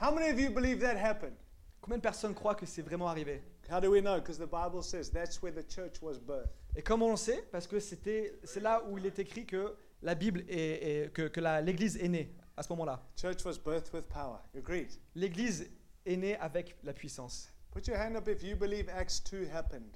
How 0.00 0.10
many 0.14 0.30
of 0.30 0.38
you 0.40 0.50
believe 0.50 0.80
that 0.80 0.96
happened? 0.96 1.36
Combien 1.82 1.98
de 1.98 2.02
personnes 2.02 2.34
croient 2.34 2.54
que 2.54 2.64
c'est 2.66 2.80
vraiment 2.82 3.08
arrivé? 3.08 3.42
How 3.70 3.80
do 3.80 3.90
we 3.90 4.00
know? 4.00 4.16
Because 4.18 4.38
the 4.38 4.46
Bible 4.50 4.82
says 4.82 5.10
that's 5.10 5.42
where 5.42 5.52
the 5.52 5.62
church 5.66 6.00
was 6.00 6.18
birthed. 6.18 6.48
Et 6.76 6.82
comment 6.82 7.06
on 7.08 7.10
le 7.12 7.16
sait 7.18 7.42
Parce 7.52 7.66
que 7.66 7.78
c'était, 7.80 8.32
c'est 8.44 8.60
là 8.60 8.82
où 8.88 8.96
il 8.98 9.04
est 9.06 9.18
écrit 9.18 9.44
que 9.46 9.76
la 10.02 10.14
Bible 10.14 10.42
est, 10.48 10.56
est- 11.04 11.12
que, 11.12 11.28
que 11.28 11.40
l'Église 11.62 11.96
est 11.98 12.08
née 12.08 12.34
à 12.56 12.62
ce 12.62 12.72
moment-là. 12.72 13.02
Church 13.16 13.44
was 13.44 13.58
birthed 13.58 13.92
with 13.92 14.06
power. 14.08 14.38
Agreed? 14.56 14.90
L'Église 15.14 15.68
est 16.06 16.16
née 16.16 16.36
avec 16.36 16.76
la 16.82 16.92
puissance. 16.94 17.50
Put 17.72 17.86
your 17.88 17.98
hand 17.98 18.16
up 18.16 18.26
if 18.28 18.42
you 18.42 18.56
believe 18.56 18.88
Acts 18.88 19.20
2 19.30 19.48
happened. 19.52 19.94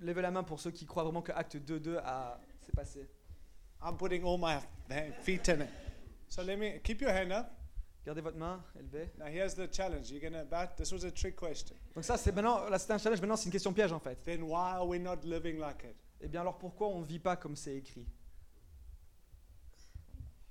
Levez 0.00 0.20
la 0.22 0.30
main 0.30 0.42
pour 0.42 0.60
ceux 0.60 0.70
qui 0.70 0.84
croient 0.84 1.04
vraiment 1.04 1.22
que 1.22 1.32
Acte 1.32 1.56
2.2 1.56 1.96
a 2.04 2.38
s'est 2.60 2.72
passé. 2.72 3.08
I'm 3.84 3.96
putting 3.96 4.24
all 4.24 4.38
my 4.38 4.58
feet 5.22 5.48
in 5.48 5.62
it. 5.62 5.70
So 6.28 6.42
let 6.42 6.58
me 6.58 6.80
keep 6.82 7.00
your 7.00 7.12
hand 7.12 7.32
up. 7.32 7.50
Gardez 8.06 8.22
votre 8.22 8.38
main 8.38 8.62
élevée. 8.78 9.10
Now 9.18 9.26
here's 9.26 9.54
the 9.54 9.66
challenge. 9.70 10.10
You're 10.10 10.20
gonna 10.20 10.42
about 10.42 10.76
this 10.76 10.92
was 10.92 11.04
a 11.04 11.10
trick 11.10 11.36
question. 11.36 11.76
Donc 11.94 12.04
ça, 12.04 12.16
c'est 12.16 12.32
maintenant, 12.32 12.68
là, 12.68 12.78
c'est 12.78 12.92
un 12.92 12.98
challenge. 12.98 13.20
Maintenant, 13.20 13.36
c'est 13.36 13.46
une 13.46 13.52
question 13.52 13.72
piège 13.72 13.92
en 13.92 14.00
fait. 14.00 14.16
Then 14.24 14.42
why 14.42 14.76
are 14.76 14.86
we 14.86 14.98
not 14.98 15.24
living 15.24 15.58
like 15.58 15.84
it? 15.84 15.96
Eh 16.20 16.28
bien, 16.28 16.40
alors 16.40 16.58
pourquoi 16.58 16.88
on 16.88 17.00
ne 17.00 17.04
vit 17.04 17.18
pas 17.18 17.36
comme 17.36 17.56
c'est 17.56 17.76
écrit? 17.76 18.06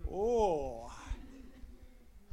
Oh. 0.07 0.87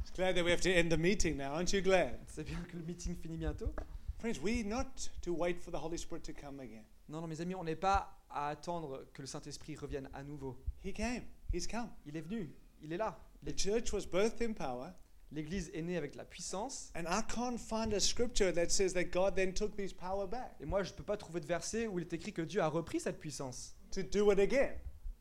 It's 0.01 0.11
glad 0.11 0.35
that 0.35 0.43
we 0.43 0.51
have 0.51 0.61
to 0.61 0.69
end 0.69 0.89
the 0.89 0.97
meeting 0.97 1.37
now. 1.37 1.53
Aren't 1.53 1.71
you 1.73 1.81
glad? 1.81 2.19
C'est 2.27 2.43
bien 2.43 2.59
que 2.69 2.77
le 2.77 2.83
meeting 2.83 3.15
finit 3.15 3.37
bientôt. 3.37 3.73
Friends, 4.19 4.39
we're 4.39 4.65
not 4.65 5.09
to 5.21 5.33
wait 5.33 5.61
for 5.61 5.71
the 5.71 5.79
Holy 5.79 5.97
Spirit 5.97 6.23
to 6.23 6.33
come 6.33 6.59
again. 6.59 6.85
Non, 7.09 7.21
non, 7.21 7.27
mes 7.27 7.41
amis, 7.41 7.55
on 7.55 7.63
n'est 7.63 7.75
pas 7.75 8.20
à 8.33 8.47
attendre 8.47 9.05
que 9.13 9.21
le 9.21 9.27
Saint-Esprit 9.27 9.75
revienne 9.75 10.09
à 10.13 10.23
nouveau. 10.23 10.57
He 10.83 10.93
came. 10.93 11.23
He's 11.53 11.67
come. 11.67 11.89
Il 12.05 12.15
est 12.15 12.21
venu, 12.21 12.53
il 12.81 12.93
est 12.93 12.97
là. 12.97 13.19
The 13.45 13.57
church 13.57 13.91
was 13.91 14.05
birthed 14.05 14.41
in 14.41 14.53
power. 14.53 14.91
L'Église 15.31 15.71
est 15.73 15.81
née 15.81 15.95
avec 15.97 16.15
la 16.15 16.25
puissance. 16.25 16.91
And 16.95 17.03
I 17.07 17.21
can't 17.27 17.57
find 17.57 17.93
a 17.93 17.99
scripture 17.99 18.51
that 18.53 18.69
says 18.69 18.93
that 18.93 19.05
God 19.05 19.35
then 19.35 19.53
took 19.53 19.75
this 19.77 19.93
power 19.93 20.27
back 20.27 20.55
Et 20.59 20.65
moi, 20.65 20.83
je 20.83 20.91
ne 20.91 20.97
peux 20.97 21.03
pas 21.03 21.15
trouver 21.17 21.39
de 21.39 21.45
verset 21.47 21.87
où 21.87 21.99
il 21.99 22.05
est 22.05 22.13
écrit 22.13 22.33
que 22.33 22.41
Dieu 22.41 22.61
a 22.61 22.67
repris 22.67 22.99
cette 22.99 23.19
puissance 23.19 23.73
to 23.91 24.01
do 24.03 24.31
it 24.31 24.39
again. 24.39 24.73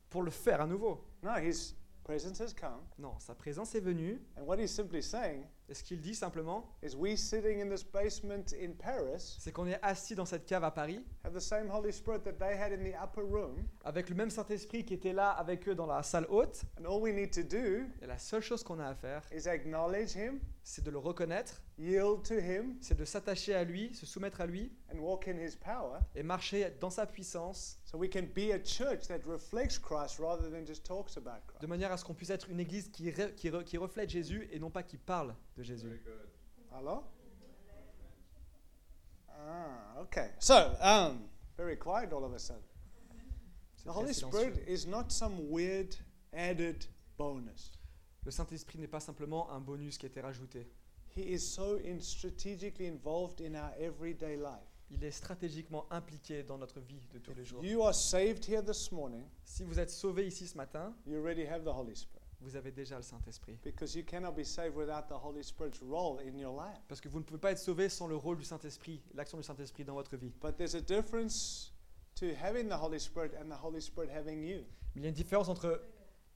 pour 0.09 0.23
le 0.23 0.31
faire 0.31 0.61
à 0.61 0.67
nouveau. 0.67 1.05
No, 1.23 1.37
His 1.39 1.75
presence 2.03 2.41
has 2.41 2.53
come. 2.53 2.83
Non, 2.99 3.19
sa 3.21 3.35
présence 3.35 3.75
est 3.77 3.81
venue. 3.81 4.21
And 4.37 4.43
what 4.45 4.59
He's 4.59 4.73
simply 4.73 5.03
saying 5.03 5.45
Et 5.71 5.75
ce 5.75 5.85
qu'il 5.85 6.01
dit 6.01 6.17
simplement, 6.17 6.69
c'est 9.39 9.53
qu'on 9.53 9.67
est 9.69 9.79
assis 9.83 10.17
dans 10.17 10.25
cette 10.25 10.45
cave 10.45 10.65
à 10.65 10.73
Paris 10.73 11.01
have 11.23 11.33
the 11.33 11.41
same 11.41 11.71
Holy 11.71 11.93
Spirit 11.93 12.23
that 12.25 12.33
they 12.33 12.59
had 12.59 12.73
in 12.73 12.83
the 12.83 12.95
upper 13.01 13.23
room. 13.23 13.69
avec 13.85 14.09
le 14.09 14.17
même 14.17 14.31
Saint-Esprit 14.31 14.85
qui 14.85 14.95
était 14.95 15.13
là 15.13 15.31
avec 15.31 15.69
eux 15.69 15.77
dans 15.77 15.87
la 15.87 16.03
salle 16.03 16.27
haute. 16.29 16.63
And 16.81 16.87
all 16.87 17.01
we 17.01 17.15
need 17.15 17.31
to 17.33 17.45
do 17.45 17.85
Et 18.03 18.07
la 18.09 18.19
seule 18.19 18.43
chose 18.43 18.65
qu'on 18.65 18.81
a 18.81 18.89
à 18.89 18.95
faire, 18.97 19.23
is 19.33 19.47
acknowledge 19.49 20.17
Him, 20.17 20.41
c'est 20.71 20.85
de 20.85 20.91
le 20.93 20.99
reconnaître, 20.99 21.61
yield 21.79 22.23
to 22.23 22.35
Him, 22.39 22.77
c'est 22.81 22.97
de 22.97 23.05
s'attacher 23.05 23.55
à 23.55 23.65
lui, 23.65 23.93
se 23.93 24.07
soumettre 24.07 24.41
à 24.41 24.47
lui 24.47 24.71
and 24.95 24.99
walk 25.01 25.27
in 25.27 25.37
His 25.37 25.57
power 25.57 25.99
et 26.15 26.23
marcher 26.23 26.71
dans 26.81 26.91
sa 26.91 27.07
puissance 27.07 27.81
so 27.85 27.99
we 27.99 28.09
can 28.09 28.23
be 28.35 28.53
a 28.53 28.59
church 28.65 29.09
that 29.09 29.19
reflects 29.27 29.79
Christ 29.79 30.21
rather 30.21 30.49
than 30.49 30.65
just 30.65 30.85
talks 30.85 31.17
about 31.17 31.41
de 31.47 31.53
Christ. 31.59 31.69
manière 31.69 31.91
à 31.91 31.97
ce 31.97 32.05
qu'on 32.05 32.15
puisse 32.15 32.31
être 32.31 32.49
une 32.49 32.61
église 32.61 32.89
qui, 32.89 33.11
re- 33.11 33.35
qui, 33.35 33.51
re- 33.51 33.65
qui 33.65 33.79
reflète 33.79 34.11
Jésus 34.11 34.49
et 34.53 34.61
non 34.61 34.71
pas 34.71 34.85
qui 34.85 34.97
parle 34.97 35.35
de 35.57 35.63
Jésus. 35.65 36.01
Hello? 36.73 37.03
Ah, 39.29 40.01
okay. 40.03 40.31
So, 40.39 40.55
um, 40.81 41.29
very 41.57 41.77
quiet 41.77 42.13
all 42.13 42.25
of 42.25 42.33
a 42.33 42.39
sudden. 42.39 42.63
The 43.85 43.93
Holy. 43.93 44.13
Spirit 44.13 44.63
is 44.69 44.87
not 44.87 45.11
some 45.11 45.51
weird 45.51 45.97
added 46.33 46.87
bonus. 47.17 47.73
Le 48.25 48.31
Saint-Esprit 48.31 48.79
n'est 48.79 48.89
pas 48.89 49.01
simplement 49.01 49.51
un 49.51 49.61
bonus 49.61 49.97
qui 49.99 50.07
a 50.07 50.09
été 50.09 50.21
rajouté. 50.21 50.67
He 51.17 51.33
is 51.33 51.41
so 51.41 51.77
in 51.85 51.99
strategically 52.01 52.87
involved 52.87 53.41
in 53.41 53.55
our 53.55 53.73
everyday 53.79 54.37
life. 54.37 54.67
Il 54.91 55.03
est 55.05 55.11
stratégiquement 55.11 55.87
impliqué 55.91 56.43
dans 56.43 56.59
notre 56.59 56.81
vie 56.81 57.01
de 57.13 57.19
tous 57.19 57.33
les 57.35 57.45
jours. 57.45 57.65
You 57.65 57.83
are 57.83 57.95
saved 57.95 58.45
here 58.49 58.63
this 58.63 58.91
morning, 58.93 59.25
Si 59.45 59.63
vous 59.65 59.79
êtes 59.79 59.91
sauvé 59.91 60.27
ici 60.27 60.47
ce 60.47 60.57
matin, 60.57 60.95
you 61.07 61.17
already 61.17 61.47
have 61.47 61.63
the 61.65 61.69
Holy 61.69 61.95
Spirit. 61.97 62.21
vous 62.41 62.57
avez 62.57 62.71
déjà 62.73 62.97
le 62.97 63.03
Saint-Esprit. 63.03 63.59
Because 63.63 63.95
you 63.95 64.03
cannot 64.05 64.33
be 64.33 64.45
saved 64.45 64.75
without 64.77 65.09
the 65.09 65.15
Holy 65.23 65.43
Spirit's 65.43 65.81
role 65.81 66.19
in 66.21 66.37
your 66.39 66.53
life. 66.55 66.81
Parce 66.89 67.01
que 67.01 67.09
vous 67.09 67.19
ne 67.19 67.25
pouvez 67.25 67.39
pas 67.41 67.53
être 67.53 67.59
sauvé 67.59 67.89
sans 67.89 68.07
le 68.07 68.17
rôle 68.17 68.39
du 68.39 68.45
Saint-Esprit, 68.45 69.03
l'action 69.15 69.39
du 69.39 69.45
Saint-Esprit 69.45 69.85
dans 69.85 69.95
votre 69.95 70.17
vie. 70.17 70.33
But 70.41 70.57
there's 70.57 70.75
a 70.75 70.81
difference 70.81 71.73
to 72.17 72.27
having 72.43 72.69
the 72.69 72.81
Holy 72.81 72.99
Spirit 72.99 73.33
and 73.41 73.49
the 73.49 73.63
Holy 73.63 73.81
Spirit 73.81 74.11
having 74.11 74.43
you. 74.43 74.65
Mais 74.95 75.01
il 75.01 75.03
y 75.03 75.07
a 75.07 75.09
une 75.09 75.15
différence 75.15 75.49
entre 75.49 75.81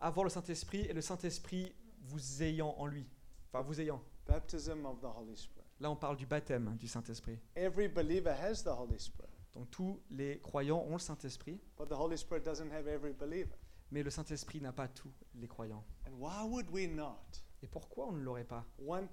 avoir 0.04 0.24
le 0.24 0.30
Saint-Esprit 0.30 0.80
et 0.82 0.92
le 0.92 1.00
Saint-Esprit 1.00 1.74
vous 2.02 2.42
ayant 2.42 2.74
en 2.78 2.86
lui. 2.86 3.06
Enfin, 3.52 3.62
vous 3.62 3.80
ayant. 3.80 4.02
Baptism 4.26 4.84
of 4.86 5.00
the 5.00 5.04
Holy 5.06 5.36
Spirit. 5.36 5.64
Là, 5.80 5.90
on 5.90 5.96
parle 5.96 6.16
du 6.16 6.26
baptême 6.26 6.76
du 6.76 6.86
Saint-Esprit. 6.86 7.38
Every 7.56 7.88
believer 7.88 8.30
has 8.30 8.62
the 8.62 8.68
Holy 8.68 8.98
Spirit, 8.98 9.28
Donc 9.52 9.70
tous 9.70 10.00
les 10.10 10.40
croyants 10.40 10.82
ont 10.86 10.92
le 10.92 10.98
Saint-Esprit, 10.98 11.60
but 11.78 11.88
the 11.88 11.92
Holy 11.98 12.16
Spirit 12.18 12.42
doesn't 12.42 12.70
have 12.72 12.86
every 12.88 13.12
believer. 13.12 13.54
mais 13.90 14.02
le 14.02 14.10
Saint-Esprit 14.10 14.60
n'a 14.60 14.72
pas 14.72 14.88
tous 14.88 15.12
les 15.34 15.46
croyants. 15.48 15.84
And 16.06 16.12
why 16.18 16.42
would 16.48 16.70
we 16.70 16.88
not 16.88 17.18
Et 17.62 17.66
pourquoi 17.66 18.06
on 18.08 18.12
ne 18.12 18.22
l'aurait 18.22 18.44
pas? 18.44 18.64
want 18.78 19.10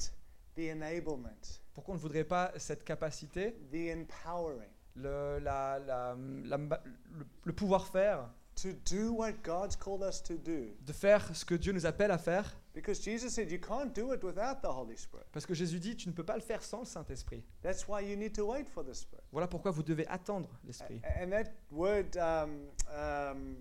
the 0.55 0.71
enablement, 0.71 1.61
Pourquoi 1.73 1.93
on 1.93 1.97
ne 1.97 2.01
voudrait 2.01 2.23
pas 2.25 2.51
cette 2.57 2.83
capacité, 2.83 3.53
the 3.71 3.95
empowering? 3.95 4.69
Le, 4.95 5.39
la- 5.39 5.79
la- 5.79 6.15
la- 6.17 6.57
le- 6.57 7.25
le 7.45 7.53
pouvoir 7.53 7.87
faire, 7.87 8.29
to 8.55 8.73
do 8.85 9.13
what 9.13 9.33
God's 9.43 9.75
called 9.75 10.03
us 10.03 10.21
to 10.23 10.33
do? 10.35 10.67
de 10.85 10.93
faire 10.93 11.35
ce 11.35 11.43
que 11.45 11.55
Dieu 11.55 11.73
nous 11.73 11.85
appelle 11.85 12.11
à 12.11 12.17
faire 12.17 12.45
Because 12.73 13.01
Jesus 13.03 13.31
said 13.33 13.51
you 13.51 13.59
can't 13.59 13.93
do 13.93 14.13
it 14.13 14.23
without 14.23 14.61
the 14.61 14.67
Holy 14.69 14.95
Spirit. 14.95 15.25
Parce 15.33 15.45
que 15.45 15.53
Jésus 15.53 15.79
dit, 15.79 15.95
tu 15.97 16.07
ne 16.07 16.13
peux 16.13 16.23
pas 16.23 16.35
le 16.35 16.41
faire 16.41 16.63
sans 16.63 16.79
le 16.79 16.85
Saint-Esprit. 16.85 17.43
That's 17.61 17.85
why 17.87 17.99
you 18.01 18.15
need 18.15 18.33
to 18.35 18.45
wait 18.45 18.65
for 18.69 18.83
the 18.85 18.93
Spirit. 18.93 19.23
Voilà 19.31 19.47
pourquoi 19.47 19.71
vous 19.71 19.83
devez 19.83 20.07
attendre 20.07 20.49
l'Esprit. 20.63 21.01
And 21.21 21.29
that 21.31 21.51
word, 21.69 22.15
um, 22.15 22.67
um, 22.95 23.57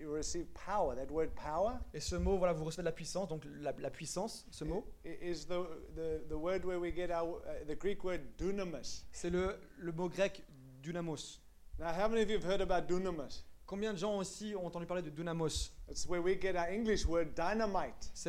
you 0.00 0.10
receive 0.14 0.46
power. 0.54 0.94
That 0.96 1.10
word 1.12 1.28
power 1.34 1.78
Et 1.92 2.00
ce 2.00 2.16
mot, 2.16 2.38
voilà, 2.38 2.54
vous 2.54 2.64
recevez 2.64 2.82
de 2.82 2.86
la 2.88 2.92
puissance, 2.92 3.28
donc 3.28 3.44
la, 3.60 3.72
la 3.78 3.90
puissance, 3.90 4.46
ce 4.50 4.64
mot, 4.64 4.86
i- 5.04 5.18
is 5.30 5.44
the, 5.46 5.66
the, 5.94 6.26
the 6.30 6.36
word 6.36 6.64
where 6.64 6.80
we 6.80 6.90
get 6.90 7.10
our, 7.10 7.42
uh, 7.46 7.66
the 7.66 7.76
Greek 7.78 8.02
word 8.02 8.20
dunamis. 8.38 9.04
c'est 9.12 9.28
le, 9.30 9.58
le 9.78 9.92
mot 9.92 10.08
grec 10.08 10.42
dynamos. 10.82 11.40
Now, 11.78 11.92
how 11.92 12.08
many 12.08 12.22
of 12.22 12.30
you 12.30 12.36
have 12.38 12.44
heard 12.46 12.62
about 12.62 12.88
dunamis? 12.88 13.42
Combien 13.68 13.92
de 13.92 13.98
gens 13.98 14.16
aussi 14.16 14.56
ont 14.56 14.64
entendu 14.64 14.86
parler 14.86 15.02
de 15.02 15.10
dynamos? 15.10 15.70
C'est 15.92 16.08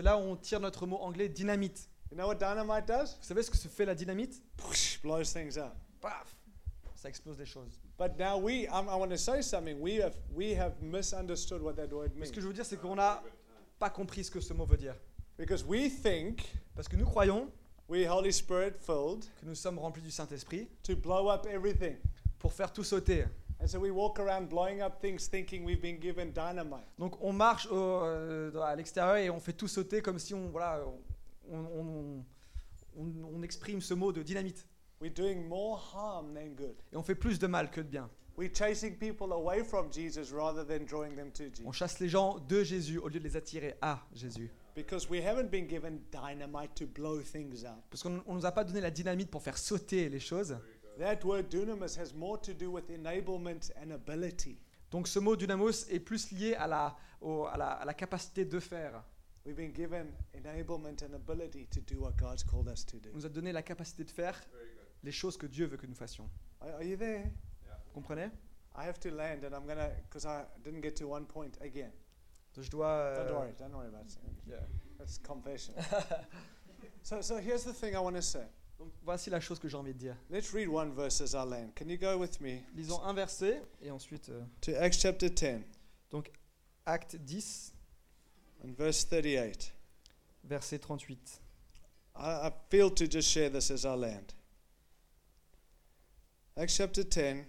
là 0.01 0.17
où 0.17 0.19
on 0.19 0.35
tire 0.35 0.59
notre 0.59 0.85
mot 0.85 0.97
anglais 0.97 1.29
dynamite. 1.29 1.89
You 2.11 2.17
know 2.17 2.27
what 2.27 2.35
dynamite 2.35 2.85
does? 2.85 3.15
Vous 3.21 3.25
savez 3.25 3.43
ce 3.43 3.49
que 3.49 3.55
se 3.55 3.69
fait 3.69 3.85
la 3.85 3.95
dynamite? 3.95 4.43
Blows 5.01 5.23
things 5.23 5.57
up. 5.57 5.71
Paf 6.01 6.35
Ça 6.93 7.07
explose 7.07 7.37
des 7.37 7.45
choses. 7.45 7.79
But 7.97 8.19
now 8.19 8.37
we, 8.37 8.67
um, 8.67 8.89
I 8.89 8.97
want 8.97 9.11
to 9.11 9.17
say 9.17 9.41
something. 9.41 9.79
We 9.79 10.01
have, 10.01 10.17
we 10.29 10.57
have 10.57 10.81
misunderstood 10.81 11.61
what 11.61 11.75
that 11.75 11.89
word 11.89 12.11
Mais 12.15 12.21
means. 12.21 12.25
ce 12.25 12.33
que 12.33 12.41
je 12.41 12.47
veux 12.47 12.53
dire, 12.53 12.65
c'est 12.65 12.75
qu'on 12.75 12.95
n'a 12.95 13.23
pas 13.79 13.89
compris 13.89 14.25
ce 14.25 14.31
que 14.31 14.41
ce 14.41 14.53
mot 14.53 14.65
veut 14.65 14.75
dire. 14.75 14.95
Because 15.37 15.63
we 15.63 15.89
think 15.89 16.41
Parce 16.75 16.89
que 16.89 16.97
nous 16.97 17.05
croyons 17.05 17.49
we 17.87 18.05
Holy 18.05 18.33
Spirit 18.33 18.73
filled 18.81 19.23
que 19.39 19.45
nous 19.45 19.55
sommes 19.55 19.79
remplis 19.79 20.01
du 20.01 20.11
Saint-Esprit 20.11 20.67
to 20.83 20.97
blow 20.97 21.29
up 21.29 21.47
everything. 21.49 21.95
pour 22.39 22.51
faire 22.51 22.73
tout 22.73 22.83
sauter. 22.83 23.23
And 23.61 23.67
so 23.67 23.77
we 23.79 23.91
walk 23.91 24.19
around 24.19 24.47
blowing 24.47 24.81
up 24.81 25.01
things 25.01 25.27
thinking 25.27 25.65
we've 25.65 25.81
been 25.81 25.99
given 25.99 26.31
dynamite. 26.31 26.85
Donc 26.97 27.21
on 27.21 27.33
marche 27.33 27.67
au- 27.67 27.75
euh, 28.03 28.51
à 28.61 28.75
l'extérieur 28.75 29.17
et 29.17 29.29
on 29.29 29.39
fait 29.39 29.53
tout 29.53 29.67
sauter 29.67 30.01
comme 30.01 30.17
si 30.17 30.33
on, 30.33 30.49
voilà, 30.49 30.81
on, 31.51 31.57
on- 31.57 32.23
on- 32.97 33.35
on 33.35 33.41
exprime 33.43 33.81
ce 33.81 33.93
mot 33.93 34.11
de 34.13 34.23
dynamite. 34.23 34.65
We're 35.01 35.13
doing 35.13 35.45
more 35.47 35.77
harm 35.93 36.33
than 36.33 36.49
good. 36.55 36.75
Et 36.93 36.97
on 36.97 37.03
fait 37.03 37.15
plus 37.15 37.37
de 37.39 37.47
mal 37.47 37.69
que 37.69 37.81
de 37.81 37.87
bien. 37.87 38.09
We're 38.37 38.53
chasing 38.53 38.95
people 38.97 39.33
away 39.33 39.63
from 39.65 39.91
Jesus 39.91 40.31
rather 40.33 40.65
than 40.65 40.85
drawing 40.85 41.15
them 41.15 41.29
to 41.33 41.43
On 41.65 41.73
chasse 41.73 41.99
les 41.99 42.07
gens 42.07 42.39
de 42.47 42.63
Jésus 42.63 42.97
au 42.97 43.09
lieu 43.09 43.19
de 43.19 43.25
les 43.27 43.35
attirer 43.35 43.75
à 43.81 43.99
Jésus. 44.13 44.49
Because 44.75 45.09
we 45.09 45.19
haven't 45.21 45.49
been 45.49 45.67
given 45.67 45.99
dynamite 46.09 46.73
to 46.75 46.85
blow 46.85 47.19
things 47.19 47.65
up. 47.65 47.83
Parce 47.89 48.01
qu'on 48.03 48.11
ne 48.11 48.19
nous 48.25 48.45
a 48.45 48.51
pas 48.53 48.63
donné 48.63 48.79
la 48.79 48.91
dynamite 48.91 49.29
pour 49.29 49.41
faire 49.43 49.57
sauter 49.57 50.07
les 50.07 50.21
choses. 50.21 50.57
That 50.99 51.23
word 51.23 51.49
dunamis 51.49 51.95
has 51.97 52.13
more 52.13 52.37
to 52.41 52.53
do 52.53 52.69
with 52.71 52.89
enablement 52.89 53.71
and 53.81 53.91
ability. 53.93 54.57
Donc 54.91 55.07
ce 55.07 55.19
mot 55.19 55.35
dynamos 55.35 55.85
est 55.89 55.99
plus 55.99 56.31
lié 56.31 56.55
à 56.55 56.67
la, 56.67 56.95
au- 57.21 57.45
à 57.45 57.57
la, 57.57 57.69
à 57.73 57.85
la 57.85 57.93
capacité 57.93 58.43
de 58.45 58.59
faire. 58.59 59.01
We've 59.45 59.55
been 59.55 59.73
given 59.73 60.11
enablement 60.35 61.01
and 61.03 61.13
ability 61.15 61.67
to 61.67 61.79
do 61.81 62.01
what 62.01 62.17
God's 62.17 62.43
called 62.43 62.67
us 62.67 62.83
to 62.85 62.97
do. 62.97 63.09
On 63.13 63.17
nous 63.17 63.25
a 63.25 63.29
donné 63.29 63.51
la 63.53 63.61
capacité 63.63 64.03
de 64.03 64.11
faire 64.11 64.35
les 65.03 65.11
choses 65.11 65.37
que 65.37 65.47
Dieu 65.47 65.67
veut 65.67 65.77
que 65.77 65.87
nous 65.87 65.95
fassions. 65.95 66.29
Are, 66.59 66.73
are 66.75 66.83
you 66.83 66.97
there? 66.97 67.31
Vous 67.85 67.93
comprenez? 68.01 68.29
I 68.75 68.83
have 68.85 68.99
to 68.99 69.09
land 69.11 69.43
and 69.45 69.53
I'm 69.55 69.65
because 70.09 70.25
I 70.25 70.43
didn't 70.63 70.81
get 70.81 70.95
to 70.97 71.07
one 71.07 71.25
point 71.25 71.57
again. 71.61 71.91
Donc, 72.55 72.65
Je 72.65 72.69
dois... 72.69 72.87
euh, 72.87 73.27
Don't 73.27 73.37
worry, 73.39 73.53
don't 73.57 73.73
worry 73.73 73.87
about 73.87 74.05
it. 74.05 74.17
yeah. 74.47 74.57
That's 74.97 75.17
confession. 75.19 75.75
so, 77.03 77.21
so 77.21 77.37
here's 77.37 77.63
the 77.63 77.73
thing 77.73 77.95
I 77.95 77.99
want 77.99 78.15
to 78.17 78.21
say. 78.21 78.45
Donc 78.79 78.91
voici 79.03 79.29
la 79.29 79.41
chose 79.41 79.59
que 79.59 79.67
j'ai 79.67 79.75
envie 79.75 79.93
de 79.93 79.99
dire. 79.99 80.15
Let's 80.29 80.53
read 80.53 80.69
one 80.69 80.93
verse 80.95 81.21
as 81.21 81.33
I 81.33 81.45
land. 81.45 81.75
Can 81.75 81.89
you 81.89 81.97
go 81.97 82.17
with 82.17 82.39
me 82.39 82.63
Lisons 82.75 83.01
un 83.03 83.13
verset 83.13 83.61
et 83.83 83.91
ensuite 83.91 84.29
euh, 84.29 84.41
to 84.61 84.71
Acts 84.81 84.97
chapter 84.97 85.29
10 85.29 85.63
Acte 86.85 87.17
10, 87.23 87.73
and 88.63 88.75
verse 88.75 89.03
38? 89.03 89.71
verset 90.43 90.81
38. 90.81 91.17
I, 92.15 92.47
I 92.47 92.51
feel 92.69 92.89
to 92.91 93.07
just 93.07 93.29
share 93.29 93.49
this 93.49 93.69
as 93.71 93.85
I 93.85 93.93
land. 93.93 94.33
Acts 96.57 96.77
chapter 96.77 97.03
10, 97.03 97.45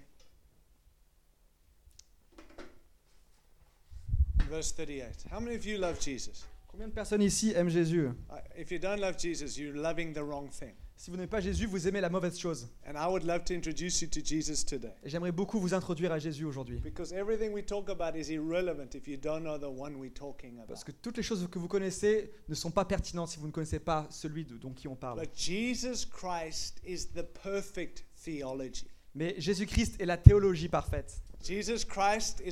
verse 4.49 4.73
38. 4.73 5.25
How 5.31 5.41
many 5.41 5.57
of 5.57 5.65
you 5.65 5.79
love 5.79 5.99
Jesus? 5.99 6.45
Combien 6.69 6.89
de 6.89 6.95
personnes 6.95 7.23
ici 7.23 7.53
aiment 7.55 7.71
Jésus? 7.71 8.15
If 8.57 8.71
you 8.71 8.79
don't 8.79 9.01
love 9.01 9.17
Jesus, 9.19 9.59
you're 9.59 9.77
loving 9.77 10.13
the 10.13 10.23
wrong 10.23 10.49
thing. 10.49 10.75
Si 11.01 11.11
vous 11.11 11.17
n'aimez 11.17 11.29
pas 11.29 11.41
Jésus, 11.41 11.65
vous 11.65 11.89
aimez 11.89 12.03
la 12.03 12.11
mauvaise 12.11 12.39
chose. 12.39 12.69
And 12.87 12.93
I 12.93 13.11
would 13.11 13.25
love 13.25 13.45
to 13.45 13.55
introduce 13.55 14.03
you 14.03 14.09
to 14.09 14.21
Jesus 14.23 14.67
today. 14.67 14.93
Et 15.03 15.09
j'aimerais 15.09 15.33
beaucoup 15.33 15.59
vous 15.59 15.73
introduire 15.73 16.13
à 16.13 16.19
Jésus 16.19 16.45
aujourd'hui. 16.45 16.79
Because 16.79 17.11
everything 17.11 17.55
we 17.55 17.65
talk 17.65 17.89
about 17.89 18.15
is 18.15 18.31
irrelevant 18.31 18.95
if 18.95 19.09
you 19.09 19.17
don't 19.17 19.41
know 19.41 19.57
the 19.57 19.65
one 19.65 19.97
we're 19.97 20.13
talking 20.13 20.59
about. 20.59 20.69
Parce 20.69 20.85
que 20.85 20.93
toutes 20.93 21.17
les 21.17 21.23
choses 21.23 21.49
que 21.51 21.59
vous 21.59 21.69
connaissez 21.69 22.31
ne 22.51 22.55
sont 22.55 22.71
pas 22.71 22.85
pertinentes 22.85 23.31
si 23.31 23.39
vous 23.39 23.47
ne 23.47 23.51
connaissez 23.51 23.79
pas 23.79 24.09
celui 24.11 24.45
de, 24.45 24.59
dont 24.59 24.75
qui 24.75 24.89
on 24.89 24.95
parle. 24.95 25.21
But 25.21 25.31
Jesus 25.35 26.07
Christ 26.07 26.83
is 26.85 27.07
the 27.15 27.23
perfect 27.23 28.05
theology. 28.23 28.91
Mais 29.15 29.37
Jésus-Christ 29.39 30.03
est 30.03 30.05
la 30.05 30.19
théologie 30.19 30.69
parfaite. 30.69 31.23
Jésus-Christ 31.43 32.43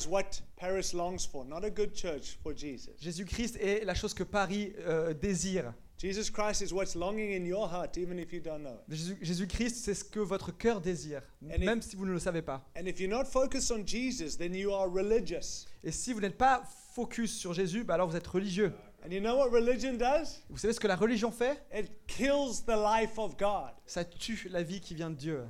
est 3.60 3.84
la 3.84 3.94
chose 3.94 4.14
que 4.14 4.22
Paris 4.22 4.72
euh, 4.78 5.12
désire. 5.12 5.74
Jesus 5.98 6.30
Christ 6.30 6.62
is 6.62 6.72
what's 6.72 6.94
longing 6.94 7.32
in 7.32 7.44
your 7.44 7.68
heart, 7.68 7.96
even 7.98 8.18
if 8.20 8.32
you 8.32 8.40
don't 8.40 8.62
know 8.62 8.78
it. 8.88 8.94
Jésus- 8.94 9.18
Jésus-Christ, 9.20 9.84
c'est 9.84 9.94
ce 9.94 10.04
que 10.04 10.20
votre 10.20 10.52
cœur 10.56 10.80
désire, 10.80 11.22
And 11.42 11.58
même 11.58 11.82
si 11.82 11.96
vous 11.96 12.06
ne 12.06 12.12
le 12.12 12.20
savez 12.20 12.40
pas. 12.40 12.64
And 12.76 12.86
if 12.86 13.00
you're 13.00 13.10
not 13.10 13.24
focused 13.24 13.72
on 13.72 13.84
Jesus, 13.84 14.36
then 14.38 14.54
you 14.54 14.72
are 14.72 14.88
religious. 14.88 15.66
Et 15.82 15.90
si 15.90 16.12
vous 16.12 16.20
n'êtes 16.20 16.38
pas 16.38 16.62
focus 16.94 17.36
sur 17.36 17.52
Jésus, 17.52 17.82
bah 17.82 17.94
alors 17.94 18.08
vous 18.08 18.16
êtes 18.16 18.26
religieux. 18.28 18.72
And 19.04 19.10
you 19.10 19.20
know 19.20 19.36
what 19.36 19.50
religion 19.50 19.94
does? 19.94 20.40
Vous 20.48 20.58
savez 20.58 20.72
ce 20.72 20.80
que 20.80 20.86
la 20.88 20.96
religion 20.96 21.30
fait? 21.32 21.60
It 21.74 21.90
kills 22.06 22.64
the 22.64 22.76
life 22.76 23.18
of 23.18 23.36
God. 23.36 23.72
Ça 23.86 24.04
tue 24.04 24.48
la 24.50 24.62
vie 24.62 24.80
qui 24.80 24.94
vient 24.94 25.10
de 25.10 25.16
Dieu. 25.16 25.42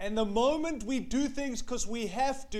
And 0.00 0.10
the 0.16 0.26
moment 0.28 0.84
we 0.86 1.00
do 1.00 1.28
things 1.28 1.62
because 1.62 1.86
we 1.86 2.06
have 2.14 2.48
to 2.50 2.58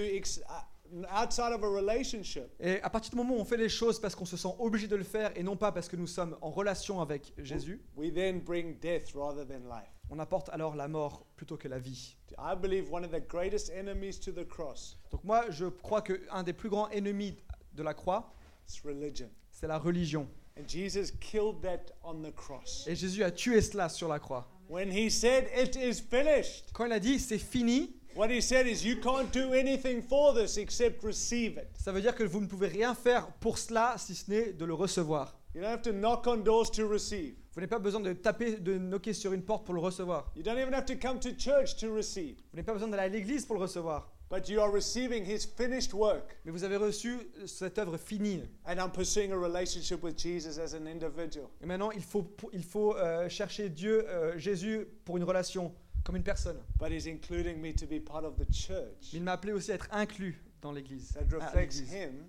outside 1.11 1.53
of 1.53 1.63
a 1.63 1.69
relationship, 1.69 2.51
Et 2.61 2.81
à 2.83 2.91
partir 2.91 3.11
du 3.11 3.17
moment 3.17 3.35
où 3.35 3.41
on 3.41 3.45
fait 3.45 3.57
les 3.57 3.69
choses 3.69 4.01
parce 4.01 4.15
qu'on 4.15 4.25
se 4.25 4.37
sent 4.37 4.55
obligé 4.59 4.87
de 4.87 4.97
le 4.97 5.05
faire 5.05 5.33
et 5.37 5.43
non 5.43 5.57
pas 5.57 5.73
parce 5.73 5.89
que 5.89 5.97
nous 5.97 6.07
sommes 6.07 6.37
en 6.41 6.51
relation 6.51 7.01
avec 7.01 7.33
Jésus, 7.39 7.81
we 7.97 8.13
then 8.13 8.41
bring 8.41 8.79
death 8.79 9.13
rather 9.15 9.47
than 9.47 9.69
life. 9.69 9.91
on 10.11 10.19
apporte 10.19 10.49
alors 10.51 10.77
la 10.77 10.89
mort 10.89 11.27
plutôt 11.37 11.57
que 11.57 11.69
la 11.69 11.79
vie. 11.79 12.17
I 12.39 12.55
believe 12.55 12.91
one 12.93 13.05
of 13.05 13.11
the 13.11 13.27
greatest 13.27 13.71
enemies 13.71 14.19
to 14.21 14.33
the 14.33 14.47
cross 14.47 14.99
Donc 15.11 15.25
moi, 15.25 15.51
je 15.51 15.67
crois 15.67 16.03
qu'un 16.03 16.43
des 16.43 16.53
plus 16.53 16.69
grands 16.69 16.89
ennemis 16.91 17.37
de 17.75 17.83
la 17.83 17.95
croix, 17.95 18.33
c'est 18.67 19.67
la 19.67 19.79
religion. 19.79 20.29
And 20.57 20.69
Jesus 20.69 21.11
killed 21.21 21.63
that 21.63 21.93
on 22.05 22.23
the 22.23 22.33
cross. 22.33 22.87
Et 22.87 22.95
Jésus 22.95 23.25
a 23.25 23.31
tué 23.33 23.61
cela 23.61 23.89
sur 23.89 24.09
la 24.09 24.21
croix. 24.21 24.49
When 24.69 24.91
he 24.91 25.11
said, 25.11 25.49
It 25.57 25.77
is 25.77 26.01
finished, 26.01 26.73
Quand 26.73 26.87
il 26.87 26.93
a 26.93 27.01
dit 27.01 27.19
c'est 27.19 27.39
fini, 27.39 27.97
what 28.15 28.29
he 28.31 28.41
said 28.41 28.67
is, 28.67 28.85
You 28.85 28.97
can't 29.01 29.31
do 29.33 29.53
anything 29.53 30.03
for 30.03 30.35
this 30.35 30.57
except 30.57 31.03
receive 31.05 31.59
it. 31.59 31.69
ça 31.79 31.93
veut 31.93 32.01
dire 32.01 32.15
que 32.15 32.25
vous 32.25 32.41
ne 32.41 32.47
pouvez 32.47 32.69
rien 32.69 32.95
faire 32.95 33.27
pour 33.41 33.59
cela 33.59 33.97
si 33.99 34.15
ce 34.15 34.31
n'est 34.31 34.53
de 34.53 34.65
le 34.65 34.75
recevoir. 34.75 35.35
You 35.55 35.61
don't 35.61 35.71
have 35.71 35.83
to 35.83 35.93
knock 35.93 36.27
on 36.27 36.39
doors 36.39 36.71
to 36.73 36.89
receive. 36.89 37.35
Vous 37.55 37.61
n'avez 37.61 37.69
pas 37.71 37.79
besoin 37.79 38.01
de 38.01 38.13
taper, 38.13 38.57
de 38.57 38.77
knocker 38.77 39.13
sur 39.13 39.33
une 39.33 39.43
porte 39.43 39.65
pour 39.65 39.75
le 39.75 39.81
recevoir. 39.81 40.33
You 40.35 40.43
don't 40.43 40.59
even 40.59 40.75
have 40.75 40.87
to 40.87 40.97
come 40.97 41.21
to 41.21 41.31
church 41.39 41.77
to 41.77 41.95
receive. 41.95 42.35
Vous 42.51 42.57
n'avez 42.57 42.67
pas 42.67 42.73
besoin 42.73 42.89
d'aller 42.89 43.05
à 43.05 43.09
l'église 43.09 43.47
pour 43.47 43.55
le 43.57 43.63
recevoir. 43.63 44.11
But 44.31 44.49
you 44.49 44.61
are 44.61 44.73
receiving 44.73 45.25
his 45.25 45.47
finished 45.47 45.93
work. 45.95 46.37
Mais 46.45 46.51
vous 46.51 46.65
avez 46.65 46.77
reçu 46.77 47.19
cette 47.47 47.79
œuvre 47.79 47.97
finie. 47.99 48.43
And 48.67 48.79
I'm 48.81 48.91
pursuing 48.91 49.31
a 49.31 49.37
relationship 49.37 50.03
with 50.03 50.19
Jesus 50.19 50.59
as 50.59 50.75
an 50.75 50.87
individual. 50.87 51.47
Et 51.63 51.67
maintenant, 51.67 51.93
il 51.93 52.03
faut, 52.03 52.27
il 52.53 52.65
faut 52.65 52.97
euh, 52.97 53.29
chercher 53.29 53.69
Dieu, 53.69 54.05
euh, 54.09 54.37
Jésus, 54.37 54.89
pour 55.05 55.17
une 55.19 55.25
relation, 55.25 55.73
comme 56.05 56.17
une 56.17 56.23
personne. 56.23 56.59
But 56.79 56.91
he's 56.93 57.07
including 57.07 57.61
me 57.61 57.75
to 57.75 57.87
be 57.87 57.99
part 57.99 58.25
of 58.25 58.37
the 58.37 58.51
church. 58.53 59.11
Mais 59.13 59.19
il 59.19 59.23
m'a 59.25 59.33
appelé 59.33 59.53
aussi 59.53 59.73
à 59.73 59.75
être 59.77 59.89
inclus 59.91 60.43
dans 60.61 60.71
l'église. 60.73 61.13
That 61.13 61.35
reflects 61.37 61.79
him 61.81 62.29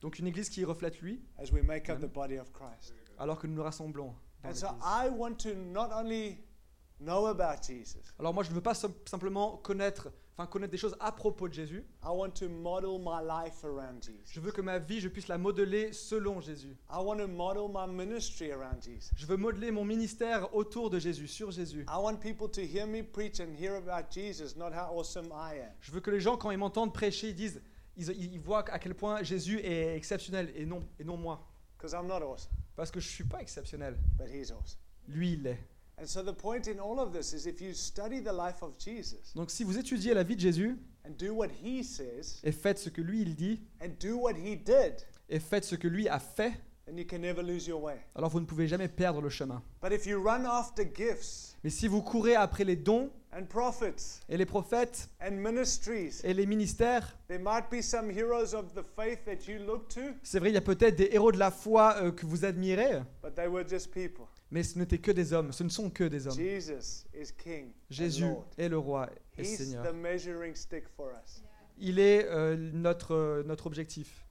Donc 0.00 0.18
une 0.18 0.26
église 0.26 0.48
qui 0.50 0.64
reflète 0.64 1.00
lui, 1.00 1.22
as 1.38 1.50
we 1.50 1.62
make 1.62 1.88
up 1.88 1.98
the 2.00 2.12
body 2.12 2.38
of 2.38 2.52
Christ. 2.52 2.94
alors 3.18 3.38
que 3.38 3.46
nous 3.46 3.54
nous 3.54 3.62
rassemblons. 3.62 4.14
dans 4.42 4.50
And 4.50 4.54
so. 4.54 4.66
I 4.82 5.08
want 5.08 5.36
to 5.38 5.54
not 5.54 5.90
only 5.92 6.38
know 7.00 7.26
about 7.26 7.62
Jesus, 7.66 8.12
Alors 8.18 8.34
moi, 8.34 8.42
je 8.44 8.50
ne 8.50 8.54
veux 8.54 8.60
pas 8.60 8.74
sim- 8.74 8.94
simplement 9.06 9.56
connaître, 9.56 10.12
enfin 10.36 10.46
connaître 10.48 10.72
des 10.72 10.76
choses 10.78 10.96
à 11.00 11.12
propos 11.12 11.48
de 11.48 11.54
Jésus. 11.54 11.84
I 12.02 12.08
want 12.08 12.30
to 12.30 12.48
model 12.48 12.98
my 12.98 13.22
life 13.24 13.64
around 13.64 14.02
Jesus. 14.02 14.32
Je 14.32 14.40
veux 14.40 14.50
que 14.52 14.60
ma 14.60 14.78
vie, 14.78 15.00
je 15.00 15.08
puisse 15.08 15.28
la 15.28 15.38
modeler 15.38 15.92
selon 15.92 16.40
Jésus. 16.40 16.76
I 16.90 16.96
want 16.98 17.18
to 17.18 17.28
model 17.28 17.68
my 17.72 17.86
ministry 17.86 18.50
around 18.50 18.82
Jesus. 18.82 19.10
Je 19.16 19.26
veux 19.26 19.36
modeler 19.36 19.70
mon 19.70 19.84
ministère 19.84 20.54
autour 20.54 20.90
de 20.90 20.98
Jésus, 20.98 21.28
sur 21.28 21.50
Jésus. 21.50 21.82
I 21.88 21.96
want 21.98 22.16
people 22.16 22.48
to 22.50 22.60
hear 22.60 22.86
me 22.86 23.02
preach 23.02 23.40
and 23.40 23.54
hear 23.58 23.74
about 23.76 24.10
Jesus, 24.10 24.56
not 24.56 24.72
how 24.72 24.98
awesome 24.98 25.26
I 25.32 25.60
am. 25.60 25.70
Je 25.80 25.92
veux 25.92 26.00
que 26.00 26.10
les 26.10 26.20
gens, 26.20 26.36
quand 26.36 26.50
ils 26.50 26.58
m'entendent 26.58 26.92
prêcher, 26.92 27.28
ils 27.28 27.34
disent, 27.36 27.62
ils, 27.96 28.10
ils 28.10 28.40
voient 28.40 28.68
à 28.70 28.78
quel 28.80 28.94
point 28.94 29.22
Jésus 29.22 29.60
est 29.60 29.96
exceptionnel 29.96 30.52
et 30.56 30.66
non, 30.66 30.80
et 30.98 31.04
non 31.04 31.16
moi. 31.16 31.46
Because 31.78 31.92
I'm 31.92 32.06
not 32.08 32.22
awesome, 32.24 32.50
Parce 32.74 32.90
que 32.90 32.98
je 32.98 33.06
ne 33.06 33.12
suis 33.12 33.24
pas 33.24 33.40
exceptionnel. 33.40 33.96
but 34.18 34.26
he's 34.28 34.50
awesome. 34.50 34.78
Lui, 35.06 35.34
il 35.34 35.42
l'est. 35.42 35.58
And 35.96 36.06
so 36.06 36.22
the 36.22 36.32
point 36.34 36.66
in 36.66 36.80
all 36.80 36.98
of 36.98 37.12
this 37.12 37.32
is 37.32 37.46
if 37.46 37.60
you 37.60 37.72
study 37.72 38.20
the 38.20 38.32
life 38.32 38.62
of 38.62 38.72
Jesus 38.78 39.32
Donc 39.36 39.50
si 39.50 39.62
vous 39.64 39.78
étudiez 39.78 40.12
la 40.14 40.24
vie 40.24 40.34
de 40.36 40.40
Jésus 40.40 40.76
and 41.06 41.10
do 41.18 41.32
what 41.34 41.48
he 41.62 41.84
says 41.84 42.40
et 42.42 42.50
faites 42.52 42.78
ce 42.78 42.88
que 42.90 43.00
lui, 43.00 43.22
il 43.22 43.34
dit, 43.36 43.60
and 43.80 43.90
do 44.00 44.16
what 44.18 44.34
he 44.34 44.56
did, 44.56 44.94
et 45.28 45.38
faites 45.38 45.64
ce 45.64 45.76
que 45.76 45.86
lui 45.88 46.08
a 46.08 46.18
fait, 46.18 46.52
then 46.86 46.98
you 46.98 47.04
can 47.08 47.18
never 47.20 47.42
lose 47.42 47.66
your 47.68 47.80
way. 47.80 47.96
alors 48.16 48.28
vous 48.30 48.40
ne 48.40 48.44
pouvez 48.46 48.66
jamais 48.66 48.88
perdre 48.88 49.20
le 49.20 49.28
chemin. 49.30 49.62
But 49.80 49.92
if 49.92 50.04
you 50.06 50.20
run 50.20 50.44
after 50.46 50.84
gifts 50.84 51.56
Mais 51.62 51.70
si 51.70 51.86
vous 51.88 52.02
courez 52.02 52.34
après 52.34 52.64
les 52.64 52.76
dons 52.76 53.10
and 53.32 53.44
prophets 53.46 54.20
et 54.28 54.36
les 54.36 54.46
prophètes 54.46 55.08
and 55.22 55.32
ministries. 55.32 56.20
et 56.24 56.34
les 56.34 56.44
ministères. 56.46 57.16
There 57.28 57.40
might 57.40 57.70
be 57.70 57.80
some 57.82 58.10
heroes 58.10 58.52
of 58.54 58.74
the 58.74 58.82
faith 58.96 59.24
that 59.26 59.46
you 59.50 59.58
look 59.64 59.88
to, 59.90 60.00
C'est 60.24 60.40
vrai, 60.40 60.50
il 60.50 60.54
y 60.54 60.58
a 60.58 60.60
peut-être 60.60 60.96
des 60.96 61.08
héros 61.12 61.30
de 61.32 61.38
la 61.38 61.50
foi 61.52 61.96
euh, 62.02 62.10
que 62.10 62.26
vous 62.26 62.44
admirez, 62.44 63.00
mais 64.54 64.62
ce 64.62 64.78
n'étaient 64.78 64.98
que 64.98 65.10
des 65.10 65.32
hommes, 65.32 65.50
ce 65.50 65.64
ne 65.64 65.68
sont 65.68 65.90
que 65.90 66.04
des 66.04 66.28
hommes. 66.28 66.36
Jesus 66.36 67.04
is 67.12 67.32
King. 67.36 67.64
and 67.64 67.72
Jésus 67.90 68.24
est 68.56 68.68
le 68.68 68.78
roi 68.78 69.10
et 69.36 69.42
Seigneur. 69.42 69.84
Il 71.76 71.98
est 71.98 72.24
euh, 72.26 72.56
notre, 72.72 73.14
euh, 73.16 73.42
notre 73.42 73.66
objectif. 73.66 74.24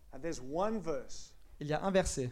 Il 1.59 1.67
y 1.67 1.73
a 1.73 1.83
un 1.83 1.91
verset 1.91 2.31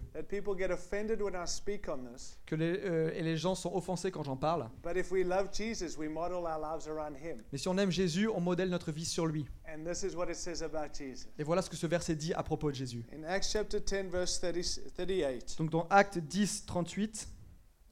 que 2.46 2.56
les, 2.56 2.80
euh, 2.80 3.12
et 3.14 3.24
les 3.24 3.36
gens 3.36 3.56
sont 3.56 3.76
offensés 3.76 4.10
quand 4.10 4.24
j'en 4.24 4.38
parle. 4.38 4.70
But 4.82 4.96
if 4.96 5.12
we 5.12 5.26
love 5.26 5.50
Jesus, 5.52 5.98
we 5.98 6.08
model 6.08 6.46
our 6.46 6.60
lives 6.60 6.88
around 6.88 7.18
him. 7.18 7.44
Mais 7.52 7.58
si 7.58 7.68
on 7.68 7.78
aime 7.78 7.92
Jésus, 7.92 8.30
on 8.30 8.39
modèle 8.39 8.70
notre 8.70 8.94
vie 8.94 9.04
sur 9.04 9.26
lui. 9.26 9.46
And 9.68 9.84
this 9.84 10.04
is 10.04 10.16
what 10.16 10.30
it 10.30 10.38
says 10.38 10.64
about 10.64 10.94
Jesus. 10.98 11.28
Et 11.38 11.44
voilà 11.44 11.62
ce 11.62 11.70
que 11.70 11.76
ce 11.76 11.88
verset 11.88 12.16
dit 12.16 12.34
à 12.34 12.44
propos 12.44 12.72
de 12.72 12.76
Jésus. 12.76 13.04
In 13.14 13.24
Acts 13.26 13.52
chapter 13.52 13.82
10, 13.82 14.10
verse 14.10 14.39
30, 14.39 14.54
38, 14.96 15.58
Donc 15.58 15.70
dans 15.70 15.88
Acte 15.89 16.20
10, 16.20 16.66
38, 16.66 17.28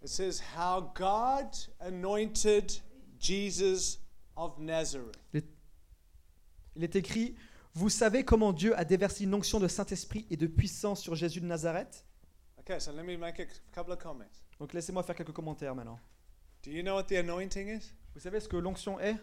it 0.02 0.10
says, 0.10 0.42
How 0.56 0.92
God 0.96 1.56
anointed 1.80 2.72
Jesus 3.20 4.00
of 4.38 4.58
Nazareth. 4.60 5.18
il 6.76 6.84
est 6.84 6.96
écrit 6.96 7.36
Vous 7.74 7.90
savez 7.90 8.24
comment 8.24 8.54
Dieu 8.54 8.78
a 8.78 8.86
déversé 8.86 9.24
une 9.26 9.34
onction 9.34 9.60
de 9.60 9.68
Saint-Esprit 9.68 10.26
et 10.30 10.38
de 10.38 10.48
puissance 10.48 11.02
sur 11.02 11.16
Jésus 11.16 11.42
de 11.42 11.46
Nazareth 11.46 12.06
Okay, 12.60 12.80
so 12.80 12.92
let 12.92 13.04
me 13.04 13.18
make 13.18 13.40
a 13.40 13.46
couple 13.74 13.92
of 13.94 14.00
comments. 14.00 14.44
Donc 14.60 14.74
laissez-moi 14.74 15.02
faire 15.04 15.16
quelques 15.16 15.32
commentaires 15.34 15.74
maintenant. 15.76 16.00
Do 16.64 16.72
you 16.72 16.84
know 16.84 16.96
what 16.96 17.04
the 17.06 17.14
anointing 17.14 17.68
is? 17.70 17.94
Vous 18.14 18.20
savez 18.20 18.40
ce 18.40 18.48
que 18.48 18.58
l'onction 18.58 19.00
est? 19.00 19.16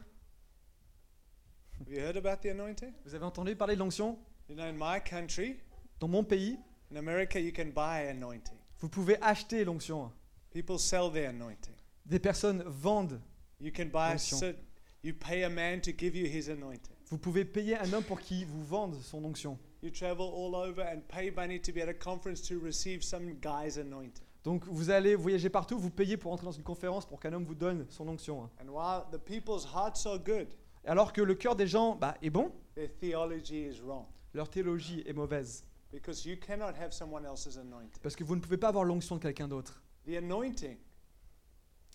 Have 1.80 1.88
you 1.88 1.98
heard 2.00 2.16
about 2.16 2.40
the 2.42 2.46
anointing? 2.50 2.92
Vous 3.04 3.14
avez 3.14 3.24
entendu 3.24 3.54
parler 3.54 3.74
de 3.74 3.80
l'onction? 3.80 4.18
You 4.48 4.56
know, 4.56 4.64
in 4.64 4.72
my 4.78 5.00
country, 5.00 5.56
Dans 6.00 6.08
mon 6.08 6.24
pays, 6.24 6.58
in 6.90 6.96
America, 6.96 7.38
you 7.38 7.52
can 7.52 7.70
buy 7.74 8.08
anointing. 8.08 8.56
vous 8.80 8.88
pouvez 8.88 9.16
acheter 9.22 9.64
l'onction. 9.64 10.10
People 10.56 10.78
sell 10.78 11.10
their 11.10 11.28
anointing. 11.28 11.74
Des 12.06 12.18
personnes 12.18 12.62
vendent. 12.66 13.20
You 13.60 13.70
can 13.70 13.90
buy, 13.90 14.14
Onction. 14.14 14.38
cer- 14.38 14.56
you 15.02 15.12
pay 15.12 15.44
a 15.44 15.50
man 15.50 15.82
to 15.82 15.92
give 15.92 16.16
you 16.16 16.24
his 16.24 16.48
anointing. 16.48 16.94
Vous 17.10 17.18
pouvez 17.18 17.44
payer 17.44 17.76
un 17.76 17.92
homme 17.92 18.02
pour 18.04 18.18
qu'il 18.18 18.46
vous 18.46 18.64
vende 18.64 18.94
son 19.02 19.22
onction. 19.26 19.58
You 19.82 19.90
travel 19.90 20.22
all 20.34 20.54
over 20.54 20.80
and 20.80 21.02
pay 21.08 21.30
money 21.30 21.60
to 21.60 21.72
be 21.74 21.82
at 21.82 21.90
a 21.90 21.92
conference 21.92 22.40
to 22.48 22.58
receive 22.58 23.02
some 23.04 23.34
guy's 23.34 23.76
anointing. 23.76 24.24
Donc 24.44 24.64
vous 24.64 24.88
allez 24.88 25.14
voyager 25.14 25.50
partout, 25.50 25.78
vous 25.78 25.90
payez 25.90 26.16
pour 26.16 26.32
entrer 26.32 26.46
dans 26.46 26.52
une 26.52 26.62
conférence 26.62 27.04
pour 27.04 27.20
qu'un 27.20 27.34
homme 27.34 27.44
vous 27.44 27.54
donne 27.54 27.84
son 27.90 28.08
onction. 28.08 28.48
And 28.58 28.70
while 28.70 29.04
the 29.12 29.18
people's 29.22 29.66
hearts 29.66 30.06
are 30.06 30.18
good, 30.18 30.48
Alors 30.86 31.12
que 31.12 31.20
le 31.20 31.34
cœur 31.34 31.54
des 31.54 31.66
gens 31.66 31.96
bah, 31.96 32.16
est 32.22 32.30
bon, 32.30 32.50
their 32.74 32.88
theology 32.98 33.66
is 33.66 33.82
wrong. 33.82 34.06
leur 34.32 34.48
théologie 34.48 35.02
est 35.04 35.12
mauvaise. 35.12 35.66
Because 35.92 36.24
you 36.24 36.38
cannot 36.38 36.72
have 36.80 36.92
someone 36.92 37.26
else's 37.26 37.58
anointing. 37.58 38.00
Parce 38.02 38.16
que 38.16 38.24
vous 38.24 38.36
ne 38.36 38.40
pouvez 38.40 38.56
pas 38.56 38.68
avoir 38.68 38.84
l'onction 38.84 39.16
de 39.16 39.20
quelqu'un 39.20 39.48
d'autre. 39.48 39.82
The 40.06 40.16
anointing 40.16 40.76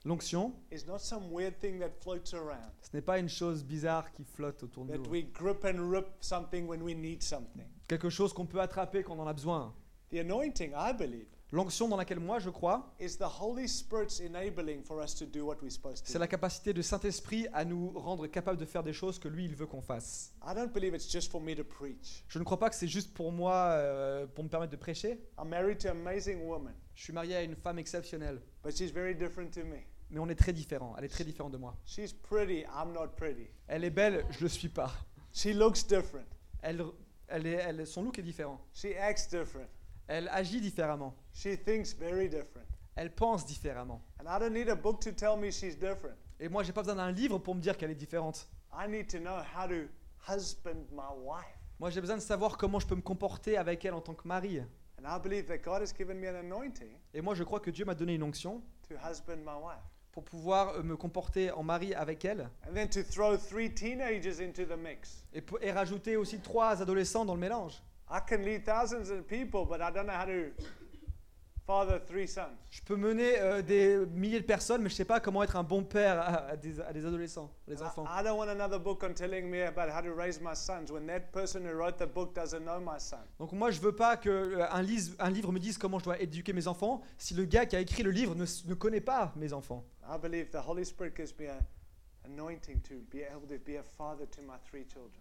L'onction, 0.03 0.51
is 0.72 0.88
not 0.88 0.99
some 0.99 1.32
weird 1.32 1.59
thing 1.62 1.80
that 1.80 1.91
floats 2.01 2.34
around, 2.34 2.72
ce 2.82 2.89
n'est 2.91 3.05
pas 3.05 3.20
une 3.20 3.30
chose 3.30 3.64
bizarre 3.64 4.12
qui 4.12 4.24
flotte 4.24 4.64
autour 4.64 4.86
de 4.86 4.93
that 4.93 4.97
nous. 4.97 5.12
we 5.12 5.24
grip 5.32 5.64
and 5.64 5.91
rip 5.91 6.07
something 6.22 6.68
when 6.68 6.82
we 6.82 6.95
need 6.95 7.22
something. 7.22 7.68
Quelque 7.88 8.09
chose 8.09 8.34
qu'on 8.34 8.47
peut 8.47 8.59
attraper 8.59 9.03
quand 9.03 9.14
on 9.18 9.22
en 9.22 9.28
a 9.28 9.34
besoin. 9.34 9.72
The 10.09 10.20
anointing, 10.20 10.74
I 10.76 10.91
believe, 10.91 11.28
L'onction 11.53 11.89
dans 11.89 11.97
laquelle 11.97 12.21
moi 12.21 12.39
je 12.39 12.49
crois, 12.49 12.95
c'est 12.97 13.19
la 16.19 16.27
capacité 16.27 16.73
de 16.73 16.81
Saint-Esprit 16.81 17.47
à 17.51 17.65
nous 17.65 17.89
rendre 17.89 18.27
capables 18.27 18.57
de 18.57 18.65
faire 18.65 18.83
des 18.83 18.93
choses 18.93 19.19
que 19.19 19.27
lui, 19.27 19.43
il 19.45 19.55
veut 19.55 19.65
qu'on 19.65 19.81
fasse. 19.81 20.33
I 20.47 20.55
don't 20.55 20.71
believe 20.71 20.95
it's 20.95 21.11
just 21.11 21.29
for 21.29 21.41
me 21.41 21.53
to 21.53 21.65
preach. 21.65 22.23
Je 22.29 22.39
ne 22.39 22.45
crois 22.45 22.57
pas 22.57 22.69
que 22.69 22.75
c'est 22.75 22.87
juste 22.87 23.13
pour 23.13 23.33
moi, 23.33 23.53
euh, 23.71 24.25
pour 24.27 24.45
me 24.45 24.49
permettre 24.49 24.71
de 24.71 24.77
prêcher. 24.77 25.19
I'm 25.37 25.49
married 25.49 25.79
to 25.79 25.89
an 25.89 25.91
amazing 25.91 26.41
woman, 26.47 26.73
Je 26.95 27.03
suis 27.03 27.13
marié 27.13 27.35
à 27.35 27.43
une 27.43 27.55
femme 27.57 27.79
exceptionnelle, 27.79 28.41
but 28.63 28.73
she's 28.73 28.91
very 28.91 29.13
different 29.13 29.51
to 29.51 29.65
me. 29.65 29.79
mais 30.09 30.19
on 30.19 30.29
est 30.29 30.35
très 30.35 30.53
différents. 30.53 30.95
Elle 30.97 31.03
est 31.03 31.09
très 31.09 31.25
différente 31.25 31.51
de 31.51 31.57
moi. 31.57 31.75
She's 31.85 32.13
pretty, 32.13 32.61
I'm 32.61 32.93
not 32.93 33.09
pretty. 33.17 33.47
Elle 33.67 33.83
est 33.83 33.89
belle, 33.89 34.25
je 34.29 34.39
le 34.41 34.47
suis 34.47 34.69
pas. 34.69 34.91
She 35.33 35.47
looks 35.47 35.85
different. 35.87 36.27
Elle, 36.61 36.81
elle 37.27 37.45
est, 37.45 37.53
elle, 37.55 37.85
son 37.87 38.03
look 38.03 38.19
est 38.19 38.23
différent. 38.23 38.61
She 38.73 38.87
acts 38.97 39.29
different. 39.29 39.67
Elle 40.07 40.27
agit 40.29 40.59
différemment. 40.61 41.13
She 41.33 41.57
thinks 41.63 41.93
very 41.93 42.27
different. 42.29 42.65
Elle 42.95 43.13
pense 43.13 43.45
différemment. 43.45 44.01
And 44.19 44.25
I 44.25 44.39
don't 44.39 44.53
need 44.53 44.69
a 44.69 44.75
book 44.75 44.99
to 45.01 45.11
tell 45.11 45.37
me 45.37 45.51
she's 45.51 45.77
different. 45.77 46.15
Et 46.39 46.49
moi, 46.49 46.63
j'ai 46.63 46.73
pas 46.73 46.81
besoin 46.81 46.95
d'un 46.95 47.11
livre 47.11 47.37
pour 47.37 47.55
me 47.55 47.61
dire 47.61 47.77
qu'elle 47.77 47.91
est 47.91 47.95
différente. 47.95 48.47
I 48.73 48.87
need 48.89 49.07
to 49.11 49.19
know 49.19 49.37
how 49.55 49.67
to 49.67 49.87
husband 50.27 50.85
my 50.91 51.07
wife. 51.23 51.45
Moi, 51.79 51.89
j'ai 51.89 52.01
besoin 52.01 52.17
de 52.17 52.21
savoir 52.21 52.57
comment 52.57 52.79
je 52.79 52.87
peux 52.87 52.95
me 52.95 53.01
comporter 53.01 53.57
avec 53.57 53.85
elle 53.85 53.93
en 53.93 54.01
tant 54.01 54.13
que 54.13 54.27
mari. 54.27 54.59
And 54.59 55.05
I 55.05 55.19
believe 55.19 55.45
that 55.47 55.57
God 55.59 55.81
has 55.81 55.93
given 55.97 56.17
me 56.19 56.27
an 56.29 56.35
anointing 56.35 56.89
Et 57.13 57.21
moi, 57.21 57.33
je 57.33 57.43
crois 57.43 57.59
que 57.59 57.71
Dieu 57.71 57.85
m'a 57.85 57.95
donné 57.95 58.15
une 58.15 58.23
onction 58.23 58.61
to 58.87 58.95
husband 58.95 59.37
my 59.37 59.55
wife. 59.63 59.81
pour 60.11 60.23
pouvoir 60.23 60.75
euh, 60.75 60.83
me 60.83 60.95
comporter 60.97 61.49
en 61.51 61.63
mari 61.63 61.95
avec 61.95 62.23
elle 62.25 62.49
And 62.69 62.73
then 62.75 62.87
to 62.89 63.01
throw 63.01 63.35
three 63.37 63.73
teenagers 63.73 64.41
into 64.45 64.63
the 64.65 64.77
mix. 64.77 65.23
et, 65.33 65.41
pour- 65.41 65.57
et 65.63 65.71
rajouter 65.71 66.17
aussi 66.17 66.39
trois 66.39 66.81
adolescents 66.81 67.25
dans 67.25 67.33
le 67.33 67.39
mélange. 67.39 67.81
I 68.12 68.20
can 68.28 68.43
lead 68.43 68.66
thousands 68.66 69.09
of 69.09 69.26
people, 69.28 69.66
but 69.66 69.80
I 69.82 69.89
don't 69.91 70.05
know 70.05 70.14
how 70.14 70.26
to 70.26 70.51
father 71.66 71.99
three 72.05 72.28
sons. 72.28 72.57
Je 72.70 72.82
peux 72.82 72.97
mener 72.97 73.39
euh, 73.39 73.62
des 73.62 73.97
milliers 74.14 74.41
de 74.41 74.45
personnes, 74.45 74.82
mais 74.82 74.89
je 74.89 74.95
sais 74.95 75.05
pas 75.05 75.20
comment 75.22 75.43
être 75.43 75.55
un 75.55 75.64
bon 75.64 75.84
père 75.84 76.20
à, 76.20 76.47
à 76.49 76.55
des, 76.57 76.82
à 76.82 76.91
des 76.91 77.05
adolescents, 77.05 77.49
enfants. 77.82 78.03
I, 78.05 78.20
I 78.20 78.24
don't 78.24 78.38
want 78.38 78.49
another 78.49 78.80
book 78.80 79.03
on 79.03 79.14
telling 79.14 79.49
me 79.49 79.62
about 79.62 79.89
how 79.89 80.01
to 80.01 80.14
raise 80.14 80.41
my 80.41 80.53
sons 80.55 80.91
when 80.91 81.05
that 81.07 81.32
person 81.32 81.64
who 81.66 81.74
wrote 81.74 81.97
the 81.97 82.07
book 82.07 82.34
doesn't 82.36 82.64
know 82.66 82.80
my 82.82 82.99
son. 82.99 83.20
Donc 83.39 83.53
moi, 83.53 83.72
je 83.72 83.80
veux 83.80 83.95
pas 83.95 84.18
que 84.18 84.30
euh, 84.30 84.66
un, 84.72 84.82
lis- 84.82 85.16
un 85.20 85.30
livre 85.30 85.51
me 85.53 85.59
dise 85.59 85.78
comment 85.78 85.99
je 85.99 86.03
dois 86.05 86.20
éduquer 86.20 86.51
mes 86.51 86.68
enfants 86.68 87.01
si 87.18 87.34
le 87.34 87.45
gars 87.45 87.66
qui 87.66 87.76
a 87.76 87.80
écrit 87.80 88.03
le 88.03 88.12
livre 88.12 88.36
ne, 88.36 88.74
connaît 88.74 88.99
pas 88.99 89.32
mes 89.38 89.53
enfants. 89.53 89.86
I 90.03 90.18
believe 90.22 90.49
the 90.49 90.59
Holy 90.68 90.84
Spirit 90.84 91.14
gives 91.16 91.34
me 91.39 91.47
a 91.47 91.57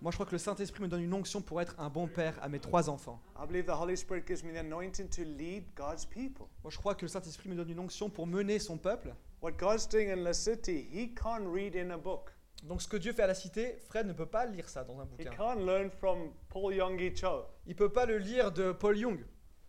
Moi, 0.01 0.11
je 0.11 0.17
crois 0.17 0.27
que 0.27 0.33
le 0.33 0.39
Saint-Esprit 0.39 0.83
me 0.83 0.89
donne 0.89 1.03
une 1.03 1.15
onction 1.15 1.41
pour 1.41 1.61
être 1.61 1.75
un 1.79 1.89
bon 1.89 2.07
père 2.07 2.39
à 2.43 2.49
mes 2.49 2.61
trois 2.61 2.89
enfants. 2.89 3.21
I 3.39 3.47
believe 3.47 3.67
the 3.67 3.81
Holy 3.81 3.97
Spirit 3.97 4.25
gives 4.27 4.45
me 4.45 4.53
the 4.53 4.59
anointing 4.59 5.09
to 5.09 5.23
lead 5.23 5.65
God's 5.75 6.05
people. 6.05 6.47
Moi, 6.63 6.71
je 6.71 6.79
crois 6.79 6.95
que 6.95 7.03
le 7.03 7.09
Saint-Esprit 7.09 7.49
me 7.49 7.55
donne 7.55 7.71
une 7.71 7.81
onction 7.81 8.11
pour 8.11 8.27
mener 8.27 8.59
son 8.59 8.77
peuple. 8.77 9.15
What 9.43 9.53
God's 9.53 9.89
doing 9.89 10.11
in 10.11 10.25
the 10.25 10.35
city, 10.35 10.89
He 10.93 11.15
can't 11.15 11.47
read 11.47 11.75
in 11.75 11.91
a 11.91 11.97
book. 11.99 12.31
Donc, 12.63 12.83
ce 12.83 12.89
que 12.89 12.99
Dieu 12.99 13.13
fait 13.15 13.23
à 13.23 13.27
la 13.27 13.35
cité, 13.35 13.79
Fred 13.89 14.07
ne 14.07 14.13
peut 14.13 14.27
pas 14.27 14.45
lire 14.45 14.69
ça 14.69 14.85
dans 14.85 15.01
un 15.01 15.07
bouquin. 15.07 15.31
can't 15.31 15.65
learn 15.65 15.91
from 15.91 16.31
Paul 16.51 16.75
Yonggi 16.75 17.17
Cho 17.17 17.47
Il 17.67 17.75
peut 17.75 17.89
pas 17.89 18.05
le 18.05 18.19
lire 18.19 18.53
de 18.53 18.73
Paul 18.73 18.99
Young 18.99 19.25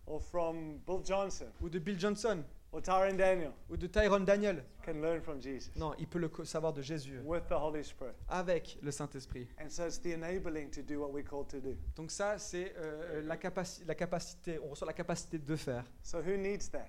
or 0.05 0.21
from 0.21 0.79
Bill 0.85 0.99
Johnson 1.05 1.47
ou 1.61 1.69
de 1.69 1.79
Bill 1.79 1.97
Johnson 1.97 2.43
or 2.71 2.81
Tyron 2.81 3.15
Daniel. 3.17 3.51
ou 3.69 3.77
de 3.77 3.87
Tyrone 3.87 4.25
Daniel. 4.25 4.63
Can 4.85 4.93
learn 5.01 5.21
from 5.21 5.41
Jesus 5.41 5.71
Non, 5.75 5.93
il 5.99 6.07
peut 6.07 6.19
le 6.19 6.29
co- 6.29 6.43
savoir 6.45 6.73
de 6.73 6.81
Jésus 6.81 7.19
with 7.23 7.45
the 7.47 7.53
Holy 7.53 7.83
Spirit. 7.83 8.13
avec 8.29 8.77
le 8.81 8.91
Saint-Esprit. 8.91 9.47
And 9.59 9.69
so 9.69 9.85
it's 9.85 9.99
the 10.01 10.07
enabling 10.13 10.69
to 10.71 10.81
do 10.81 10.99
what 10.99 11.11
we're 11.11 11.23
called 11.27 11.47
to 11.49 11.59
do. 11.59 11.75
Donc 11.95 12.11
ça, 12.11 12.37
c'est 12.37 12.73
euh, 12.77 13.21
la, 13.23 13.35
capaci- 13.37 13.83
la 13.85 13.95
capacité, 13.95 14.59
on 14.59 14.69
reçoit 14.69 14.87
la 14.87 14.93
capacité 14.93 15.37
de 15.37 15.55
faire. 15.55 15.83
So 16.01 16.19
who 16.19 16.37
needs 16.37 16.69
that? 16.71 16.87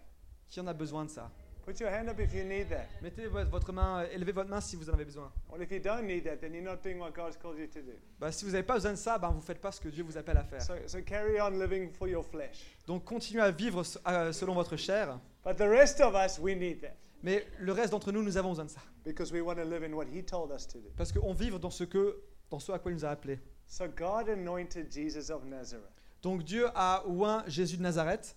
Qui 0.48 0.60
en 0.60 0.66
a 0.66 0.72
besoin 0.74 1.04
de 1.04 1.10
ça? 1.10 1.30
Put 1.64 1.78
your 1.80 1.90
hand 1.90 2.08
up 2.08 2.18
if 2.18 2.34
you 2.34 2.42
need 2.44 2.68
that. 2.70 2.86
Mettez 3.00 3.26
vo- 3.26 3.44
votre 3.44 3.72
main, 3.72 4.00
euh, 4.02 4.08
élevez 4.12 4.32
votre 4.32 4.50
main 4.50 4.60
si 4.60 4.74
vous 4.74 4.90
en 4.90 4.94
avez 4.94 5.04
besoin. 5.04 5.30
Well, 5.50 5.62
if 5.62 5.70
you 5.70 5.78
don't 5.78 6.02
need 6.04 6.24
that, 6.24 6.38
then 6.38 6.54
you're 6.54 6.64
not 6.64 6.78
doing 6.82 6.98
what 6.98 7.12
God's 7.12 7.36
called 7.36 7.56
you 7.58 7.68
to 7.68 7.80
do. 7.80 7.92
Bah, 8.18 8.32
si 8.32 8.44
vous 8.44 8.50
n'avez 8.50 8.64
pas 8.64 8.74
besoin 8.74 8.90
de 8.92 8.96
ça, 8.96 9.16
ben, 9.16 9.30
vous 9.30 9.40
faites 9.40 9.60
pas 9.60 9.70
ce 9.70 9.80
que 9.80 9.88
Dieu 9.88 10.02
vous 10.02 10.16
appelle 10.18 10.36
à 10.38 10.42
faire. 10.44 10.60
So, 10.62 10.74
so 10.86 10.98
carry 11.02 11.40
on 11.40 11.50
living 11.50 11.92
for 11.92 12.08
your 12.08 12.24
flesh. 12.24 12.64
Donc 12.86 13.04
continuez 13.04 13.42
à 13.42 13.50
vivre 13.52 13.82
s- 13.82 13.96
euh, 14.08 14.32
selon 14.32 14.54
votre 14.54 14.76
chair, 14.76 15.20
But 15.44 15.56
the 15.56 15.68
rest 15.68 16.00
of 16.00 16.14
us, 16.14 16.38
we 16.38 16.54
need 16.54 16.80
that 16.82 16.96
mais 17.22 17.44
le 17.60 17.72
reste 17.72 17.92
d'entre 17.92 18.10
nous, 18.10 18.22
nous 18.22 18.36
avons 18.36 18.50
besoin 18.50 18.64
de 18.64 18.70
ça. 18.70 18.80
because 19.04 19.32
we 19.32 19.40
want 19.40 19.56
to 19.56 19.64
live 19.64 19.82
in 19.84 19.94
what 19.94 20.06
He 20.06 20.22
told 20.22 20.50
us 20.50 20.66
to 20.66 20.78
do. 20.78 20.88
Parce 20.96 21.12
qu'on 21.12 21.32
vit 21.32 21.50
dans 21.50 21.70
ce, 21.70 21.84
que, 21.84 22.20
dans 22.50 22.58
ce 22.58 22.72
à 22.72 22.78
quoi 22.78 22.90
il 22.90 22.96
nous 22.96 23.04
a 23.04 23.10
appelés. 23.10 23.38
So 23.66 23.86
God 23.88 24.28
anointed 24.28 24.90
Jesus 24.90 25.30
of 25.30 25.44
Nazareth. 25.44 25.86
Donc 26.20 26.42
Dieu 26.44 26.68
a 26.74 27.06
oint 27.06 27.44
Jésus 27.46 27.76
de 27.76 27.82
Nazareth. 27.82 28.36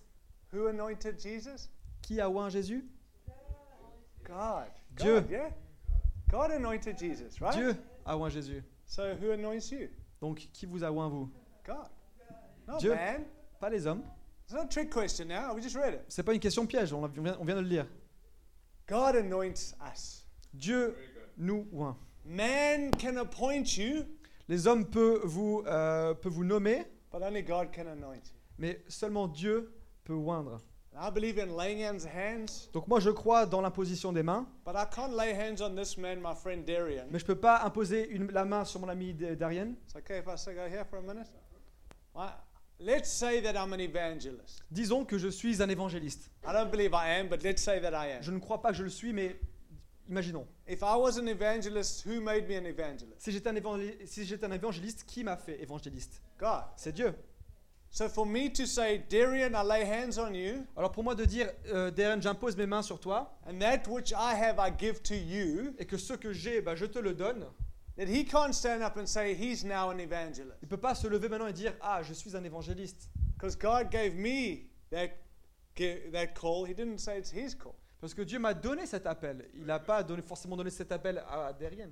Who 0.52 0.68
anointed 0.68 1.20
Jesus? 1.20 1.68
Qui 2.00 2.20
a 2.20 2.30
oint 2.30 2.48
Jésus? 2.48 2.84
God. 4.24 4.70
Dieu. 4.96 5.20
God, 5.20 5.30
yeah. 5.30 5.50
God 6.28 6.50
anointed 6.52 6.96
Jesus, 6.98 7.40
right? 7.40 7.54
Dieu 7.54 7.76
a 8.04 8.16
oint 8.16 8.30
Jésus. 8.30 8.62
So 8.86 9.14
who 9.16 9.32
anoints 9.32 9.70
you? 9.70 9.88
Donc 10.20 10.48
qui 10.52 10.66
vous 10.66 10.84
a 10.84 10.92
oint 10.92 11.08
vous? 11.08 11.28
God. 11.64 11.88
No 12.68 12.78
Dieu. 12.78 12.94
man. 12.94 13.24
Pas 13.60 13.70
les 13.70 13.86
hommes. 13.86 14.02
It's 14.46 14.54
not 14.54 14.66
a 14.66 14.68
trick 14.68 14.90
question 14.92 15.26
now. 15.28 15.54
We 15.54 15.60
just 15.60 15.74
read 15.76 15.94
it. 15.94 16.04
C'est 16.08 16.22
pas 16.22 16.32
une 16.32 16.38
question 16.40 16.66
piège, 16.66 16.92
on, 16.92 17.04
vient, 17.08 17.36
on 17.40 17.44
vient 17.44 17.56
de 17.56 17.60
le 17.62 17.66
lire. 17.68 17.86
God 18.88 19.16
anoints 19.16 19.74
us. 19.92 20.24
Dieu 20.54 20.94
nous 21.36 21.66
oint. 21.72 21.96
Man 22.24 22.92
can 22.92 23.16
appoint 23.16 23.76
you, 23.76 24.04
Les 24.48 24.68
hommes 24.68 24.84
peuvent 24.86 25.22
vous, 25.24 25.64
euh, 25.66 26.14
peuvent 26.14 26.32
vous 26.32 26.44
nommer, 26.44 26.84
but 27.12 27.20
only 27.22 27.42
God 27.42 27.72
can 27.74 27.86
anoint 27.88 28.14
you. 28.24 28.36
mais 28.58 28.80
seulement 28.88 29.26
Dieu 29.26 29.72
peut 30.04 30.14
oindre. 30.14 30.60
I 30.98 31.10
believe 31.10 31.38
in 31.38 31.54
laying 31.56 31.82
hands, 31.84 32.06
hands, 32.06 32.70
Donc 32.72 32.86
moi 32.88 33.00
je 33.00 33.10
crois 33.10 33.44
dans 33.46 33.60
l'imposition 33.60 34.12
des 34.12 34.22
mains, 34.22 34.46
but 34.64 34.74
I 34.76 34.86
can't 34.90 35.12
lay 35.14 35.34
hands 35.34 35.60
on 35.60 35.74
this 35.74 35.98
man, 35.98 36.20
my 36.20 36.34
friend 36.34 36.64
Darian. 36.64 37.06
mais 37.10 37.18
je 37.18 37.24
peux 37.26 37.34
pas 37.34 37.62
imposer 37.64 38.08
une- 38.08 38.30
la 38.30 38.44
main 38.44 38.64
sur 38.64 38.78
mon 38.80 38.88
ami 38.88 39.12
D- 39.12 39.34
Darien. 39.36 39.74
It's 39.84 39.96
okay 39.96 40.18
if 40.20 40.26
I 40.28 40.36
say 40.38 40.54
go 40.54 40.64
here 40.66 40.84
for 40.88 41.00
a 41.00 41.02
minute? 41.02 41.26
Let's 42.78 43.10
say 43.10 43.40
that 43.40 43.54
I'm 43.56 43.72
an 43.72 43.80
evangelist. 43.80 44.62
Disons 44.70 45.04
que 45.06 45.18
je 45.18 45.28
suis 45.30 45.62
un 45.62 45.68
évangéliste. 45.68 46.30
I 46.46 46.52
don't 46.52 46.70
believe 46.70 46.92
I 46.92 47.18
am, 47.18 47.28
but 47.28 47.42
let's 47.42 47.62
say 47.62 47.80
that 47.80 47.94
I 47.94 48.12
am. 48.12 48.22
Je 48.22 48.30
ne 48.30 48.38
crois 48.38 48.60
pas 48.60 48.70
que 48.70 48.76
je 48.76 48.82
le 48.82 48.90
suis, 48.90 49.12
mais 49.14 49.36
imaginons. 50.08 50.46
If 50.68 50.82
I 50.82 50.96
was 50.96 51.18
an 51.18 51.26
evangelist, 51.26 52.04
who 52.06 52.20
made 52.20 52.46
me 52.48 52.56
an 52.56 52.66
evangelist? 52.66 53.18
Si 53.20 53.32
j'étais 53.32 53.48
un, 53.48 53.54
évangé- 53.54 53.96
si 54.06 54.20
un 54.42 54.50
évangéliste, 54.52 55.04
qui 55.06 55.24
m'a 55.24 55.36
fait 55.36 55.60
évangéliste? 55.62 56.20
God. 56.38 56.64
C'est 56.76 56.92
Dieu. 56.92 57.14
So 57.90 58.08
for 58.10 58.26
me 58.26 58.50
to 58.52 58.66
say, 58.66 58.98
Darian, 59.08 59.54
I 59.54 59.62
lay 59.62 59.84
hands 59.84 60.18
on 60.18 60.34
you, 60.34 60.66
Alors 60.76 60.92
pour 60.92 61.02
moi 61.02 61.14
de 61.14 61.24
dire, 61.24 61.48
euh, 61.72 61.90
Darren, 61.90 62.20
j'impose 62.20 62.54
mes 62.56 62.66
mains 62.66 62.82
sur 62.82 63.00
toi, 63.00 63.38
and 63.48 63.58
that 63.60 63.88
which 63.88 64.12
I 64.12 64.34
have 64.34 64.58
I 64.58 64.70
give 64.78 65.00
to 65.04 65.14
you, 65.14 65.72
et 65.78 65.86
que 65.86 65.96
ce 65.96 66.12
que 66.12 66.32
j'ai, 66.34 66.60
bah, 66.60 66.74
je 66.74 66.84
te 66.84 66.98
le 66.98 67.14
donne, 67.14 67.46
that 67.96 68.08
he 68.08 68.24
can't 68.24 68.54
stand 68.54 68.82
up 68.82 68.96
and 68.96 69.06
say 69.06 69.34
he's 69.34 69.64
now 69.64 69.90
an 69.90 69.98
evangelist. 70.00 70.58
il 70.62 70.68
peut 70.68 70.76
pas 70.76 70.94
se 70.94 71.06
lever 71.06 71.28
maintenant 71.28 71.48
et 71.48 71.52
dire, 71.52 71.74
ah, 71.80 72.02
je 72.02 72.12
suis 72.12 72.36
un 72.36 72.44
évangéliste. 72.44 73.08
Because 73.36 73.56
God 73.56 73.90
gave 73.90 74.14
me 74.14 74.68
that, 74.90 75.10
gi- 75.74 76.10
that 76.12 76.34
call. 76.34 76.64
He 76.64 76.74
didn't 76.74 76.98
say 76.98 77.18
it's 77.18 77.30
his 77.30 77.54
call. 77.54 77.74
Parce 78.00 78.14
que 78.14 78.22
Dieu 78.22 78.38
m'a 78.38 78.54
donné 78.54 78.86
cet 78.86 79.06
appel. 79.06 79.48
Il 79.54 79.64
n'a 79.64 79.78
pas 79.78 80.02
donné, 80.02 80.22
forcément 80.22 80.56
donné 80.56 80.70
cet 80.70 80.92
appel 80.92 81.22
à 81.28 81.52
Darien. 81.52 81.90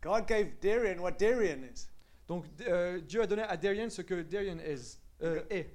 God 0.00 0.26
gave 0.26 0.58
Darian 0.60 1.00
what 1.00 1.12
Darian 1.12 1.62
is. 1.64 1.88
Donc 2.28 2.44
euh, 2.62 3.00
Dieu 3.00 3.22
a 3.22 3.26
donné 3.26 3.42
à 3.42 3.56
Darien 3.56 3.88
ce 3.90 4.02
que 4.02 4.22
Darien 4.22 4.58
is, 4.58 4.98
euh, 5.22 5.42
est. 5.50 5.70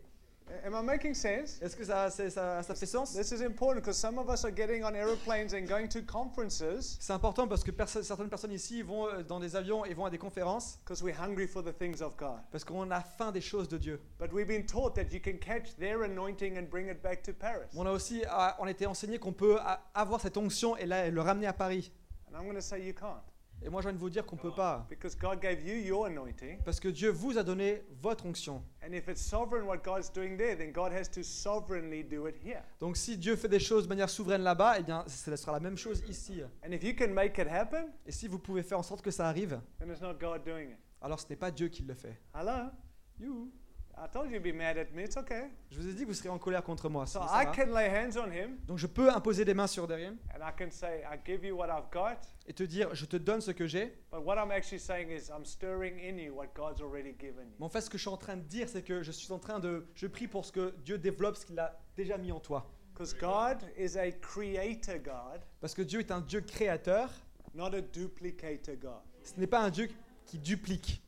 Am 0.66 0.74
I 0.76 0.82
making 0.84 1.14
sense? 1.14 1.60
Est-ce 1.62 1.76
que 1.76 1.84
ça, 1.84 2.10
ça, 2.10 2.62
ça 2.64 2.76
fait 2.76 2.86
sens? 2.86 3.14
This 3.14 3.32
is 3.32 3.42
important 3.44 3.76
because 3.82 3.98
some 3.98 4.18
of 4.18 4.30
us 4.30 4.44
are 4.46 4.52
getting 4.52 4.84
on 4.84 4.94
aeroplanes 4.96 5.54
and 5.54 5.66
going 5.68 5.88
to 5.88 6.02
conferences 6.04 6.98
C'est 7.00 7.14
important 7.14 7.48
parce 7.48 7.64
que 7.64 7.72
perso- 7.72 8.04
certaines 8.04 8.30
personnes 8.30 8.52
ici 8.52 8.82
vont 8.82 9.08
euh, 9.08 9.24
dans 9.24 9.40
des 9.40 9.56
avions 9.56 9.86
et 9.86 9.94
vont 9.94 10.06
à 10.06 10.10
des 10.10 10.18
conférences 10.18 10.78
because 10.84 11.02
we're 11.02 11.16
hungry 11.20 11.48
for 11.48 11.64
the 11.64 11.72
things 11.78 12.02
of 12.02 12.16
God. 12.18 12.40
parce 12.52 12.64
qu'on 12.64 12.90
a 12.92 13.02
faim 13.02 13.32
des 13.32 13.42
choses 13.42 13.68
de 13.68 13.78
Dieu. 13.78 14.00
But 14.20 14.32
we've 14.34 14.48
been 14.48 14.66
taught 14.66 14.94
that 14.96 15.12
you 15.12 15.20
can 15.20 15.38
catch 15.40 15.76
their 15.78 16.04
anointing 16.04 16.58
and 16.58 16.64
bring 16.70 16.88
it 16.90 17.02
back 17.02 17.24
to 17.24 17.34
Paris. 17.34 17.68
On 17.76 17.86
a 17.86 17.92
aussi 17.92 18.24
on 18.60 18.68
été 18.68 18.86
enseigné 18.86 19.20
qu'on 19.20 19.34
peut 19.34 19.58
avoir 19.94 20.20
cette 20.22 20.38
onction 20.38 20.76
et 20.78 20.86
la- 20.86 21.10
le 21.10 21.22
ramener 21.22 21.48
à 21.48 21.54
Paris. 21.54 21.92
And 22.28 22.38
I'm 22.38 22.44
going 22.46 22.56
to 22.56 22.62
say 22.62 22.80
you 22.86 22.94
can't 22.94 23.22
Et 23.64 23.70
moi, 23.70 23.82
je 23.82 23.88
viens 23.88 23.94
de 23.94 24.00
vous 24.00 24.10
dire 24.10 24.26
qu'on 24.26 24.38
peut 24.38 24.52
pas. 24.52 24.88
because 24.90 25.16
God 25.16 25.40
gave 25.40 25.62
you 25.66 25.76
your 25.76 26.06
anointing. 26.06 26.60
Parce 26.64 26.80
que 26.80 26.88
Dieu 26.88 27.10
vous 27.12 27.38
a 27.38 27.44
donné 27.44 27.84
votre 28.02 28.26
onction. 28.26 28.64
Donc 32.80 32.98
si 32.98 33.18
Dieu 33.18 33.36
fait 33.36 33.48
des 33.48 33.60
choses 33.60 33.84
de 33.84 33.90
manière 33.90 34.10
souveraine 34.10 34.42
là-bas, 34.42 34.80
eh 34.80 34.84
bien, 34.84 35.04
ce 35.08 35.36
sera 35.36 35.52
la 35.52 35.60
même 35.60 35.78
chose 35.78 36.04
ici. 36.10 36.42
And 36.66 36.72
if 36.72 36.84
you 36.84 36.94
can 36.98 37.14
make 37.14 37.38
it 37.38 37.48
happen, 37.48 37.86
Et 38.08 38.12
si 38.12 38.28
vous 38.28 38.40
pouvez 38.40 38.64
faire 38.64 38.80
en 38.80 38.84
sorte 38.84 39.04
que 39.04 39.12
ça 39.12 39.28
arrive, 39.28 39.62
alors 41.02 41.20
ce 41.20 41.26
n'est 41.30 41.36
pas 41.36 41.52
Dieu 41.52 41.68
qui 41.68 41.84
le 41.84 41.94
fait. 41.94 42.20
Hello? 42.34 42.70
You. 43.20 43.52
I 44.04 44.08
told 44.12 44.32
you 44.32 44.38
to 44.38 44.44
be 44.44 44.52
mad 44.52 44.78
at 44.80 44.92
me. 44.96 45.04
It's 45.04 45.16
okay. 45.16 45.44
Je 45.70 45.80
vous 45.80 45.88
ai 45.88 45.94
dit 45.94 46.02
que 46.02 46.08
vous 46.08 46.16
serez 46.16 46.30
en 46.30 46.40
colère 46.40 46.64
contre 46.64 46.90
moi. 46.90 47.06
So 47.06 47.20
mais 47.20 47.28
ça 47.28 47.44
I 47.44 47.46
va. 47.46 47.52
can 47.52 47.72
lay 47.72 47.88
hands 47.88 48.18
on 48.18 48.32
him 48.32 48.58
Donc 48.66 48.80
je 48.80 48.88
peux 48.88 49.12
imposer 49.12 49.46
des 49.46 49.54
mains 49.54 49.68
sur 49.68 49.88
derrière 49.88 50.12
and 50.34 50.42
I 50.42 50.52
can 50.58 50.72
say, 50.72 51.04
I 51.04 51.20
give 51.24 51.46
you 51.46 51.56
what 51.56 51.68
I've 51.68 51.92
got. 51.92 52.18
et 52.48 52.54
te 52.54 52.64
dire, 52.64 52.96
je 52.96 53.06
te 53.06 53.18
donne 53.18 53.42
ce 53.42 53.52
que 53.52 53.68
j'ai. 53.68 53.96
But 54.12 54.22
what 54.26 54.38
I'm 54.44 54.50
actually 54.50 54.80
saying 54.80 55.12
is, 55.12 55.30
I'm 55.30 55.46
stirring 55.46 56.00
in 56.00 56.18
you 56.18 56.34
what 56.34 56.48
God's 56.56 56.82
already 56.82 57.14
given 57.20 57.46
you. 57.50 57.56
Mais 57.60 57.66
en 57.66 57.70
fait, 57.70 57.82
ce 57.82 57.92
que 57.92 57.98
je 58.00 58.02
suis 58.02 58.10
en 58.10 58.18
train 58.18 58.38
de 58.38 58.42
dire, 58.44 58.68
c'est 58.70 58.82
que 58.82 59.04
je 59.04 59.12
suis 59.12 59.32
en 59.32 59.38
train 59.40 59.60
de, 59.60 59.86
je 59.94 60.08
prie 60.08 60.28
pour 60.28 60.46
ce 60.46 60.52
que 60.52 60.74
Dieu 60.84 60.98
développe, 60.98 61.36
ce 61.38 61.46
qu'il 61.46 61.60
a 61.60 61.80
déjà 61.96 62.18
mis 62.18 62.32
en 62.32 62.40
toi. 62.40 62.66
Because 62.94 63.14
God 63.16 63.58
is 63.78 63.98
a 63.98 64.12
creator 64.12 64.98
God, 64.98 65.42
Parce 65.60 65.76
que 65.76 65.84
Dieu 65.84 66.00
est 66.00 66.12
un 66.12 66.22
Dieu 66.22 66.42
créateur. 66.42 67.12
not 67.54 67.74
a 67.76 67.82
duplicator 67.82 68.76
God. 68.78 69.02
Ce 69.24 69.40
n'est 69.40 69.46
pas 69.48 69.60
un 69.60 69.70
Dieu 69.70 69.90
qui 70.26 70.40
duplique. 70.40 71.04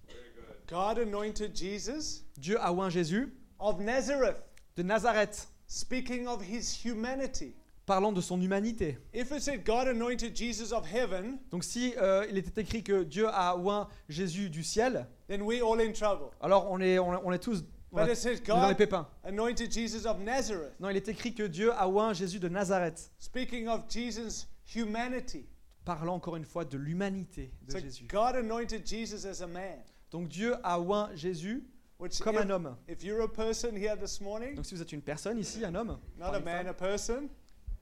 God 0.68 0.98
anointed 0.98 1.56
Jesus 1.56 2.24
Dieu 2.38 2.58
a 2.60 2.72
oint 2.74 2.90
Jésus 2.90 3.32
of 3.60 3.80
Nazareth, 3.80 4.42
de 4.76 4.84
Nazareth, 4.84 5.48
speaking 5.68 6.28
of 6.28 6.42
his 6.42 6.74
humanity. 6.84 7.54
parlant 7.86 8.14
de 8.14 8.22
son 8.22 8.40
humanité. 8.42 8.98
If 9.14 9.32
it 9.32 9.42
said 9.42 9.66
God 9.66 9.88
anointed 9.88 10.34
Jesus 10.36 10.72
of 10.72 10.86
heaven, 10.86 11.40
Donc 11.52 11.64
si 11.64 11.94
euh, 11.98 12.26
il 12.30 12.38
était 12.38 12.62
écrit 12.62 12.82
que 12.84 13.04
Dieu 13.04 13.28
a 13.28 13.58
oint 13.58 13.88
Jésus 14.10 14.50
du 14.50 14.64
ciel, 14.64 15.06
then 15.28 15.42
we're 15.44 15.62
all 15.64 15.80
in 15.82 15.92
trouble. 15.92 16.32
alors 16.42 16.72
on 16.72 16.80
est, 16.80 16.98
on, 17.00 17.10
on 17.26 17.32
est 17.32 17.40
tous 17.40 17.64
on 17.92 17.98
But 17.98 18.10
est 18.10 18.14
it 18.14 18.18
says 18.18 18.40
dans 18.48 18.56
les 18.68 18.70
God 18.70 18.78
pépins. 18.78 19.08
anointed 19.24 19.72
Jesus 19.72 20.06
of 20.08 20.20
Nazareth, 20.20 20.74
Non, 20.80 20.90
il 20.90 20.96
est 20.98 21.08
écrit 21.10 21.34
que 21.36 21.44
Dieu 21.44 21.72
a 21.74 21.88
oint 21.88 22.14
Jésus 22.14 22.40
de 22.40 22.48
Nazareth, 22.50 23.12
speaking 23.20 23.68
of 23.68 23.84
Jesus' 23.90 24.48
humanity. 24.74 25.46
parlant 25.86 26.16
encore 26.16 26.38
une 26.38 26.46
fois 26.46 26.64
de 26.66 26.78
l'humanité 26.78 27.52
de 27.68 27.72
So 27.74 27.80
Jésus. 27.80 28.08
God 28.08 28.36
anointed 28.38 28.88
Jesus 28.88 29.26
as 29.28 29.42
a 29.42 29.48
man, 29.48 29.78
Donc 30.14 30.28
Dieu 30.30 30.56
a 30.64 30.80
oint 30.80 31.10
Jésus 31.16 31.64
which 32.00 32.20
comme 32.20 32.36
if, 32.36 32.42
un 32.42 32.50
homme. 32.52 32.78
if 32.88 33.04
you're 33.04 33.24
a 33.24 33.28
person 33.28 33.76
here 33.76 33.96
this 33.98 34.22
morning, 34.22 34.54
Donc 34.56 34.66
si 34.66 34.76
vous 34.76 34.82
êtes 34.82 34.92
une 34.92 35.02
personne 35.02 35.40
ici, 35.40 35.66
un 35.66 35.74
homme, 35.74 35.98
not 36.20 36.34
a 36.34 36.38
une 36.38 36.46
man, 36.46 36.58
femme, 36.58 36.68
a 36.68 36.74
person, 36.74 37.30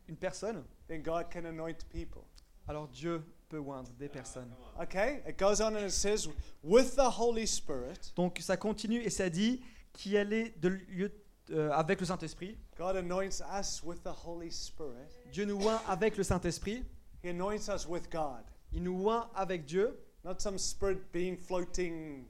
une 0.07 0.15
personne, 0.15 0.63
then 0.87 1.01
God 1.01 1.25
can 1.29 1.43
anoint 1.45 1.83
people. 1.89 2.23
alors 2.69 2.87
Dieu 2.87 3.21
peut 3.49 3.59
oindre 3.59 3.91
des 3.99 4.07
personnes. 4.07 4.49
Okay? 4.81 5.21
It 5.27 5.37
goes 5.37 5.59
on 5.59 5.75
and 5.75 5.85
it 5.85 5.91
says, 5.91 6.29
with 6.63 6.95
the 6.95 7.19
Holy 7.19 7.45
Spirit, 7.45 8.13
Donc 8.15 8.39
ça 8.39 8.55
continue 8.55 9.01
et 9.01 9.09
ça 9.09 9.29
dit 9.29 9.61
qui 9.91 10.15
allait 10.17 10.53
de 10.61 10.69
lieu 10.69 11.11
euh, 11.51 11.69
avec 11.71 11.99
le 11.99 12.05
Saint-Esprit. 12.05 12.57
God 12.77 12.95
anoints 12.95 13.41
us 13.59 13.83
with 13.83 14.01
the 14.03 14.25
Holy 14.25 14.49
Spirit. 14.49 15.09
Dieu 15.33 15.43
nous 15.43 15.61
oint 15.67 15.81
avec 15.85 16.15
le 16.15 16.23
Saint-Esprit. 16.23 16.85
He 17.25 17.27
anoints 17.27 17.67
us 17.67 17.85
with 17.85 18.09
God, 18.09 18.45
Il 18.71 18.83
nous 18.83 19.05
oint 19.09 19.29
avec 19.35 19.65
Dieu 19.65 19.99
not 20.23 20.39
some 20.41 20.57
spirit 20.57 21.11
being 21.11 21.37
floating 21.37 22.25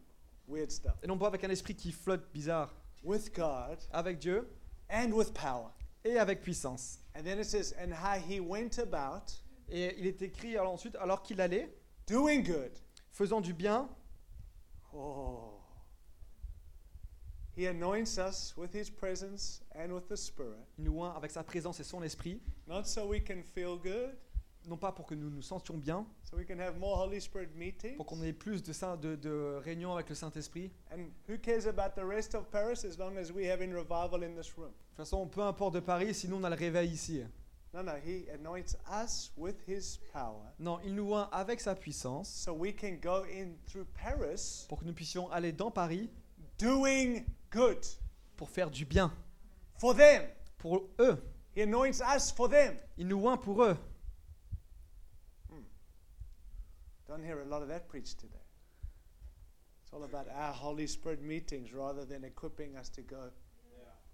weird 0.48 0.72
stuff. 0.72 0.96
et 1.04 1.08
non 1.08 1.18
pas 1.18 1.28
avec 1.28 1.44
un 1.44 1.50
esprit 1.50 1.76
qui 1.76 1.92
flotte 1.92 2.32
bizarre. 2.34 2.74
With 3.04 3.34
God 3.36 3.80
Avec 3.92 4.20
Dieu 4.20 4.48
and 4.90 5.12
with 5.14 5.34
power. 5.34 5.70
et 6.06 6.18
avec 6.18 6.42
puissance. 6.42 7.00
And 7.16 7.24
then 7.24 7.40
it 7.40 7.46
says, 7.46 7.74
and 7.82 7.92
how 7.94 8.20
he 8.20 8.40
went 8.40 8.78
about 8.80 9.34
Et 9.70 9.96
il 10.00 10.06
est 10.08 10.22
écrit 10.22 10.58
alors 10.58 10.74
ensuite 10.74 10.96
alors 10.98 11.22
qu'il 11.24 11.40
allait 11.42 11.74
doing 12.08 12.42
good. 12.44 12.72
faisant 13.12 13.42
du 13.42 13.54
bien. 13.54 13.90
Oh. 14.94 15.58
He 17.56 17.66
anoints 17.68 18.18
us 18.18 18.56
with 18.58 18.74
his 18.74 18.90
presence 18.90 19.62
and 19.76 19.92
with 19.94 20.08
the 20.08 20.16
Spirit, 20.16 20.66
Il 20.78 20.86
nous 20.86 21.02
oint 21.02 21.14
avec 21.16 21.32
sa 21.32 21.44
présence 21.44 21.80
et 21.80 21.84
son 21.84 22.02
esprit, 22.02 22.42
not 22.68 22.86
so 22.86 23.06
we 23.08 23.22
can 23.22 23.42
feel 23.54 23.78
good, 23.78 24.16
non 24.68 24.78
pas 24.78 24.92
pour 24.94 25.06
que 25.06 25.16
nous 25.16 25.30
nous 25.30 25.42
sentions 25.42 25.78
bien, 25.78 26.06
so 26.32 26.38
we 26.38 26.46
can 26.46 26.58
have 26.60 26.78
more 26.80 26.96
Holy 26.98 27.20
Spirit 27.20 27.50
meetings. 27.56 27.98
pour 27.98 28.06
qu'on 28.06 28.22
ait 28.24 28.32
plus 28.34 28.64
de, 28.64 28.72
saint- 28.74 28.96
de, 28.98 29.16
de 29.16 29.60
réunions 29.64 29.94
avec 29.94 30.08
le 30.10 30.16
Saint-Esprit. 30.16 30.72
And 30.92 31.10
who 31.28 31.38
cares 31.38 31.68
about 31.68 31.94
the 31.96 32.06
rest 32.06 32.34
of 32.36 32.50
Paris 32.50 32.86
as 32.86 32.98
long 32.98 33.18
as 33.18 33.32
we 33.32 33.46
have 33.50 33.62
in 33.62 33.74
revival 33.74 34.24
in 34.24 34.36
this 34.36 34.56
room? 34.58 34.70
De 34.72 35.04
toute 35.04 35.10
façon, 35.10 35.28
peu 35.28 35.42
importe 35.42 35.74
de 35.76 35.80
Paris, 35.82 36.14
sinon 36.14 36.38
on 36.38 36.44
a 36.46 36.50
le 36.50 36.56
réveil 36.56 36.90
ici. 36.92 37.22
No, 37.74 37.82
no, 37.84 37.94
he 38.06 38.28
anoints 38.34 38.76
us 38.90 39.32
with 39.38 39.56
his 39.68 39.98
power 40.12 40.44
Non, 40.60 40.80
il 40.84 40.94
nous 40.94 41.14
oint 41.14 41.30
avec 41.32 41.62
sa 41.62 41.74
puissance 41.76 42.28
so 42.30 42.54
we 42.54 42.74
can 42.76 42.98
go 43.02 43.24
in 43.34 43.54
through 43.66 43.86
Paris 43.94 44.66
pour 44.68 44.80
que 44.80 44.86
nous 44.86 44.94
puissions 44.94 45.30
aller 45.32 45.54
dans 45.54 45.72
Paris 45.72 46.10
doing 46.60 47.24
good 47.50 47.80
pour 48.36 48.50
faire 48.50 48.70
du 48.70 48.86
bien 48.86 49.12
for 49.78 49.96
them. 49.96 50.24
pour 50.58 50.84
eux. 51.00 51.18
He 51.56 51.62
anoints 51.64 52.02
us 52.02 52.32
for 52.32 52.50
them. 52.50 52.76
Il 52.98 53.08
nous 53.08 53.26
oint 53.26 53.38
pour 53.38 53.64
eux. 53.64 53.78
Don't 57.12 57.26
hear 57.26 57.42
a 57.42 57.46
lot 57.46 57.62
of 57.62 57.68
that 57.68 57.90
preached 57.90 58.20
today. 58.22 58.40
It's 59.84 59.92
all 59.92 60.04
about 60.06 60.28
our 60.34 60.54
Holy 60.54 60.88
Spirit 60.88 61.22
meetings 61.22 61.74
rather 61.74 62.06
than 62.06 62.24
equipping 62.24 62.78
us 62.78 62.88
to 62.92 63.02
go 63.02 63.32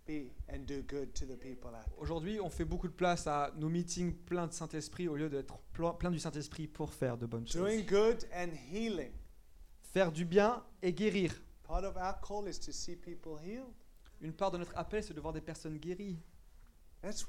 be 0.08 0.32
and 0.50 0.66
do 0.66 0.82
good 0.82 1.14
to 1.14 1.28
the 1.28 1.36
people 1.38 1.70
out 1.76 1.86
there. 1.86 2.00
Aujourd'hui, 2.02 2.40
on 2.40 2.50
fait 2.50 2.66
beaucoup 2.66 2.88
de 2.88 2.94
place 2.96 3.28
à 3.28 3.52
nos 3.56 3.70
meetings 3.70 4.14
pleins 4.26 4.48
de 4.48 4.54
Saint-Esprit 4.54 5.08
au 5.08 5.16
lieu 5.16 5.30
d'être 5.30 5.60
pl- 5.74 5.96
plein 6.00 6.10
du 6.10 6.18
Saint-Esprit 6.18 6.66
pour 6.68 6.92
faire 6.92 7.18
de 7.20 7.28
bonnes 7.28 7.48
choses. 7.48 7.62
Doing 7.62 7.86
good 7.86 8.26
and 8.34 8.50
healing. 8.74 9.12
Faire 9.94 10.12
du 10.12 10.26
bien 10.26 10.64
et 10.82 10.92
guérir. 10.92 11.36
Part 11.66 11.84
of 11.84 11.96
our 11.98 12.20
call 12.22 12.48
is 12.48 12.58
to 12.62 12.72
see 12.72 12.96
people 12.96 13.38
healed. 13.40 13.76
Une 14.22 14.34
part 14.34 14.50
de 14.50 14.58
notre 14.58 14.76
appel, 14.76 15.04
c'est 15.04 15.14
de 15.14 15.22
voir 15.22 15.34
des 15.34 15.42
personnes 15.42 15.78
guéries. 15.78 16.18
C'est 17.04 17.26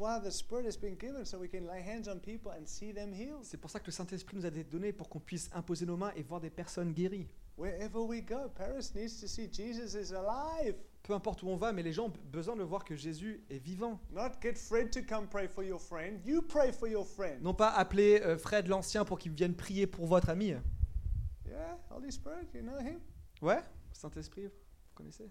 pour 3.60 3.70
ça 3.70 3.80
que 3.80 3.86
le 3.86 3.92
Saint-Esprit 3.92 4.36
nous 4.36 4.44
a 4.44 4.48
été 4.48 4.64
donné 4.64 4.92
pour 4.92 5.08
qu'on 5.08 5.20
puisse 5.20 5.50
imposer 5.52 5.86
nos 5.86 5.96
mains 5.96 6.12
et 6.16 6.22
voir 6.22 6.40
des 6.40 6.50
personnes 6.50 6.92
guéries. 6.92 7.26
Wherever 7.58 7.98
we 7.98 8.22
go, 8.22 8.48
Paris 8.54 8.92
needs 8.94 9.20
to 9.20 9.26
see 9.26 9.48
Jesus 9.52 9.98
is 9.98 10.14
alive. 10.14 10.76
Peu 11.02 11.12
importe 11.12 11.42
où 11.42 11.48
on 11.48 11.56
va, 11.56 11.72
mais 11.72 11.82
les 11.82 11.92
gens 11.92 12.06
ont 12.06 12.12
besoin 12.30 12.54
de 12.54 12.62
voir 12.62 12.84
que 12.84 12.94
Jésus 12.94 13.42
est 13.50 13.58
vivant. 13.58 13.98
Not 14.12 14.40
get 14.40 14.54
Fred 14.54 14.90
to 14.92 15.00
come 15.02 15.26
pray 15.26 15.48
for 15.48 15.64
your 15.64 15.80
friend. 15.80 16.20
You 16.24 16.40
pray 16.40 16.70
for 16.70 16.86
your 16.86 17.04
friend. 17.04 17.42
Non 17.42 17.54
pas 17.54 17.70
appeler 17.70 18.20
euh, 18.22 18.38
Fred 18.38 18.68
l'Ancien 18.68 19.04
pour 19.04 19.18
qu'il 19.18 19.32
vienne 19.32 19.54
prier 19.54 19.88
pour 19.88 20.06
votre 20.06 20.28
ami. 20.28 20.54
Yeah, 21.46 21.78
Holy 21.90 22.12
Spirit, 22.12 22.46
you 22.54 22.62
know 22.62 22.78
him? 22.78 23.00
Ouais, 23.42 23.60
Saint-Esprit, 23.92 24.46
vous 24.46 24.52
connaissez? 24.94 25.28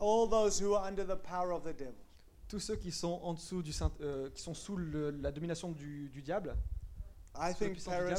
All 0.00 0.28
those 0.28 0.60
who 0.60 0.74
are 0.74 0.84
under 0.84 1.04
the 1.04 1.20
power 1.20 1.52
of 1.52 1.62
the 1.62 1.76
devil. 1.76 1.94
Tous 2.50 2.58
ceux 2.60 2.76
qui 2.76 2.90
sont 2.90 3.20
en 3.22 3.34
dessous 3.34 3.62
du 3.62 3.72
Saint- 3.72 3.92
euh, 4.00 4.28
qui 4.30 4.42
sont 4.42 4.54
sous 4.54 4.76
le- 4.76 5.10
la 5.12 5.30
domination 5.30 5.70
du, 5.70 6.08
du 6.10 6.20
diable. 6.20 6.56
I 7.36 7.54
think 7.54 7.82
Paris, 7.84 8.14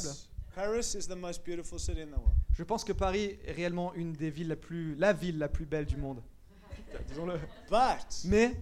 Paris 0.56 0.96
is 0.98 1.06
the 1.08 1.16
most 1.18 1.46
beautiful 1.46 1.78
city 1.80 2.02
in 2.02 2.08
the 2.08 2.18
world. 2.18 2.36
Je 2.54 2.64
pense 2.64 2.84
que 2.86 2.94
Paris 2.94 3.38
est 3.46 3.52
réellement 3.52 3.94
une 3.94 4.14
des 4.14 4.30
villes 4.30 4.48
la 4.48 4.56
plus, 4.56 4.96
la 4.96 5.12
ville 5.14 5.38
la 5.38 5.50
plus 5.50 5.66
belle 5.66 5.86
du 5.86 5.98
monde. 5.98 6.24
Disons-le. 7.10 7.40
But 7.70 8.24
Mais 8.26 8.56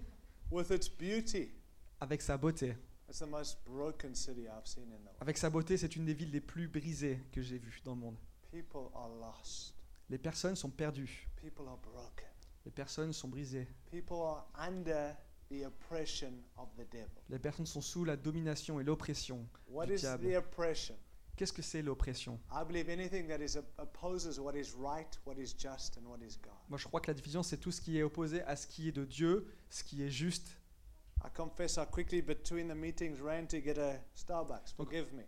with 0.51 0.71
its 0.71 0.89
beauty, 0.89 1.51
avec 1.99 2.21
sa 2.23 2.35
beauté, 2.35 2.75
it's 3.07 3.19
the 3.19 3.27
most 3.27 3.59
broken 3.63 4.15
city 4.15 4.45
I've 4.47 4.65
seen 4.65 4.83
in 4.85 4.97
the 4.97 5.05
world. 5.05 5.17
avec 5.21 5.37
sa 5.37 5.49
beauté, 5.51 5.77
c'est 5.77 5.95
une 5.95 6.05
des 6.05 6.13
villes 6.15 6.31
les 6.31 6.41
plus 6.41 6.67
brisées 6.67 7.19
que 7.31 7.41
j'ai 7.43 7.59
vues 7.59 7.79
dans 7.85 7.93
le 7.93 8.01
monde. 8.01 8.15
People 8.51 8.89
are 8.95 9.09
lost. 9.09 9.75
Les 10.09 10.17
personnes 10.17 10.55
sont 10.55 10.71
perdues, 10.71 11.27
People 11.35 11.67
are 11.67 11.77
broken. 11.77 12.25
les 12.65 12.71
personnes 12.71 13.13
sont 13.13 13.27
brisées, 13.27 13.67
People 13.91 14.17
are 14.23 14.47
under 14.57 15.15
the 15.49 15.63
oppression 15.65 16.31
of 16.57 16.69
the 16.77 16.85
devil. 16.91 17.09
les 17.29 17.39
personnes 17.39 17.65
sont 17.65 17.81
sous 17.81 18.05
la 18.05 18.15
domination 18.15 18.79
et 18.79 18.83
l'oppression. 18.83 19.45
What 19.67 19.87
Du 19.87 19.93
is 19.95 20.01
diable. 20.01 20.29
the 20.31 20.35
oppression? 20.37 20.95
Qu'est-ce 21.35 21.53
que 21.53 21.61
c'est 21.61 21.81
l'oppression? 21.81 22.39
I 22.51 22.63
believe 22.67 22.89
anything 22.89 23.27
that 23.29 23.39
is 23.41 23.57
opposes 23.77 24.39
what 24.39 24.53
is 24.55 24.73
right, 24.77 25.07
what 25.25 25.35
is 25.37 25.55
just, 25.57 25.97
and 25.97 26.05
what 26.05 26.19
is 26.21 26.37
God. 26.41 26.53
Moi, 26.69 26.77
je 26.77 26.85
crois 26.85 26.99
que 27.01 27.09
la 27.09 27.15
division, 27.15 27.41
c'est 27.43 27.57
tout 27.57 27.71
ce 27.71 27.81
qui 27.81 27.97
est 27.97 28.03
opposé 28.03 28.41
à 28.43 28.55
ce 28.55 28.67
qui 28.67 28.89
est 28.89 28.91
de 28.91 29.05
Dieu, 29.05 29.47
ce 29.69 29.83
qui 29.83 30.03
est 30.03 30.09
juste. 30.09 30.55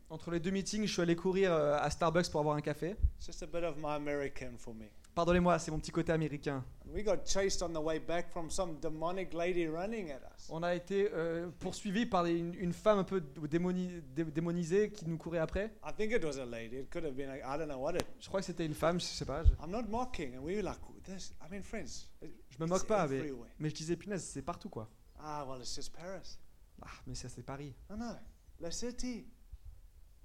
Entre 0.10 0.32
les 0.32 0.40
deux 0.40 0.52
meetings, 0.52 0.86
je 0.86 0.94
suis 0.94 1.02
allé 1.02 1.16
courir 1.18 1.52
euh, 1.54 1.78
à 1.80 1.90
Starbucks 1.90 2.30
pour 2.30 2.40
avoir 2.40 2.56
un 2.56 2.62
café. 2.62 2.96
Pardonnez-moi, 5.14 5.60
c'est 5.60 5.72
mon 5.72 5.80
petit 5.80 5.92
côté 5.92 6.12
américain. 6.14 6.64
And 6.86 6.94
we 6.94 7.04
got 7.04 7.26
chased 7.26 7.62
on 7.62 7.70
the 7.74 7.84
way 7.84 8.00
back 8.00 8.30
from 8.32 8.50
some 8.50 8.80
demonic 8.80 9.34
lady 9.34 9.68
running 9.68 10.10
at 10.12 10.22
us. 10.36 10.48
On 10.50 10.64
a 10.64 10.74
été 10.74 11.10
euh, 11.14 11.50
poursuivis 11.60 12.06
par 12.06 12.24
des- 12.24 12.32
une, 12.38 12.54
une 12.56 12.72
femme 12.74 13.00
un 13.00 13.04
peu 13.04 13.20
démoni- 13.48 14.02
dé- 14.14 14.24
démonisée 14.24 14.90
qui 14.92 15.06
nous 15.08 15.18
courait 15.18 15.40
après. 15.40 15.74
I 15.86 15.92
think 15.98 16.14
it 16.14 16.24
was 16.24 16.38
a 16.40 16.46
lady. 16.46 16.78
It 16.78 16.90
could 16.90 17.04
have 17.06 17.14
been. 17.16 17.30
I 17.30 17.58
don't 17.58 17.68
know 17.68 17.80
what 17.80 17.96
it. 17.96 18.06
Je 18.20 18.28
crois 18.30 18.40
que 18.40 18.46
c'était 18.46 18.66
une 18.66 18.74
femme, 18.74 19.00
je 19.02 19.06
sais 19.06 19.26
pas. 19.26 19.44
Je, 19.44 19.52
I'm 19.62 19.70
not 19.70 19.84
mocking, 19.90 20.38
and 20.38 20.42
we 20.44 20.56
were 20.56 20.64
like, 20.64 20.80
this. 21.04 21.34
I 21.42 21.52
mean, 21.52 21.62
friends. 21.64 22.08
it- 22.22 22.32
je 22.50 22.58
me 22.64 22.68
moque 22.70 22.88
pas, 22.88 23.06
mais, 23.08 23.32
mais 23.60 23.70
je 23.70 23.76
disais 23.76 23.98
punaise, 23.98 24.24
c'est 24.24 24.42
partout 24.42 24.70
quoi. 24.70 24.90
Ah, 25.20 25.46
well, 25.48 25.60
it's 25.60 25.76
just 25.76 25.94
Paris. 25.94 26.38
Ah, 26.82 26.88
mais 27.06 27.16
ça 27.16 27.28
c'est 27.30 27.44
Paris. 27.44 27.76
No, 27.90 27.98
no, 27.98 28.14
la 28.62 28.72
city. 28.72 29.28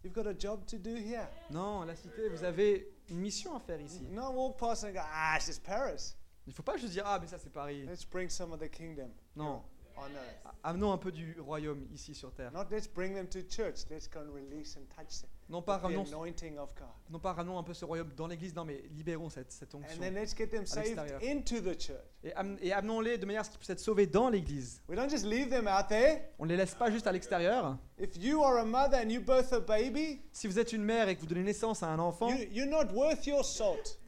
You've 0.05 0.15
got 0.15 0.27
a 0.29 0.35
job 0.39 0.65
to 0.67 0.79
do 0.79 0.91
here. 0.95 1.27
Non, 1.51 1.83
la 1.83 1.97
cité, 1.97 2.29
vous 2.29 2.45
avez 2.45 2.89
une 3.09 3.19
mission 3.19 3.55
à 3.57 3.61
faire 3.61 3.81
ici. 3.81 4.03
No 4.11 4.31
walk 4.33 4.59
past 4.59 4.85
and 4.85 4.93
go, 4.93 5.01
ah, 5.03 5.37
it's 5.37 5.59
Paris. 5.59 6.15
Il 6.47 6.53
faut 6.53 6.63
pas 6.63 6.77
juste 6.77 6.93
dire 6.93 7.03
ah 7.07 7.19
mais 7.21 7.27
ça 7.27 7.39
c'est 7.39 7.53
Paris. 7.53 7.85
Let's 7.87 8.05
bring 8.05 8.29
some 8.29 8.53
of 8.53 8.61
the 8.61 8.71
kingdom 8.71 9.11
Non, 9.35 9.63
on 9.97 10.03
earth. 10.15 10.47
A- 10.63 10.71
amenons 10.71 10.93
un 10.93 10.99
peu 10.99 11.13
du 11.13 11.37
royaume 11.41 11.87
ici 11.93 12.15
sur 12.15 12.33
terre. 12.33 12.51
Not 12.53 12.67
let's 12.71 12.89
bring 12.89 13.15
them 13.15 13.27
to 13.29 13.41
church. 13.49 13.85
Let's 13.91 14.09
go 14.09 14.21
and 14.21 14.33
release 14.35 14.77
and 14.77 14.83
touch 14.95 15.21
them. 15.21 15.31
Non 15.49 15.63
pas 15.63 15.77
ramenons, 15.79 16.05
the 16.05 16.09
anointing 16.09 16.59
of 16.59 16.71
God. 16.77 16.89
non 17.09 17.21
pas 17.21 17.33
ramenons 17.33 17.57
un 17.59 17.63
peu 17.63 17.73
ce 17.73 17.85
royaume 17.85 18.11
dans 18.17 18.27
l'église, 18.27 18.55
non 18.55 18.65
mais 18.65 18.83
libérons 18.91 19.31
cette, 19.31 19.53
cette 19.53 19.73
And 19.75 19.79
onction. 19.79 20.01
then 20.01 20.15
let's 20.15 20.35
get 20.37 20.49
them 20.49 20.67
saved 20.67 20.97
l'extérieur. 20.97 21.21
into 21.23 21.61
the 21.61 21.81
church. 21.81 22.01
Et, 22.25 22.33
am- 22.35 22.59
et 22.61 22.73
amenons-les 22.73 23.17
de 23.19 23.27
manière 23.27 23.43
à 23.43 23.45
ce 23.45 23.51
qu'ils 23.51 23.59
puissent 23.59 23.71
être 23.71 23.79
sauvés 23.81 24.07
dans 24.09 24.29
l'église. 24.29 24.83
We 24.89 24.99
don't 24.99 25.09
just 25.09 25.25
leave 25.25 25.49
them 25.51 25.69
out 25.69 25.87
there. 25.89 26.21
On 26.41 26.45
ne 26.47 26.51
les 26.51 26.57
laisse 26.57 26.75
pas 26.75 26.91
juste 26.91 27.07
à 27.07 27.13
l'extérieur. 27.13 27.79
If 28.01 28.17
you 28.17 28.43
are 28.43 28.57
a 28.59 28.65
mother 28.65 28.99
and 28.99 29.09
you 29.11 29.21
birth 29.21 29.53
a 29.53 29.61
baby, 29.61 30.21
Si 30.33 30.49
vous 30.49 30.59
êtes 30.59 30.73
une 30.73 30.83
mère 30.83 31.09
et 31.09 31.15
que 31.15 31.21
vous 31.21 31.27
donnez 31.27 31.45
naissance 31.45 31.83
à 31.85 31.89
un 31.89 31.99
enfant, 32.01 32.29
you, 32.31 32.47
you're 32.51 32.69
not 32.69 32.93
worth 32.93 33.25
your 33.27 33.45
salt. 33.45 34.01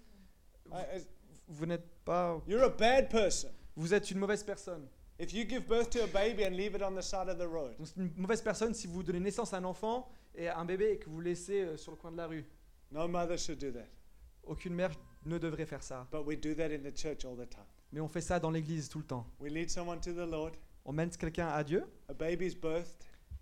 As- 0.72 1.06
vous 1.46 1.66
n'êtes 1.66 1.86
pas, 2.04 2.40
you're 2.48 2.62
a 2.64 2.68
bad 2.68 3.08
person. 3.10 3.48
vous 3.76 3.94
êtes 3.94 4.10
une 4.10 4.18
mauvaise 4.18 4.42
personne. 4.42 4.86
If 5.20 5.32
you 5.32 5.44
give 5.44 5.66
birth 5.66 5.90
to 5.90 6.04
a 6.04 6.06
baby 6.06 6.44
and 6.44 6.50
leave 6.54 6.76
it 6.76 6.82
on 6.82 6.94
the 6.94 7.02
side 7.02 7.28
of 7.28 7.38
the 7.38 7.48
road, 7.48 7.74
Donc, 7.76 7.88
c'est 7.88 7.96
une 8.00 8.12
mauvaise 8.16 8.40
personne 8.40 8.72
si 8.72 8.86
vous 8.86 9.02
donnez 9.02 9.18
naissance 9.18 9.52
à 9.52 9.56
un 9.56 9.64
enfant 9.64 10.08
et 10.34 10.46
à 10.46 10.58
un 10.58 10.64
bébé 10.64 10.92
et 10.92 10.98
que 10.98 11.10
vous 11.10 11.20
laissez 11.20 11.62
euh, 11.62 11.76
sur 11.76 11.90
le 11.90 11.96
coin 11.96 12.12
de 12.12 12.16
la 12.16 12.26
rue. 12.28 12.44
no 12.92 13.08
mother 13.08 13.36
should 13.36 13.58
do 13.58 13.70
that. 13.72 13.88
Aucune 14.44 14.74
mère 14.74 14.92
ne 15.26 15.36
devrait 15.38 15.66
faire 15.66 15.82
ça. 15.82 16.06
But 16.12 16.24
we 16.24 16.38
do 16.38 16.54
that 16.54 16.72
in 16.72 16.78
the 16.88 16.96
church 16.96 17.24
all 17.24 17.34
the 17.36 17.48
time. 17.50 17.64
Mais 17.92 18.00
on 18.00 18.06
fait 18.08 18.20
ça 18.20 18.38
dans 18.38 18.50
l'église 18.52 18.88
tout 18.88 18.98
le 19.00 19.06
temps. 19.06 19.26
We 19.40 19.52
lead 19.52 19.70
someone 19.70 19.98
to 20.00 20.12
the 20.12 20.28
Lord, 20.30 20.52
On 20.84 20.92
mène 20.92 21.10
quelqu'un 21.10 21.48
à 21.48 21.64
Dieu, 21.64 21.84
a 22.08 22.14
baby's 22.14 22.54
birthed, 22.54 22.94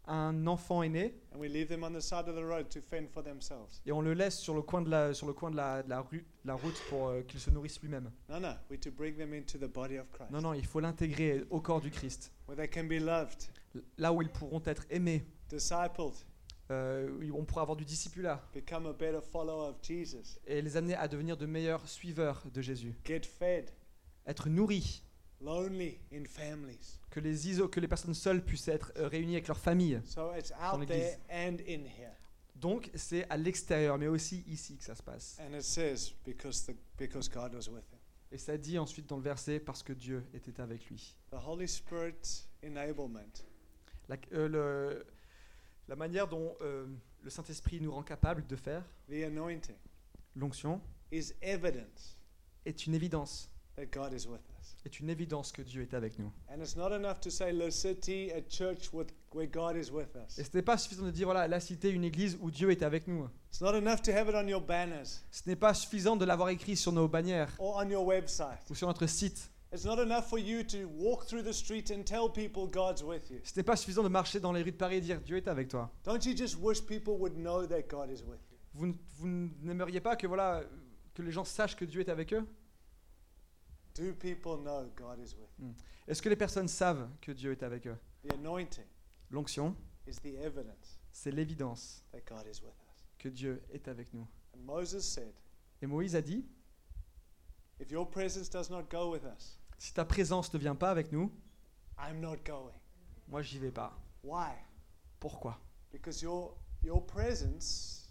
un 0.07 0.47
enfant 0.47 0.83
est 0.83 0.89
né 0.89 1.15
and 1.35 1.39
we 1.39 1.49
leave 1.49 1.69
them 1.69 1.83
on 1.83 1.91
the 1.93 2.01
side 2.01 2.29
of 2.29 2.35
the 2.37 2.45
road 2.45 2.69
to 2.69 2.81
fend 2.81 3.09
for 3.13 3.23
themselves. 3.23 3.81
et 3.85 3.93
on 3.93 4.01
le 4.01 4.15
laisse 4.15 4.39
sur 4.39 4.55
le 4.55 4.63
coin 4.63 4.81
de 4.83 4.91
la, 4.91 5.13
sur 5.15 5.27
le 5.27 5.33
coin 5.33 5.51
de 5.51 5.57
la, 5.57 5.83
de 5.83 5.89
la 5.91 6.01
rue, 6.01 6.25
la 6.45 6.55
route 6.55 6.81
pour 6.89 7.09
euh, 7.09 7.23
qu'il 7.23 7.41
se 7.41 7.51
nourrisse 7.51 7.81
lui-même. 7.81 8.11
No, 8.29 8.39
no, 8.39 8.51
we're 8.71 8.79
to 8.81 8.91
bring 8.91 9.17
them 9.17 9.35
into 9.35 9.59
the 9.59 9.71
body 9.71 9.99
of 9.99 10.11
Christ, 10.13 10.31
Non, 10.31 10.41
non, 10.41 10.55
il 10.55 10.65
faut 10.67 10.81
l'intégrer 10.81 11.45
au 11.51 11.61
corps 11.61 11.81
du 11.81 11.91
Christ. 11.91 12.33
where 12.49 12.57
they 12.57 12.69
can 12.69 12.85
be 12.85 13.01
loved, 13.01 13.49
Là 13.99 14.13
où 14.13 14.23
ils 14.23 14.31
pourront 14.31 14.63
être 14.65 14.85
aimés, 14.91 15.25
euh, 16.71 17.31
on 17.35 17.45
pourra 17.45 17.63
avoir 17.63 17.77
du 17.77 17.85
discipulat 17.85 18.43
et 20.47 20.63
les 20.63 20.77
amener 20.77 20.95
à 20.95 21.07
devenir 21.09 21.37
de 21.37 21.47
meilleurs 21.47 21.87
suiveurs 21.89 22.43
de 22.53 22.61
Jésus. 22.63 22.95
get 23.05 23.23
fed, 23.23 23.71
Être 24.27 24.49
nourris, 24.49 25.05
lonely 25.47 25.99
in 26.13 26.25
families. 26.27 26.99
que 27.11 27.21
les, 27.21 27.49
iso- 27.49 27.69
que 27.69 27.81
les 27.81 27.89
personnes 27.89 28.15
seules 28.15 28.43
puissent 28.45 28.69
être 28.69 28.93
euh, 28.97 29.09
réunies 29.09 29.35
avec 29.37 29.47
leur 29.49 29.59
famille. 29.59 30.01
So 30.05 30.35
it's 30.35 30.53
out 30.53 30.79
l'église. 30.81 31.17
there 31.29 31.49
and 31.49 31.57
in 31.67 31.85
here. 31.87 32.13
Donc 32.57 32.91
c'est 32.95 33.29
à 33.31 33.37
l'extérieur, 33.37 33.97
mais 33.99 34.09
aussi 34.09 34.43
ici 34.47 34.77
que 34.77 34.85
ça 34.85 34.95
se 34.95 35.03
passe. 35.03 35.39
And 35.41 35.55
it 35.55 35.63
says, 35.63 36.13
because, 36.25 36.65
the, 36.67 36.75
because 36.99 37.29
God 37.31 37.55
was 37.55 37.69
with 37.71 37.85
him. 37.93 37.99
Et 38.33 38.39
ça 38.39 38.57
dit 38.59 38.79
ensuite 38.79 39.07
dans 39.09 39.17
le 39.17 39.23
verset, 39.23 39.61
parce 39.61 39.83
que 39.83 39.93
Dieu 39.93 40.25
était 40.35 40.61
avec 40.61 40.87
lui. 40.91 41.17
The 41.31 41.37
Holy 41.47 41.69
Spirit 41.69 42.47
enablement 42.65 43.21
La, 44.09 44.17
euh, 44.33 44.49
le- 44.49 45.07
la 45.89 45.97
manière 45.97 46.27
dont 46.27 46.57
euh, 46.61 46.87
le 47.23 47.31
Saint-Esprit 47.31 47.81
nous 47.81 47.93
rend 47.93 48.03
capable 48.03 48.45
de 48.47 48.57
faire 48.57 48.83
the 49.09 49.23
anointing 49.25 49.77
l'onction 50.35 50.81
est 52.65 52.87
une 52.87 52.95
évidence. 52.95 53.49
That 53.77 53.87
God 53.93 54.13
is 54.13 54.27
with 54.27 54.41
us. 54.61 54.77
Est 54.85 55.01
une 55.01 55.11
évidence 55.11 55.51
que 55.53 55.63
Dieu 55.63 55.83
est 55.83 55.95
avec 55.95 56.19
nous. 56.19 56.31
And 56.49 56.61
it's 56.61 56.77
not 56.77 56.93
enough 56.93 57.21
to 57.23 57.31
say 57.31 57.53
La 57.53 57.71
City, 57.71 58.31
a 58.33 58.41
church 58.49 58.93
with, 58.93 59.09
where 59.35 59.47
God 59.49 59.77
is 59.77 59.91
with 59.91 60.15
us. 60.17 60.39
Et 60.39 60.45
ce 60.45 60.51
n'est 60.57 60.63
pas 60.63 60.79
suffisant 60.79 61.05
de 61.05 61.11
dire 61.11 61.27
voilà 61.27 61.49
la 61.49 61.61
cité, 61.61 61.91
une 61.91 62.05
église 62.05 62.39
où 62.41 62.51
Dieu 62.51 62.71
est 62.71 62.83
avec 62.83 63.07
nous. 63.09 63.29
It's 63.51 63.61
not 63.61 63.75
enough 63.75 64.01
to 64.03 64.13
have 64.13 64.29
it 64.29 64.35
on 64.35 64.47
your 64.47 64.61
banners 64.61 65.21
Ce 65.31 65.43
n'est 65.47 65.57
pas 65.57 65.75
suffisant 65.75 66.17
de 66.17 66.25
l'avoir 66.25 66.49
écrit 66.51 66.77
sur 66.77 66.93
nos 66.93 67.09
bannières 67.09 67.53
or 67.59 67.77
on 67.85 67.89
your 67.91 68.05
website. 68.07 68.61
ou 68.71 68.75
sur 68.75 68.87
notre 68.87 69.07
site. 69.07 69.51
It's 69.73 69.85
not 69.85 70.01
enough 70.01 70.27
for 70.29 70.39
you 70.39 70.63
to 70.63 70.87
walk 70.97 71.27
through 71.27 71.43
the 71.43 71.53
street 71.53 71.91
and 71.91 72.05
tell 72.05 72.31
people 72.33 72.67
God's 72.71 73.03
with 73.03 73.29
you. 73.31 73.41
Ce 73.43 73.53
n'est 73.57 73.65
pas 73.65 73.77
suffisant 73.77 74.05
de 74.05 74.09
marcher 74.09 74.39
dans 74.39 74.53
les 74.53 74.63
rues 74.63 74.71
de 74.73 74.77
Paris 74.77 74.97
et 74.97 75.01
dire 75.01 75.21
Dieu 75.21 75.37
est 75.37 75.49
avec 75.49 75.69
toi. 75.69 75.91
Don't 76.05 76.21
you 76.25 76.35
just 76.37 76.57
wish 76.61 76.81
people 76.81 77.15
would 77.19 77.35
know 77.35 77.67
that 77.67 77.83
God 77.91 78.09
is 78.11 78.23
with 78.23 78.39
you? 78.53 78.57
Vous, 78.75 78.87
n- 78.87 78.95
vous 79.19 79.27
n'aimeriez 79.63 80.01
pas 80.01 80.15
que 80.17 80.27
voilà 80.29 80.63
que 81.15 81.23
les 81.23 81.33
gens 81.33 81.45
sachent 81.45 81.75
que 81.77 81.85
Dieu 81.85 82.01
est 82.01 82.09
avec 82.09 82.33
eux? 82.33 82.47
Do 83.97 84.13
people 84.13 84.59
know 84.59 84.91
God 84.95 85.19
is 85.21 85.35
with 85.35 85.49
you? 85.59 85.75
Est-ce 86.07 86.21
que 86.23 86.29
les 86.29 86.37
personnes 86.37 86.69
savent 86.69 87.09
que 87.21 87.33
Dieu 87.33 87.53
est 87.53 87.63
avec 87.63 87.87
eux? 87.87 87.97
The 88.29 88.35
anointing 88.35 88.85
L'onction, 89.31 89.75
is 90.07 90.17
the 90.23 90.37
evidence 90.37 90.99
c'est 91.13 91.31
l'évidence 91.33 92.05
that 92.13 92.21
God 92.29 92.47
is 92.47 92.61
with 92.63 92.75
us. 92.93 93.05
que 93.19 93.29
Dieu 93.29 93.63
est 93.71 93.89
avec 93.89 94.13
nous. 94.13 94.27
And 94.55 94.61
Moses 94.65 95.03
said, 95.03 95.33
Et 95.81 95.87
Moïse 95.87 96.15
a 96.15 96.21
dit 96.23 96.45
If 97.81 97.91
your 97.91 98.09
presence 98.09 98.49
does 98.51 98.71
not 98.71 98.85
go 98.91 99.11
with 99.11 99.25
us, 99.25 99.59
si 99.79 99.93
ta 99.93 100.05
présence 100.05 100.53
ne 100.53 100.59
vient 100.59 100.75
pas 100.77 100.91
avec 100.91 101.11
nous, 101.13 101.33
I'm 101.99 102.21
not 102.21 102.37
going. 102.45 102.75
moi 103.29 103.43
j'y 103.43 103.59
vais 103.59 103.73
pas. 103.73 103.93
Why? 104.23 104.53
Pourquoi? 105.19 105.59
Because 105.91 106.21
your, 106.23 106.57
your 106.83 107.05
presence 107.07 108.11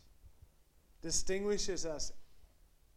distinguishes 1.01 1.86
us 1.86 2.11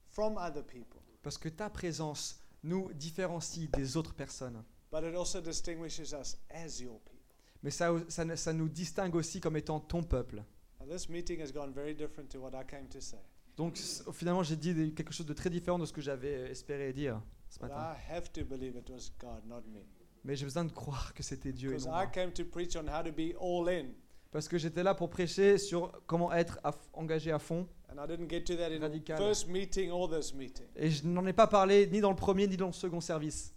from 0.08 0.38
other 0.38 0.62
people, 0.64 1.00
Parce 1.22 1.36
que 1.38 1.48
ta 1.50 1.68
présence 1.68 2.37
nous 2.62 2.92
différencie 2.92 3.68
des 3.70 3.96
autres 3.96 4.14
personnes. 4.14 4.62
but 4.90 5.02
it 5.04 5.14
also 5.14 5.40
distinguishes 5.40 6.12
us 6.12 6.36
as 6.50 6.80
your 6.80 6.98
people. 7.00 7.18
Mais 7.62 7.70
ça, 7.70 7.92
ça, 8.08 8.36
ça 8.36 8.52
nous 8.52 8.68
distingue 8.68 9.14
aussi 9.16 9.40
comme 9.40 9.56
étant 9.56 9.80
ton 9.80 10.02
peuple. 10.02 10.42
Now, 10.80 10.86
this 10.86 11.08
meeting 11.08 11.40
has 11.42 11.52
gone 11.52 11.72
very 11.72 11.94
different 11.94 12.28
to 12.30 12.38
what 12.40 12.52
I 12.54 12.64
came 12.64 12.88
to 12.88 13.00
say. 13.00 13.18
Donc 13.56 13.76
finalement 14.12 14.42
j'ai 14.44 14.54
dit 14.56 14.94
quelque 14.94 15.12
chose 15.12 15.26
de 15.26 15.32
très 15.34 15.50
différent 15.50 15.78
de 15.78 15.84
ce 15.86 15.92
que 15.92 16.00
j'avais 16.00 16.50
espéré 16.50 16.92
dire 16.92 17.20
ce 17.50 17.58
But 17.58 17.70
matin. 17.70 17.94
I 17.96 18.12
have 18.12 18.30
to 18.32 18.44
believe 18.44 18.76
it 18.76 18.88
was 18.88 19.10
God, 19.18 19.44
not 19.46 19.62
me. 19.68 19.80
Mais 20.24 20.36
j'ai 20.36 20.44
besoin 20.44 20.64
de 20.64 20.72
croire 20.72 21.12
que 21.14 21.22
c'était 21.22 21.52
Dieu 21.52 21.70
et 21.70 21.72
Because 21.74 21.86
non 21.88 21.94
I 21.94 22.04
moi. 22.04 22.06
came 22.06 22.32
to 22.32 22.44
preach 22.44 22.76
on 22.76 22.86
how 22.86 23.02
to 23.02 23.10
be 23.12 23.34
all 23.40 23.68
in. 23.68 23.88
Parce 24.30 24.46
que 24.48 24.58
j'étais 24.58 24.82
là 24.82 24.94
pour 24.94 25.08
prêcher 25.08 25.56
sur 25.58 25.90
comment 26.06 26.32
être 26.32 26.58
engagé 26.92 27.32
à 27.32 27.38
fond. 27.38 27.66
And 27.90 28.04
I 28.04 28.06
didn't 28.06 28.28
get 28.28 28.44
to 28.44 28.56
that 28.56 28.70
in 28.70 28.78
the 28.78 28.82
Radical. 28.82 29.16
first 29.16 29.48
meeting 29.48 29.90
or 29.90 30.08
this 30.10 30.34
meeting. 30.34 30.66
Et 30.76 30.90
je 30.90 31.06
n'en 31.06 31.24
ai 31.26 31.32
pas 31.32 31.46
parlé 31.46 31.86
ni 31.86 32.00
dans 32.00 32.10
le 32.10 32.16
premier 32.16 32.46
ni 32.46 32.56
dans 32.56 32.66
le 32.66 32.72
second 32.72 33.00
service. 33.00 33.54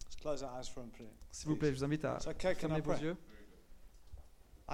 S'il 1.31 1.49
vous 1.49 1.55
plaît, 1.57 1.71
je 1.73 1.77
vous 1.79 1.83
invite 1.83 2.05
à 2.05 2.17
fermer 2.19 2.77
I 2.77 2.81
vos 2.81 2.93
yeux. 2.93 3.17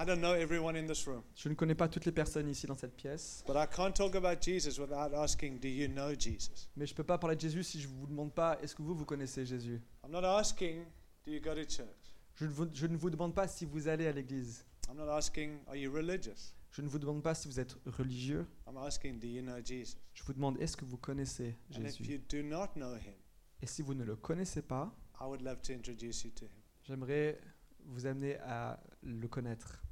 I 0.00 0.04
don't 0.06 0.20
know 0.20 0.34
everyone 0.34 0.76
in 0.76 0.86
this 0.86 1.04
room, 1.08 1.22
Je 1.34 1.48
ne 1.48 1.54
connais 1.54 1.74
pas 1.74 1.88
toutes 1.88 2.04
les 2.04 2.12
personnes 2.12 2.48
ici 2.48 2.68
dans 2.68 2.76
cette 2.76 2.94
pièce. 2.94 3.42
but 3.48 3.56
I 3.56 3.66
can't 3.66 3.92
talk 3.92 4.14
about 4.14 4.40
Jesus 4.40 4.78
without 4.78 5.12
asking, 5.12 5.58
Do 5.58 5.66
you 5.66 5.88
know 5.88 6.12
Jesus? 6.16 6.68
Mais 6.76 6.86
je 6.86 6.92
ne 6.92 6.96
peux 6.96 7.02
pas 7.02 7.18
parler 7.18 7.34
de 7.34 7.40
Jésus 7.40 7.64
si 7.64 7.80
je 7.80 7.88
ne 7.88 7.94
vous 7.94 8.06
demande 8.06 8.32
pas 8.32 8.56
est-ce 8.62 8.76
que 8.76 8.82
vous, 8.82 8.94
vous 8.94 9.04
connaissez 9.04 9.44
Jésus? 9.44 9.82
I'm 10.04 10.12
not 10.12 10.24
asking, 10.24 10.84
Do 11.26 11.32
you 11.32 11.40
go 11.40 11.50
to 11.52 11.64
church? 11.68 11.88
Je 12.36 12.44
ne, 12.44 12.50
vous, 12.50 12.68
je 12.72 12.86
ne 12.86 12.96
vous 12.96 13.10
demande 13.10 13.34
pas 13.34 13.48
si 13.48 13.64
vous 13.64 13.88
allez 13.88 14.06
à 14.06 14.12
l'église. 14.12 14.64
I'm 14.88 14.96
not 14.96 15.08
asking, 15.08 15.58
are 15.68 15.76
you 15.76 15.90
religious? 15.92 16.54
Je 16.70 16.82
ne 16.82 16.88
vous 16.88 16.98
demande 16.98 17.22
pas 17.22 17.34
si 17.34 17.48
vous 17.48 17.58
êtes 17.60 17.76
religieux. 17.86 18.46
I'm 18.66 18.76
asking, 18.76 19.18
do 19.18 19.26
you 19.26 19.42
know 19.42 19.58
Jesus? 19.64 19.96
Je 20.14 20.22
vous 20.22 20.32
demande 20.34 20.58
est-ce 20.60 20.76
que 20.76 20.84
vous 20.84 20.98
connaissez 20.98 21.56
And 21.74 21.80
if 21.84 21.96
Jésus? 21.98 22.04
you 22.12 22.18
do 22.28 22.42
not 22.42 22.68
know 22.74 22.94
him, 22.96 23.14
Et 23.60 23.66
si 23.66 23.82
vous 23.82 23.94
ne 23.94 24.04
le 24.04 24.16
connaissez 24.16 24.62
pas, 24.62 24.94
I 25.20 25.24
would 25.24 25.42
love 25.42 25.60
to 25.62 25.72
introduce 25.72 26.24
you 26.24 26.30
to 26.32 26.44
him. 26.46 26.50
j'aimerais 26.84 27.40
vous 27.84 28.06
amener 28.06 28.36
à 28.38 28.80
le 29.02 29.26
connaître. 29.28 29.82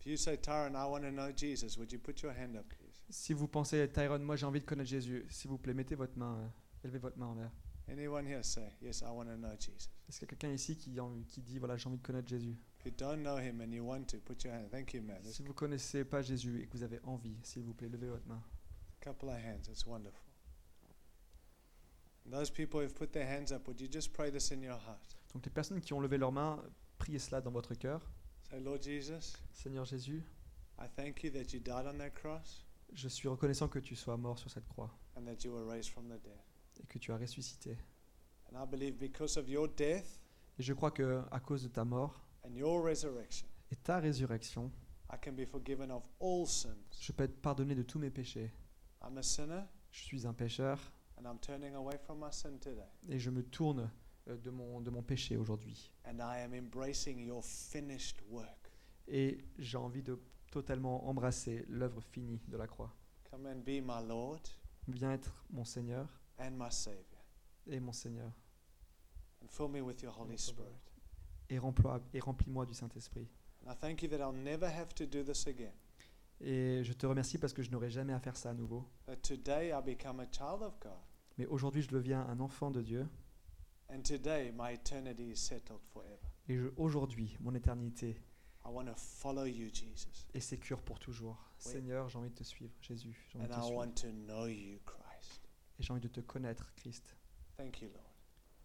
If 0.00 0.06
you 0.06 0.16
say, 0.16 0.36
Tyron, 0.38 0.74
I 0.74 0.88
want 0.88 1.02
to 1.02 1.10
know 1.10 1.30
Jesus, 1.34 1.76
would 1.78 1.92
you 1.92 1.98
put 1.98 2.22
your 2.22 2.32
hand 2.32 2.56
up, 2.56 2.66
please? 2.68 3.00
Si 3.10 3.32
vous 3.34 3.48
pensez, 3.48 3.88
Tyrone, 3.92 4.22
moi 4.22 4.36
j'ai 4.36 4.46
envie 4.46 4.60
de 4.60 4.64
connaître 4.66 4.88
Jésus, 4.88 5.26
s'il 5.28 5.50
vous 5.50 5.58
plaît, 5.58 5.74
mettez 5.74 5.94
votre 5.94 6.16
main, 6.18 6.38
euh, 6.38 6.48
élevez 6.84 6.98
votre 6.98 7.18
main 7.18 7.26
en 7.26 7.34
l'air. 7.34 7.50
Anyone 7.88 8.24
here 8.26 8.44
say, 8.44 8.68
yes, 8.80 9.00
I 9.02 9.06
want 9.10 9.24
to 9.26 9.36
know 9.36 9.50
Jesus? 9.58 9.90
Est-ce 10.08 10.18
qu'il 10.20 10.26
y 10.26 10.28
a 10.28 10.36
quelqu'un 10.36 10.52
ici 10.54 10.76
qui, 10.76 10.98
en- 11.00 11.20
qui 11.26 11.42
dit, 11.42 11.58
voilà, 11.58 11.76
j'ai 11.76 11.88
envie 11.88 11.98
de 11.98 12.02
connaître 12.06 12.28
Jésus 12.28 12.56
Si 12.82 12.90
vous 15.42 15.48
ne 15.48 15.52
connaissez 15.52 16.04
pas 16.04 16.22
Jésus 16.22 16.62
et 16.62 16.66
que 16.66 16.76
vous 16.76 16.82
avez 16.82 17.00
envie, 17.04 17.36
s'il 17.42 17.62
vous 17.62 17.74
plaît, 17.74 17.88
levez 17.88 18.08
votre 18.08 18.26
main. 18.26 18.42
couple 19.00 19.28
of 19.28 19.36
hands. 19.36 19.68
It's 19.68 19.86
wonderful. 19.86 20.20
Those 22.26 22.50
people 22.50 22.80
who've 22.80 22.94
put 22.94 23.12
their 23.12 23.26
hands 23.26 23.50
up, 23.50 23.66
would 23.66 23.80
you 23.80 23.88
just 23.88 24.12
pray 24.12 24.30
this 24.30 24.50
in 24.50 24.62
your 24.62 24.78
heart? 24.78 25.16
Donc 25.32 25.44
les 25.46 25.50
personnes 25.50 25.80
qui 25.80 25.92
ont 25.94 26.00
levé 26.00 26.18
leurs 26.18 26.32
mains, 26.32 26.62
priez 26.98 27.18
cela 27.18 27.40
dans 27.40 27.50
votre 27.50 27.74
cœur. 27.74 28.00
Say, 28.50 28.60
Lord 28.60 28.82
Jesus, 28.82 29.36
Seigneur 29.52 29.84
Jésus, 29.84 30.22
I 30.78 30.86
thank 30.96 31.22
you 31.22 31.30
that 31.30 31.52
you 31.52 31.60
died 31.60 31.86
on 31.86 31.98
that 31.98 32.10
cross 32.10 32.66
je 32.92 33.08
suis 33.08 33.28
reconnaissant 33.28 33.68
que 33.68 33.78
tu 33.78 33.94
sois 33.94 34.16
mort 34.16 34.38
sur 34.38 34.50
cette 34.50 34.66
croix 34.68 34.90
and 35.16 35.24
that 35.24 35.44
you 35.44 35.52
were 35.52 35.64
raised 35.64 35.90
from 35.90 36.08
the 36.08 36.20
dead. 36.22 36.38
et 36.82 36.86
que 36.86 36.98
tu 36.98 37.12
as 37.12 37.16
ressuscité. 37.16 37.76
And 38.52 38.62
I 38.62 38.66
believe 38.66 38.98
because 38.98 39.36
of 39.36 39.48
your 39.48 39.68
death 39.68 40.20
Et 40.58 40.62
je 40.62 40.72
crois 40.72 40.90
que 40.90 41.22
à 41.30 41.40
cause 41.40 41.62
de 41.62 41.68
ta 41.68 41.84
mort 41.84 42.20
and 42.44 42.54
your 42.56 42.82
resurrection, 42.84 43.46
et 43.70 43.76
ta 43.76 43.98
résurrection, 44.00 44.70
I 45.12 45.16
can 45.22 45.32
be 45.32 45.44
forgiven 45.46 45.90
of 45.90 46.04
all 46.20 46.46
sins. 46.46 46.76
je 47.00 47.12
peux 47.12 47.24
être 47.24 47.40
pardonné 47.40 47.74
de 47.74 47.82
tous 47.82 47.98
mes 47.98 48.10
péchés. 48.10 48.52
I'm 49.02 49.16
a 49.18 49.22
sinner 49.22 49.62
Je 49.90 50.00
suis 50.04 50.26
un 50.26 50.32
pécheur 50.32 50.78
and 51.18 51.22
I'm 51.24 51.38
turning 51.40 51.74
away 51.74 51.96
from 51.98 52.18
my 52.20 52.30
sin 52.32 52.58
today. 52.58 52.86
et 53.08 53.18
je 53.18 53.30
me 53.30 53.42
tourne 53.42 53.90
euh, 54.28 54.36
de 54.36 54.50
mon, 54.50 54.80
de 54.80 54.90
mon 54.90 55.02
péché 55.02 55.36
aujourd'hui. 55.36 55.90
And 56.04 56.18
I 56.18 56.40
am 56.42 56.54
embracing 56.54 57.18
your 57.18 57.44
finished 57.44 58.22
work. 58.28 58.70
Et 59.08 59.44
j'ai 59.58 59.76
envie 59.78 60.02
de 60.02 60.20
totalement 60.52 61.08
embrasser 61.08 61.64
l'œuvre 61.68 62.00
finie 62.02 62.40
de 62.48 62.56
la 62.56 62.66
croix. 62.66 62.94
Come 63.30 63.46
and 63.46 63.60
be 63.64 63.80
my 63.82 64.06
Lord 64.06 64.40
Viens 64.88 65.12
être 65.12 65.44
mon 65.50 65.64
Seigneur 65.64 66.06
and 66.38 66.52
my 66.52 66.70
Savior. 66.70 67.04
et 67.66 67.80
mon 67.80 67.92
Seigneur. 67.92 68.30
And 69.42 69.48
fill 69.48 69.68
me 69.68 69.80
with 69.80 70.02
your 70.02 70.12
Holy 70.16 70.36
Spirit. 70.38 70.89
Et, 71.50 71.58
remplis-moi 71.58 72.64
du 72.64 72.74
Saint-Esprit. 72.74 73.28
And 73.66 73.72
I 73.72 73.76
thank 73.76 74.02
you 74.02 74.08
that 74.08 74.18
I'll 74.18 74.32
never 74.32 74.66
have 74.66 74.94
to 74.94 75.04
do 75.04 75.22
this 75.22 75.46
again. 75.46 75.72
Et 76.40 76.82
je 76.84 76.92
te 76.94 77.04
remercie 77.06 77.36
parce 77.38 77.52
que 77.52 77.62
je 77.62 77.70
n'aurai 77.70 77.90
jamais 77.90 78.12
à 78.14 78.20
faire 78.20 78.36
ça 78.36 78.50
à 78.50 78.54
nouveau. 78.54 78.88
That 79.06 79.16
today 79.16 79.70
I 79.70 79.82
become 79.84 80.20
a 80.20 80.26
child 80.30 80.62
of 80.62 80.78
God. 80.80 80.92
Mais 81.36 81.46
aujourd'hui, 81.46 81.82
je 81.82 81.88
deviens 81.88 82.22
un 82.26 82.40
enfant 82.40 82.70
de 82.70 82.80
Dieu. 82.80 83.06
And 83.92 84.02
today 84.02 84.52
my 84.56 84.72
eternity 84.74 85.30
is 85.30 85.36
settled 85.36 85.80
forever. 85.92 86.16
Et 86.48 86.58
aujourd'hui, 86.76 87.36
mon 87.40 87.54
éternité 87.54 88.16
I 88.64 88.68
want 88.68 88.86
to 88.86 88.94
follow 88.94 89.44
you, 89.46 89.68
Jesus. 89.72 90.26
est 90.32 90.40
sécure 90.40 90.80
pour 90.82 90.98
toujours. 90.98 91.36
Seigneur, 91.58 92.08
j'ai 92.08 92.18
envie 92.18 92.30
de 92.30 92.34
te 92.34 92.44
suivre. 92.44 92.72
Jésus, 92.80 93.26
j'ai 93.28 93.38
envie 93.38 93.46
And 93.46 93.48
de 93.48 93.54
te 93.54 93.60
I 93.60 93.64
suivre. 93.64 93.78
want 93.78 93.92
to 93.92 94.08
know 94.12 94.46
you, 94.46 94.78
Christ. 94.86 95.40
Et 95.78 95.82
j'ai 95.82 95.92
envie 95.92 96.00
de 96.00 96.08
te 96.08 96.20
connaître, 96.20 96.72
Christ. 96.76 97.16
Thank 97.56 97.80
you, 97.82 97.88
Lord. 97.88 98.04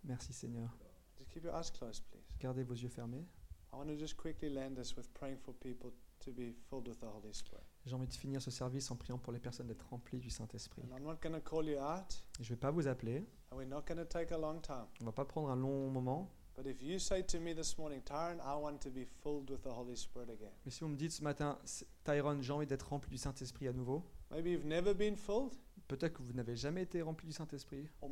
Merci, 0.04 0.32
Seigneur. 0.34 0.70
Just 1.18 1.30
keep 1.32 1.44
your 1.44 1.56
eyes 1.56 1.72
closed, 1.72 2.04
please. 2.12 2.14
Gardez 2.40 2.64
vos 2.64 2.74
yeux 2.74 2.90
fermés. 2.90 3.26
J'ai 7.86 7.94
envie 7.94 8.08
de 8.08 8.14
finir 8.14 8.42
ce 8.42 8.52
service 8.52 8.90
en 8.92 8.96
priant 8.96 9.18
pour 9.18 9.34
les 9.34 9.40
personnes 9.40 9.68
d'être 9.68 9.88
remplies 9.90 10.20
du 10.20 10.30
Saint-Esprit. 10.30 10.84
Je 10.84 12.44
ne 12.44 12.50
vais 12.50 12.56
pas 12.56 12.72
vous 12.72 12.88
appeler. 12.88 13.26
and 13.52 13.58
we're 13.58 13.68
not 13.68 13.84
going 13.88 13.98
to 13.98 14.06
take 14.06 14.34
a 14.34 14.38
long 14.38 14.60
time. 14.62 14.86
On 15.02 15.06
va 15.06 15.12
pas 15.12 15.26
prendre 15.26 15.50
un 15.50 15.56
long 15.56 15.90
moment. 15.90 16.30
Tyron. 16.56 16.66
Mais 20.66 20.72
si 20.72 20.80
vous 20.82 20.88
me 20.88 20.96
dites 20.96 21.12
ce 21.12 21.24
matin, 21.24 21.60
Tyrone, 22.06 22.42
j'ai 22.42 22.54
envie 22.54 22.66
d'être 22.66 22.90
rempli 22.90 23.12
du 23.12 23.18
Saint-Esprit 23.18 23.68
à 23.68 23.74
nouveau, 23.74 24.04
Maybe 24.32 24.48
you've 24.48 24.66
never 24.66 24.94
been 24.94 25.16
filled, 25.16 25.54
peut-être 25.88 26.14
que 26.14 26.22
vous 26.24 26.34
n'avez 26.34 26.56
jamais 26.56 26.84
été 26.84 27.02
rempli 27.02 27.28
du 27.28 27.34
Saint-Esprit, 27.34 27.88
ou 28.02 28.10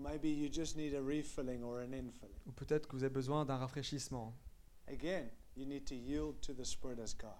peut-être 2.51 2.87
que 2.87 2.95
vous 2.95 3.03
avez 3.03 3.13
besoin 3.13 3.45
d'un 3.45 3.57
rafraîchissement. 3.57 4.35
Again, 4.87 5.29
you 5.55 5.65
need 5.65 5.85
to 5.85 5.95
yield 5.95 6.39
to 6.41 6.53
the 6.53 6.63
Spirit 6.63 6.99
as 6.99 7.15
God. 7.15 7.31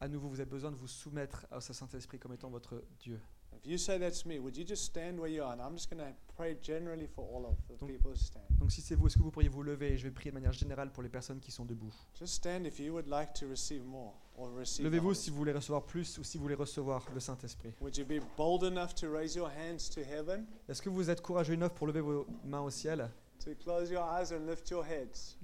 À 0.00 0.08
nouveau, 0.08 0.28
vous 0.28 0.40
avez 0.40 0.50
besoin 0.50 0.70
de 0.70 0.76
vous 0.76 0.88
soumettre 0.88 1.46
à 1.50 1.60
ce 1.60 1.72
Saint-Esprit 1.72 2.18
comme 2.18 2.32
étant 2.32 2.50
votre 2.50 2.84
Dieu. 3.00 3.20
If 3.62 3.66
you 3.66 3.78
say 3.78 3.98
that's 3.98 4.24
me, 4.26 4.38
would 4.38 4.56
you 4.56 4.64
just 4.64 4.84
stand 4.84 5.18
where 5.18 5.28
you 5.30 5.42
are? 5.42 5.52
And 5.52 5.60
I'm 5.60 5.74
just 5.76 5.90
going 5.90 6.02
to 6.04 6.12
pray 6.36 6.56
generally 6.62 7.06
for 7.06 7.24
all 7.24 7.46
of 7.46 7.56
the 7.68 7.76
Donc- 7.78 7.90
people 7.90 8.10
who 8.10 8.16
stand. 8.16 8.44
Donc 8.58 8.70
si 8.70 8.80
c'est 8.80 8.94
vous, 8.94 9.06
est-ce 9.06 9.16
que 9.16 9.22
vous 9.22 9.30
pourriez 9.30 9.48
vous 9.48 9.62
lever 9.62 9.92
et 9.92 9.96
je 9.98 10.04
vais 10.04 10.10
prier 10.10 10.30
de 10.30 10.34
manière 10.34 10.52
générale 10.52 10.90
pour 10.92 11.02
les 11.02 11.08
personnes 11.08 11.40
qui 11.40 11.50
sont 11.50 11.64
debout? 11.64 11.92
Just 12.18 12.34
stand 12.34 12.66
if 12.66 12.78
you 12.78 12.92
would 12.92 13.06
like 13.08 13.32
to 13.34 13.46
receive 13.48 13.84
more 13.84 14.12
or 14.36 14.50
receive. 14.56 14.84
the 14.84 14.90
Levez-vous 14.90 15.14
si 15.14 15.30
vous 15.30 15.36
voulez 15.36 15.52
recevoir 15.52 15.84
plus 15.84 16.18
ou 16.18 16.24
si 16.24 16.36
vous 16.38 16.42
voulez 16.44 16.54
recevoir 16.54 17.06
le 17.14 17.20
Saint-Esprit. 17.20 17.72
Would 17.80 17.96
you 17.96 18.04
be 18.04 18.20
bold 18.36 18.64
enough 18.64 18.94
to 18.96 19.10
raise 19.10 19.34
your 19.34 19.48
hands 19.50 19.88
to 19.94 20.00
heaven, 20.00 20.46
Est-ce 20.68 20.82
que 20.82 20.88
vous 20.90 21.08
êtes 21.10 21.20
courageux 21.22 21.54
enough 21.54 21.72
pour 21.74 21.86
lever 21.86 22.00
vos 22.00 22.26
mains 22.44 22.60
au 22.62 22.70
ciel? 22.70 23.10
To 23.44 23.50
close 23.62 23.90
your 23.90 24.02
eyes 24.02 24.32
and 24.32 24.46
lift 24.46 24.70
your 24.70 24.84
heads? 24.84 25.36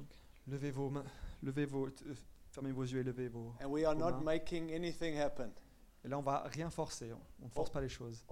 Levez 0.46 0.70
vos 0.70 0.88
mains, 0.90 1.04
levez 1.42 1.66
vos, 1.66 1.86
euh, 1.88 2.14
fermez 2.50 2.72
vos 2.72 2.84
yeux 2.84 3.00
et 3.00 3.04
levez 3.04 3.28
vos. 3.28 3.52
And 3.62 3.68
we 3.70 3.84
are 3.84 3.94
not 3.94 4.12
Comment? 4.12 4.24
making 4.24 4.70
anything 4.72 5.16
happen. 5.18 5.50
Et 6.04 6.08
là, 6.08 6.18
on 6.18 6.22
va 6.22 6.42
rien 6.44 6.70
forcer, 6.70 7.12
on 7.12 7.44
ne 7.44 7.50
force 7.50 7.70
pas 7.70 7.80
les 7.80 7.88
choses. 7.88 8.24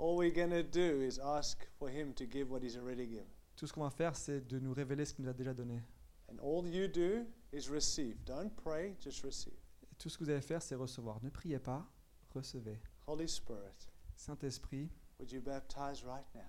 Tout 3.57 3.67
ce 3.67 3.73
qu'on 3.73 3.83
va 3.83 3.91
faire, 3.91 4.17
c'est 4.17 4.41
de 4.47 4.59
nous 4.59 4.73
révéler 4.73 5.05
ce 5.05 5.13
qu'il 5.15 5.25
nous 5.25 5.31
a 5.31 5.35
déjà 5.35 5.53
donné. 5.53 5.83
And 6.31 6.39
all 6.43 6.67
you 6.67 6.89
do 6.89 7.27
is 7.53 7.69
receive. 7.71 8.17
Don't 8.25 8.55
pray, 8.55 8.97
just 9.01 9.23
receive. 9.25 9.57
Et 9.91 9.95
tout 9.97 10.09
ce 10.09 10.19
que 10.19 10.25
vous 10.25 10.31
allez 10.31 10.43
faire, 10.43 10.63
c'est 10.63 10.75
recevoir. 10.75 11.23
Ne 11.23 11.31
priez 11.31 11.59
pas, 11.59 11.87
recevez. 12.35 12.79
Holy 13.07 13.29
Spirit, 13.29 13.89
Saint-Esprit, 14.15 14.91
would 15.19 15.33
you 15.33 15.41
baptize 15.41 16.05
right 16.05 16.27
now, 16.35 16.43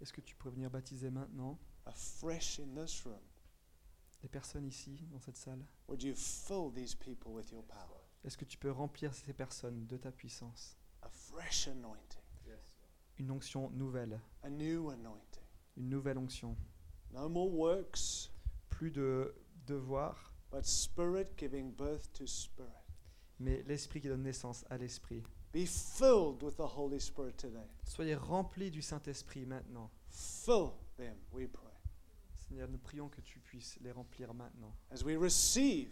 est-ce 0.00 0.12
que 0.12 0.20
tu 0.20 0.34
pourrais 0.34 0.54
venir 0.54 0.70
baptiser 0.70 1.10
maintenant? 1.10 1.58
Afresh 1.86 2.60
in 2.60 2.74
this 2.74 3.04
room? 3.04 3.20
les 4.22 4.28
personnes 4.28 4.66
ici, 4.66 4.98
dans 5.10 5.20
cette 5.20 5.36
salle 5.36 5.64
Would 5.88 6.02
you 6.02 6.14
fill 6.14 6.70
these 6.70 6.94
people 6.94 7.32
with 7.32 7.50
your 7.50 7.62
power? 7.62 7.99
Est-ce 8.24 8.36
que 8.36 8.44
tu 8.44 8.58
peux 8.58 8.70
remplir 8.70 9.14
ces 9.14 9.32
personnes 9.32 9.86
de 9.86 9.96
ta 9.96 10.10
puissance? 10.12 10.76
A 11.02 11.08
fresh 11.08 11.68
anointing, 11.68 12.20
Une 13.18 13.30
onction 13.30 13.70
nouvelle, 13.70 14.20
a 14.42 14.48
new 14.50 14.90
anointing. 14.90 15.42
une 15.76 15.88
nouvelle 15.88 16.18
onction. 16.18 16.56
No 17.12 17.28
more 17.28 17.50
works, 17.50 18.30
Plus 18.70 18.90
de 18.90 19.34
devoirs, 19.66 20.32
but 20.50 20.64
Spirit 20.64 21.26
giving 21.36 21.72
birth 21.74 22.10
to 22.14 22.26
Spirit. 22.26 22.70
mais 23.38 23.62
l'esprit 23.66 24.00
qui 24.00 24.08
donne 24.08 24.22
naissance 24.22 24.64
à 24.70 24.76
l'esprit. 24.78 25.22
Be 25.52 25.66
filled 25.66 26.42
with 26.42 26.56
the 26.56 26.76
Holy 26.76 27.00
Spirit 27.00 27.36
today. 27.36 27.66
Soyez 27.84 28.14
remplis 28.14 28.70
du 28.70 28.80
Saint-Esprit 28.82 29.44
maintenant. 29.46 29.90
Fill 30.08 30.70
them, 30.96 31.16
we 31.32 31.46
pray. 31.48 31.66
Seigneur, 32.36 32.68
nous 32.68 32.78
prions 32.78 33.08
que 33.08 33.20
tu 33.20 33.38
puisses 33.40 33.78
les 33.80 33.90
remplir 33.92 34.32
maintenant. 34.34 34.74
As 34.90 35.02
we 35.02 35.16
receive, 35.16 35.90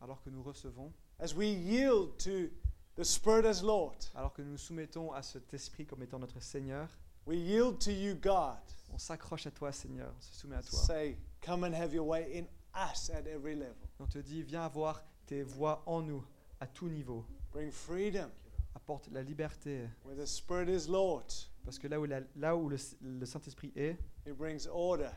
Alors 0.00 0.22
que 0.22 0.30
nous 0.30 0.42
recevons, 0.42 0.92
as 1.20 1.34
we 1.34 1.46
yield 1.46 2.16
to 2.18 2.48
the 2.96 3.04
Spirit 3.04 3.46
as 3.46 3.62
Lord, 3.62 3.96
alors 4.14 4.32
que 4.32 4.42
nous 4.42 4.52
nous 4.52 4.58
soumettons 4.58 5.12
à 5.12 5.22
cet 5.22 5.52
esprit 5.54 5.86
comme 5.86 6.02
étant 6.02 6.18
notre 6.18 6.40
Seigneur, 6.40 6.88
we 7.26 7.38
yield 7.38 7.78
to 7.78 7.90
you, 7.90 8.14
God. 8.14 8.58
on 8.92 8.98
s'accroche 8.98 9.46
à 9.46 9.50
toi, 9.50 9.70
Seigneur, 9.72 10.12
on 10.16 10.20
se 10.20 10.34
soumet 10.40 10.56
à 10.56 10.62
toi. 10.62 10.78
Say, 10.78 11.16
come 11.40 11.64
and 11.64 11.72
have 11.74 11.94
your 11.94 12.06
way 12.06 12.38
in 12.38 12.44
us 12.74 13.10
at 13.10 13.26
every 13.26 13.54
level. 13.54 13.76
On 13.98 14.06
te 14.06 14.18
dit, 14.18 14.42
viens 14.42 14.64
avoir 14.64 15.02
tes 15.26 15.42
voix 15.42 15.82
en 15.86 16.02
nous, 16.02 16.24
à 16.60 16.66
tout 16.66 16.88
niveau. 16.88 17.24
Bring 17.52 17.70
freedom 17.70 18.28
Apporte 18.74 19.08
la 19.12 19.22
liberté. 19.22 19.88
where 20.04 20.16
the 20.16 20.26
Spirit 20.26 20.68
is 20.68 20.88
Lord. 20.88 21.26
Parce 21.64 21.78
que 21.78 21.86
là 21.88 22.00
où, 22.00 22.04
la- 22.06 22.20
là 22.36 22.56
où 22.56 22.68
le, 22.68 22.76
le 23.02 23.26
Saint-Esprit 23.26 23.72
est, 23.76 23.96
He 24.26 24.32
brings 24.32 24.66
order 24.70 25.10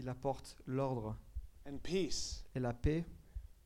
il 0.00 0.08
apporte 0.08 0.56
l'ordre 0.66 1.16
and 1.66 1.78
peace 1.82 2.44
et 2.54 2.58
la 2.60 2.72
paix 2.72 3.04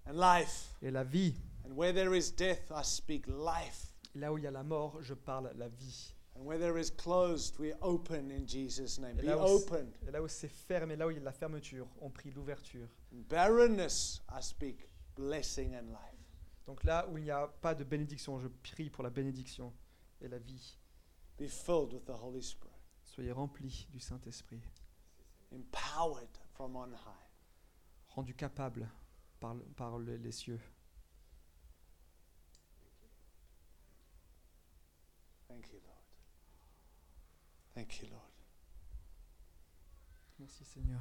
and 0.07 0.13
life. 0.15 0.75
et 0.83 0.91
la 0.91 1.05
vie. 1.05 1.35
And 1.69 1.77
where 1.77 1.93
there 1.93 2.15
is 2.17 2.31
death, 2.35 2.71
I 2.73 2.83
speak 2.83 3.27
life. 3.27 3.93
Là 4.15 4.33
où 4.33 4.39
il 4.39 4.45
y 4.45 4.47
a 4.47 4.51
la 4.51 4.63
mort, 4.63 5.01
je 5.03 5.15
parle 5.15 5.53
la 5.57 5.69
vie. 5.69 6.15
And 6.35 6.45
where 6.47 6.59
there 6.59 6.79
is 6.79 6.91
closed, 6.91 7.59
we 7.59 7.73
open 7.83 8.31
in 8.31 8.47
Jesus' 8.47 8.99
name. 8.99 9.19
Et 9.19 9.23
Be 9.23 9.27
là 9.27 9.37
où 9.39 9.47
c'est- 9.59 9.65
open. 9.67 9.93
Et 10.07 10.11
là 10.11 10.23
où 10.23 10.29
c'est 10.29 10.49
fermé, 10.49 10.97
là 10.97 11.07
où 11.07 11.11
il 11.11 11.19
y 11.19 11.21
a 11.21 11.25
la 11.25 11.33
fermeture, 11.33 11.87
on 12.01 12.11
prie 12.11 12.31
l'ouverture. 12.31 12.89
In 13.13 13.21
barrenness, 13.29 14.23
I 14.31 14.41
speak 14.43 14.89
blessing 15.15 15.75
and 15.75 15.89
life. 15.91 16.15
Donc 16.67 16.85
là 16.85 17.07
où 17.11 17.19
il 17.19 17.25
n'y 17.25 17.31
a 17.31 17.47
pas 17.49 17.75
de 17.75 17.85
bénédiction, 17.85 18.39
je 18.39 18.49
prie 18.49 18.89
pour 18.89 19.03
la 19.05 19.11
bénédiction 19.11 19.73
et 20.21 20.29
la 20.29 20.39
vie. 20.39 20.79
Be 21.39 21.49
filled 21.49 21.93
with 21.93 22.05
the 22.05 22.11
Holy 22.23 22.43
Spirit, 22.43 22.73
Soyez 23.05 23.33
remplis 23.33 23.87
du 23.91 24.01
Saint-Esprit, 24.01 24.61
empowered 25.53 26.29
from 26.55 26.77
on 26.77 26.93
high. 26.93 27.29
rendus 28.15 28.35
capables 28.35 28.89
par, 29.41 29.55
le- 29.55 29.65
par 29.77 29.99
le- 29.99 30.17
les 30.17 30.33
cieux. 30.33 30.61
Thank 35.49 35.73
you, 35.73 35.81
Lord. 35.85 35.99
Thank 37.75 38.03
you, 38.03 38.09
Lord. 38.11 38.23
Merci 40.39 40.65
Seigneur. 40.65 41.01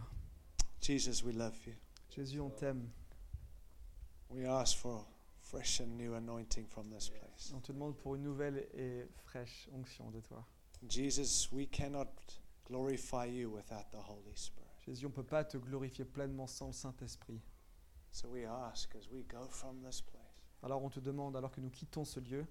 Jesus, 0.80 1.24
we 1.24 1.34
love 1.34 1.56
you. 1.66 1.74
Jésus, 2.10 2.40
on 2.40 2.50
t'aime. 2.50 2.90
We 4.30 4.46
ask 4.46 4.78
for 4.78 5.06
fresh 5.42 5.80
and 5.80 5.98
new 5.98 6.16
anointing 6.16 6.66
from 6.68 6.90
this 6.90 7.10
place. 7.10 7.52
On 7.54 7.62
te 7.62 7.72
demande 7.72 7.98
pour 7.98 8.16
une 8.16 8.24
nouvelle 8.24 8.68
et 8.74 9.06
fraîche 9.26 9.70
onction 9.74 10.10
de 10.12 10.22
toi. 10.22 10.46
Jesus, 10.88 11.50
we 11.52 11.68
cannot 11.68 12.08
glorify 12.66 13.26
you 13.26 13.50
without 13.50 13.92
the 13.92 13.98
Holy 13.98 14.36
Spirit. 14.36 14.68
Jésus, 14.86 15.06
on 15.06 15.10
ne 15.10 15.14
peut 15.14 15.24
pas 15.24 15.44
te 15.44 15.58
glorifier 15.58 16.06
pleinement 16.06 16.48
sans 16.48 16.68
le 16.68 16.74
Saint-Esprit. 16.74 17.42
So 18.12 18.30
we 18.30 18.46
ask 18.46 18.96
as 18.96 19.10
we 19.12 19.24
go 19.28 19.48
from 19.50 19.84
this 19.84 20.02
place, 20.02 20.24
Alors 20.64 20.84
on 20.84 20.90
te 20.90 21.00
demande, 21.00 21.36
alors 21.36 21.52
que 21.52 21.62
nous 21.62 21.70
quittons 21.70 22.06
ce 22.06 22.20
lieu, 22.20 22.46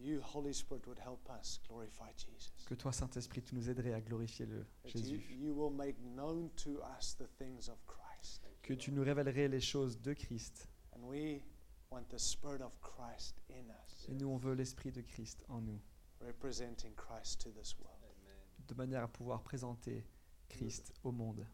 you, 0.00 0.20
Holy 0.22 0.52
Spirit, 0.52 0.86
would 0.86 0.98
help 0.98 1.28
us 1.30 1.60
glorify 1.68 2.10
Jesus. 2.16 2.52
que 2.66 2.74
toi, 2.74 2.92
Saint-Esprit, 2.92 3.42
tu 3.42 3.54
nous 3.54 3.68
aiderais 3.68 3.92
à 3.94 4.00
glorifier 4.00 4.46
le 4.46 4.66
you, 4.84 4.90
Jésus. 4.90 5.22
you 5.30 5.54
will 5.54 5.70
make 5.74 5.96
known 6.00 6.50
to 6.56 6.80
us 6.98 7.14
the 7.14 7.28
things 7.38 7.68
of 7.68 7.78
Christ. 7.86 8.42
Que 8.62 8.74
tu 8.74 8.92
nous 8.92 9.02
révélerais 9.02 9.48
les 9.48 9.60
choses 9.60 10.00
de 10.00 10.12
Christ. 10.14 10.68
And 10.94 11.02
we 11.02 11.42
want 11.90 12.04
the 12.08 12.18
Spirit 12.18 12.60
of 12.62 12.72
Christ 12.80 13.40
in 13.50 13.68
us, 13.70 14.06
Et 14.08 14.14
nous, 14.14 14.28
on 14.28 14.36
veut 14.36 14.54
l'Esprit 14.54 14.92
de 14.92 15.02
Christ 15.02 15.44
en 15.48 15.60
nous, 15.60 15.80
representing 16.20 16.94
Christ 16.94 17.40
to 17.42 17.50
this 17.50 17.76
world. 17.78 17.96
de 18.68 18.74
manière 18.74 19.02
à 19.02 19.08
pouvoir 19.08 19.42
présenter 19.42 20.06
Christ 20.48 20.92
au 21.02 21.10
monde. 21.10 21.44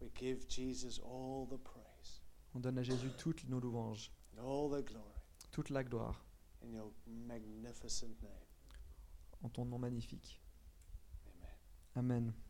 We 0.00 0.10
give 0.18 0.44
Jesus 0.48 1.00
all 1.00 1.46
the 1.46 1.56
praise 1.62 2.20
On 2.54 2.60
donne 2.60 2.78
à 2.78 2.82
Jésus 2.82 3.10
toutes 3.16 3.48
nos 3.48 3.60
louanges, 3.60 4.10
and 4.36 4.42
all 4.42 4.68
the 4.70 4.84
glory 4.84 5.14
toute 5.52 5.70
la 5.70 5.84
gloire, 5.84 6.24
in 6.64 6.72
your 6.72 6.92
magnificent 7.06 8.20
name. 8.22 8.46
en 9.44 9.50
ton 9.50 9.68
nom 9.68 9.80
magnifique. 9.80 10.40
Amen. 11.26 11.56
Amen. 11.96 12.43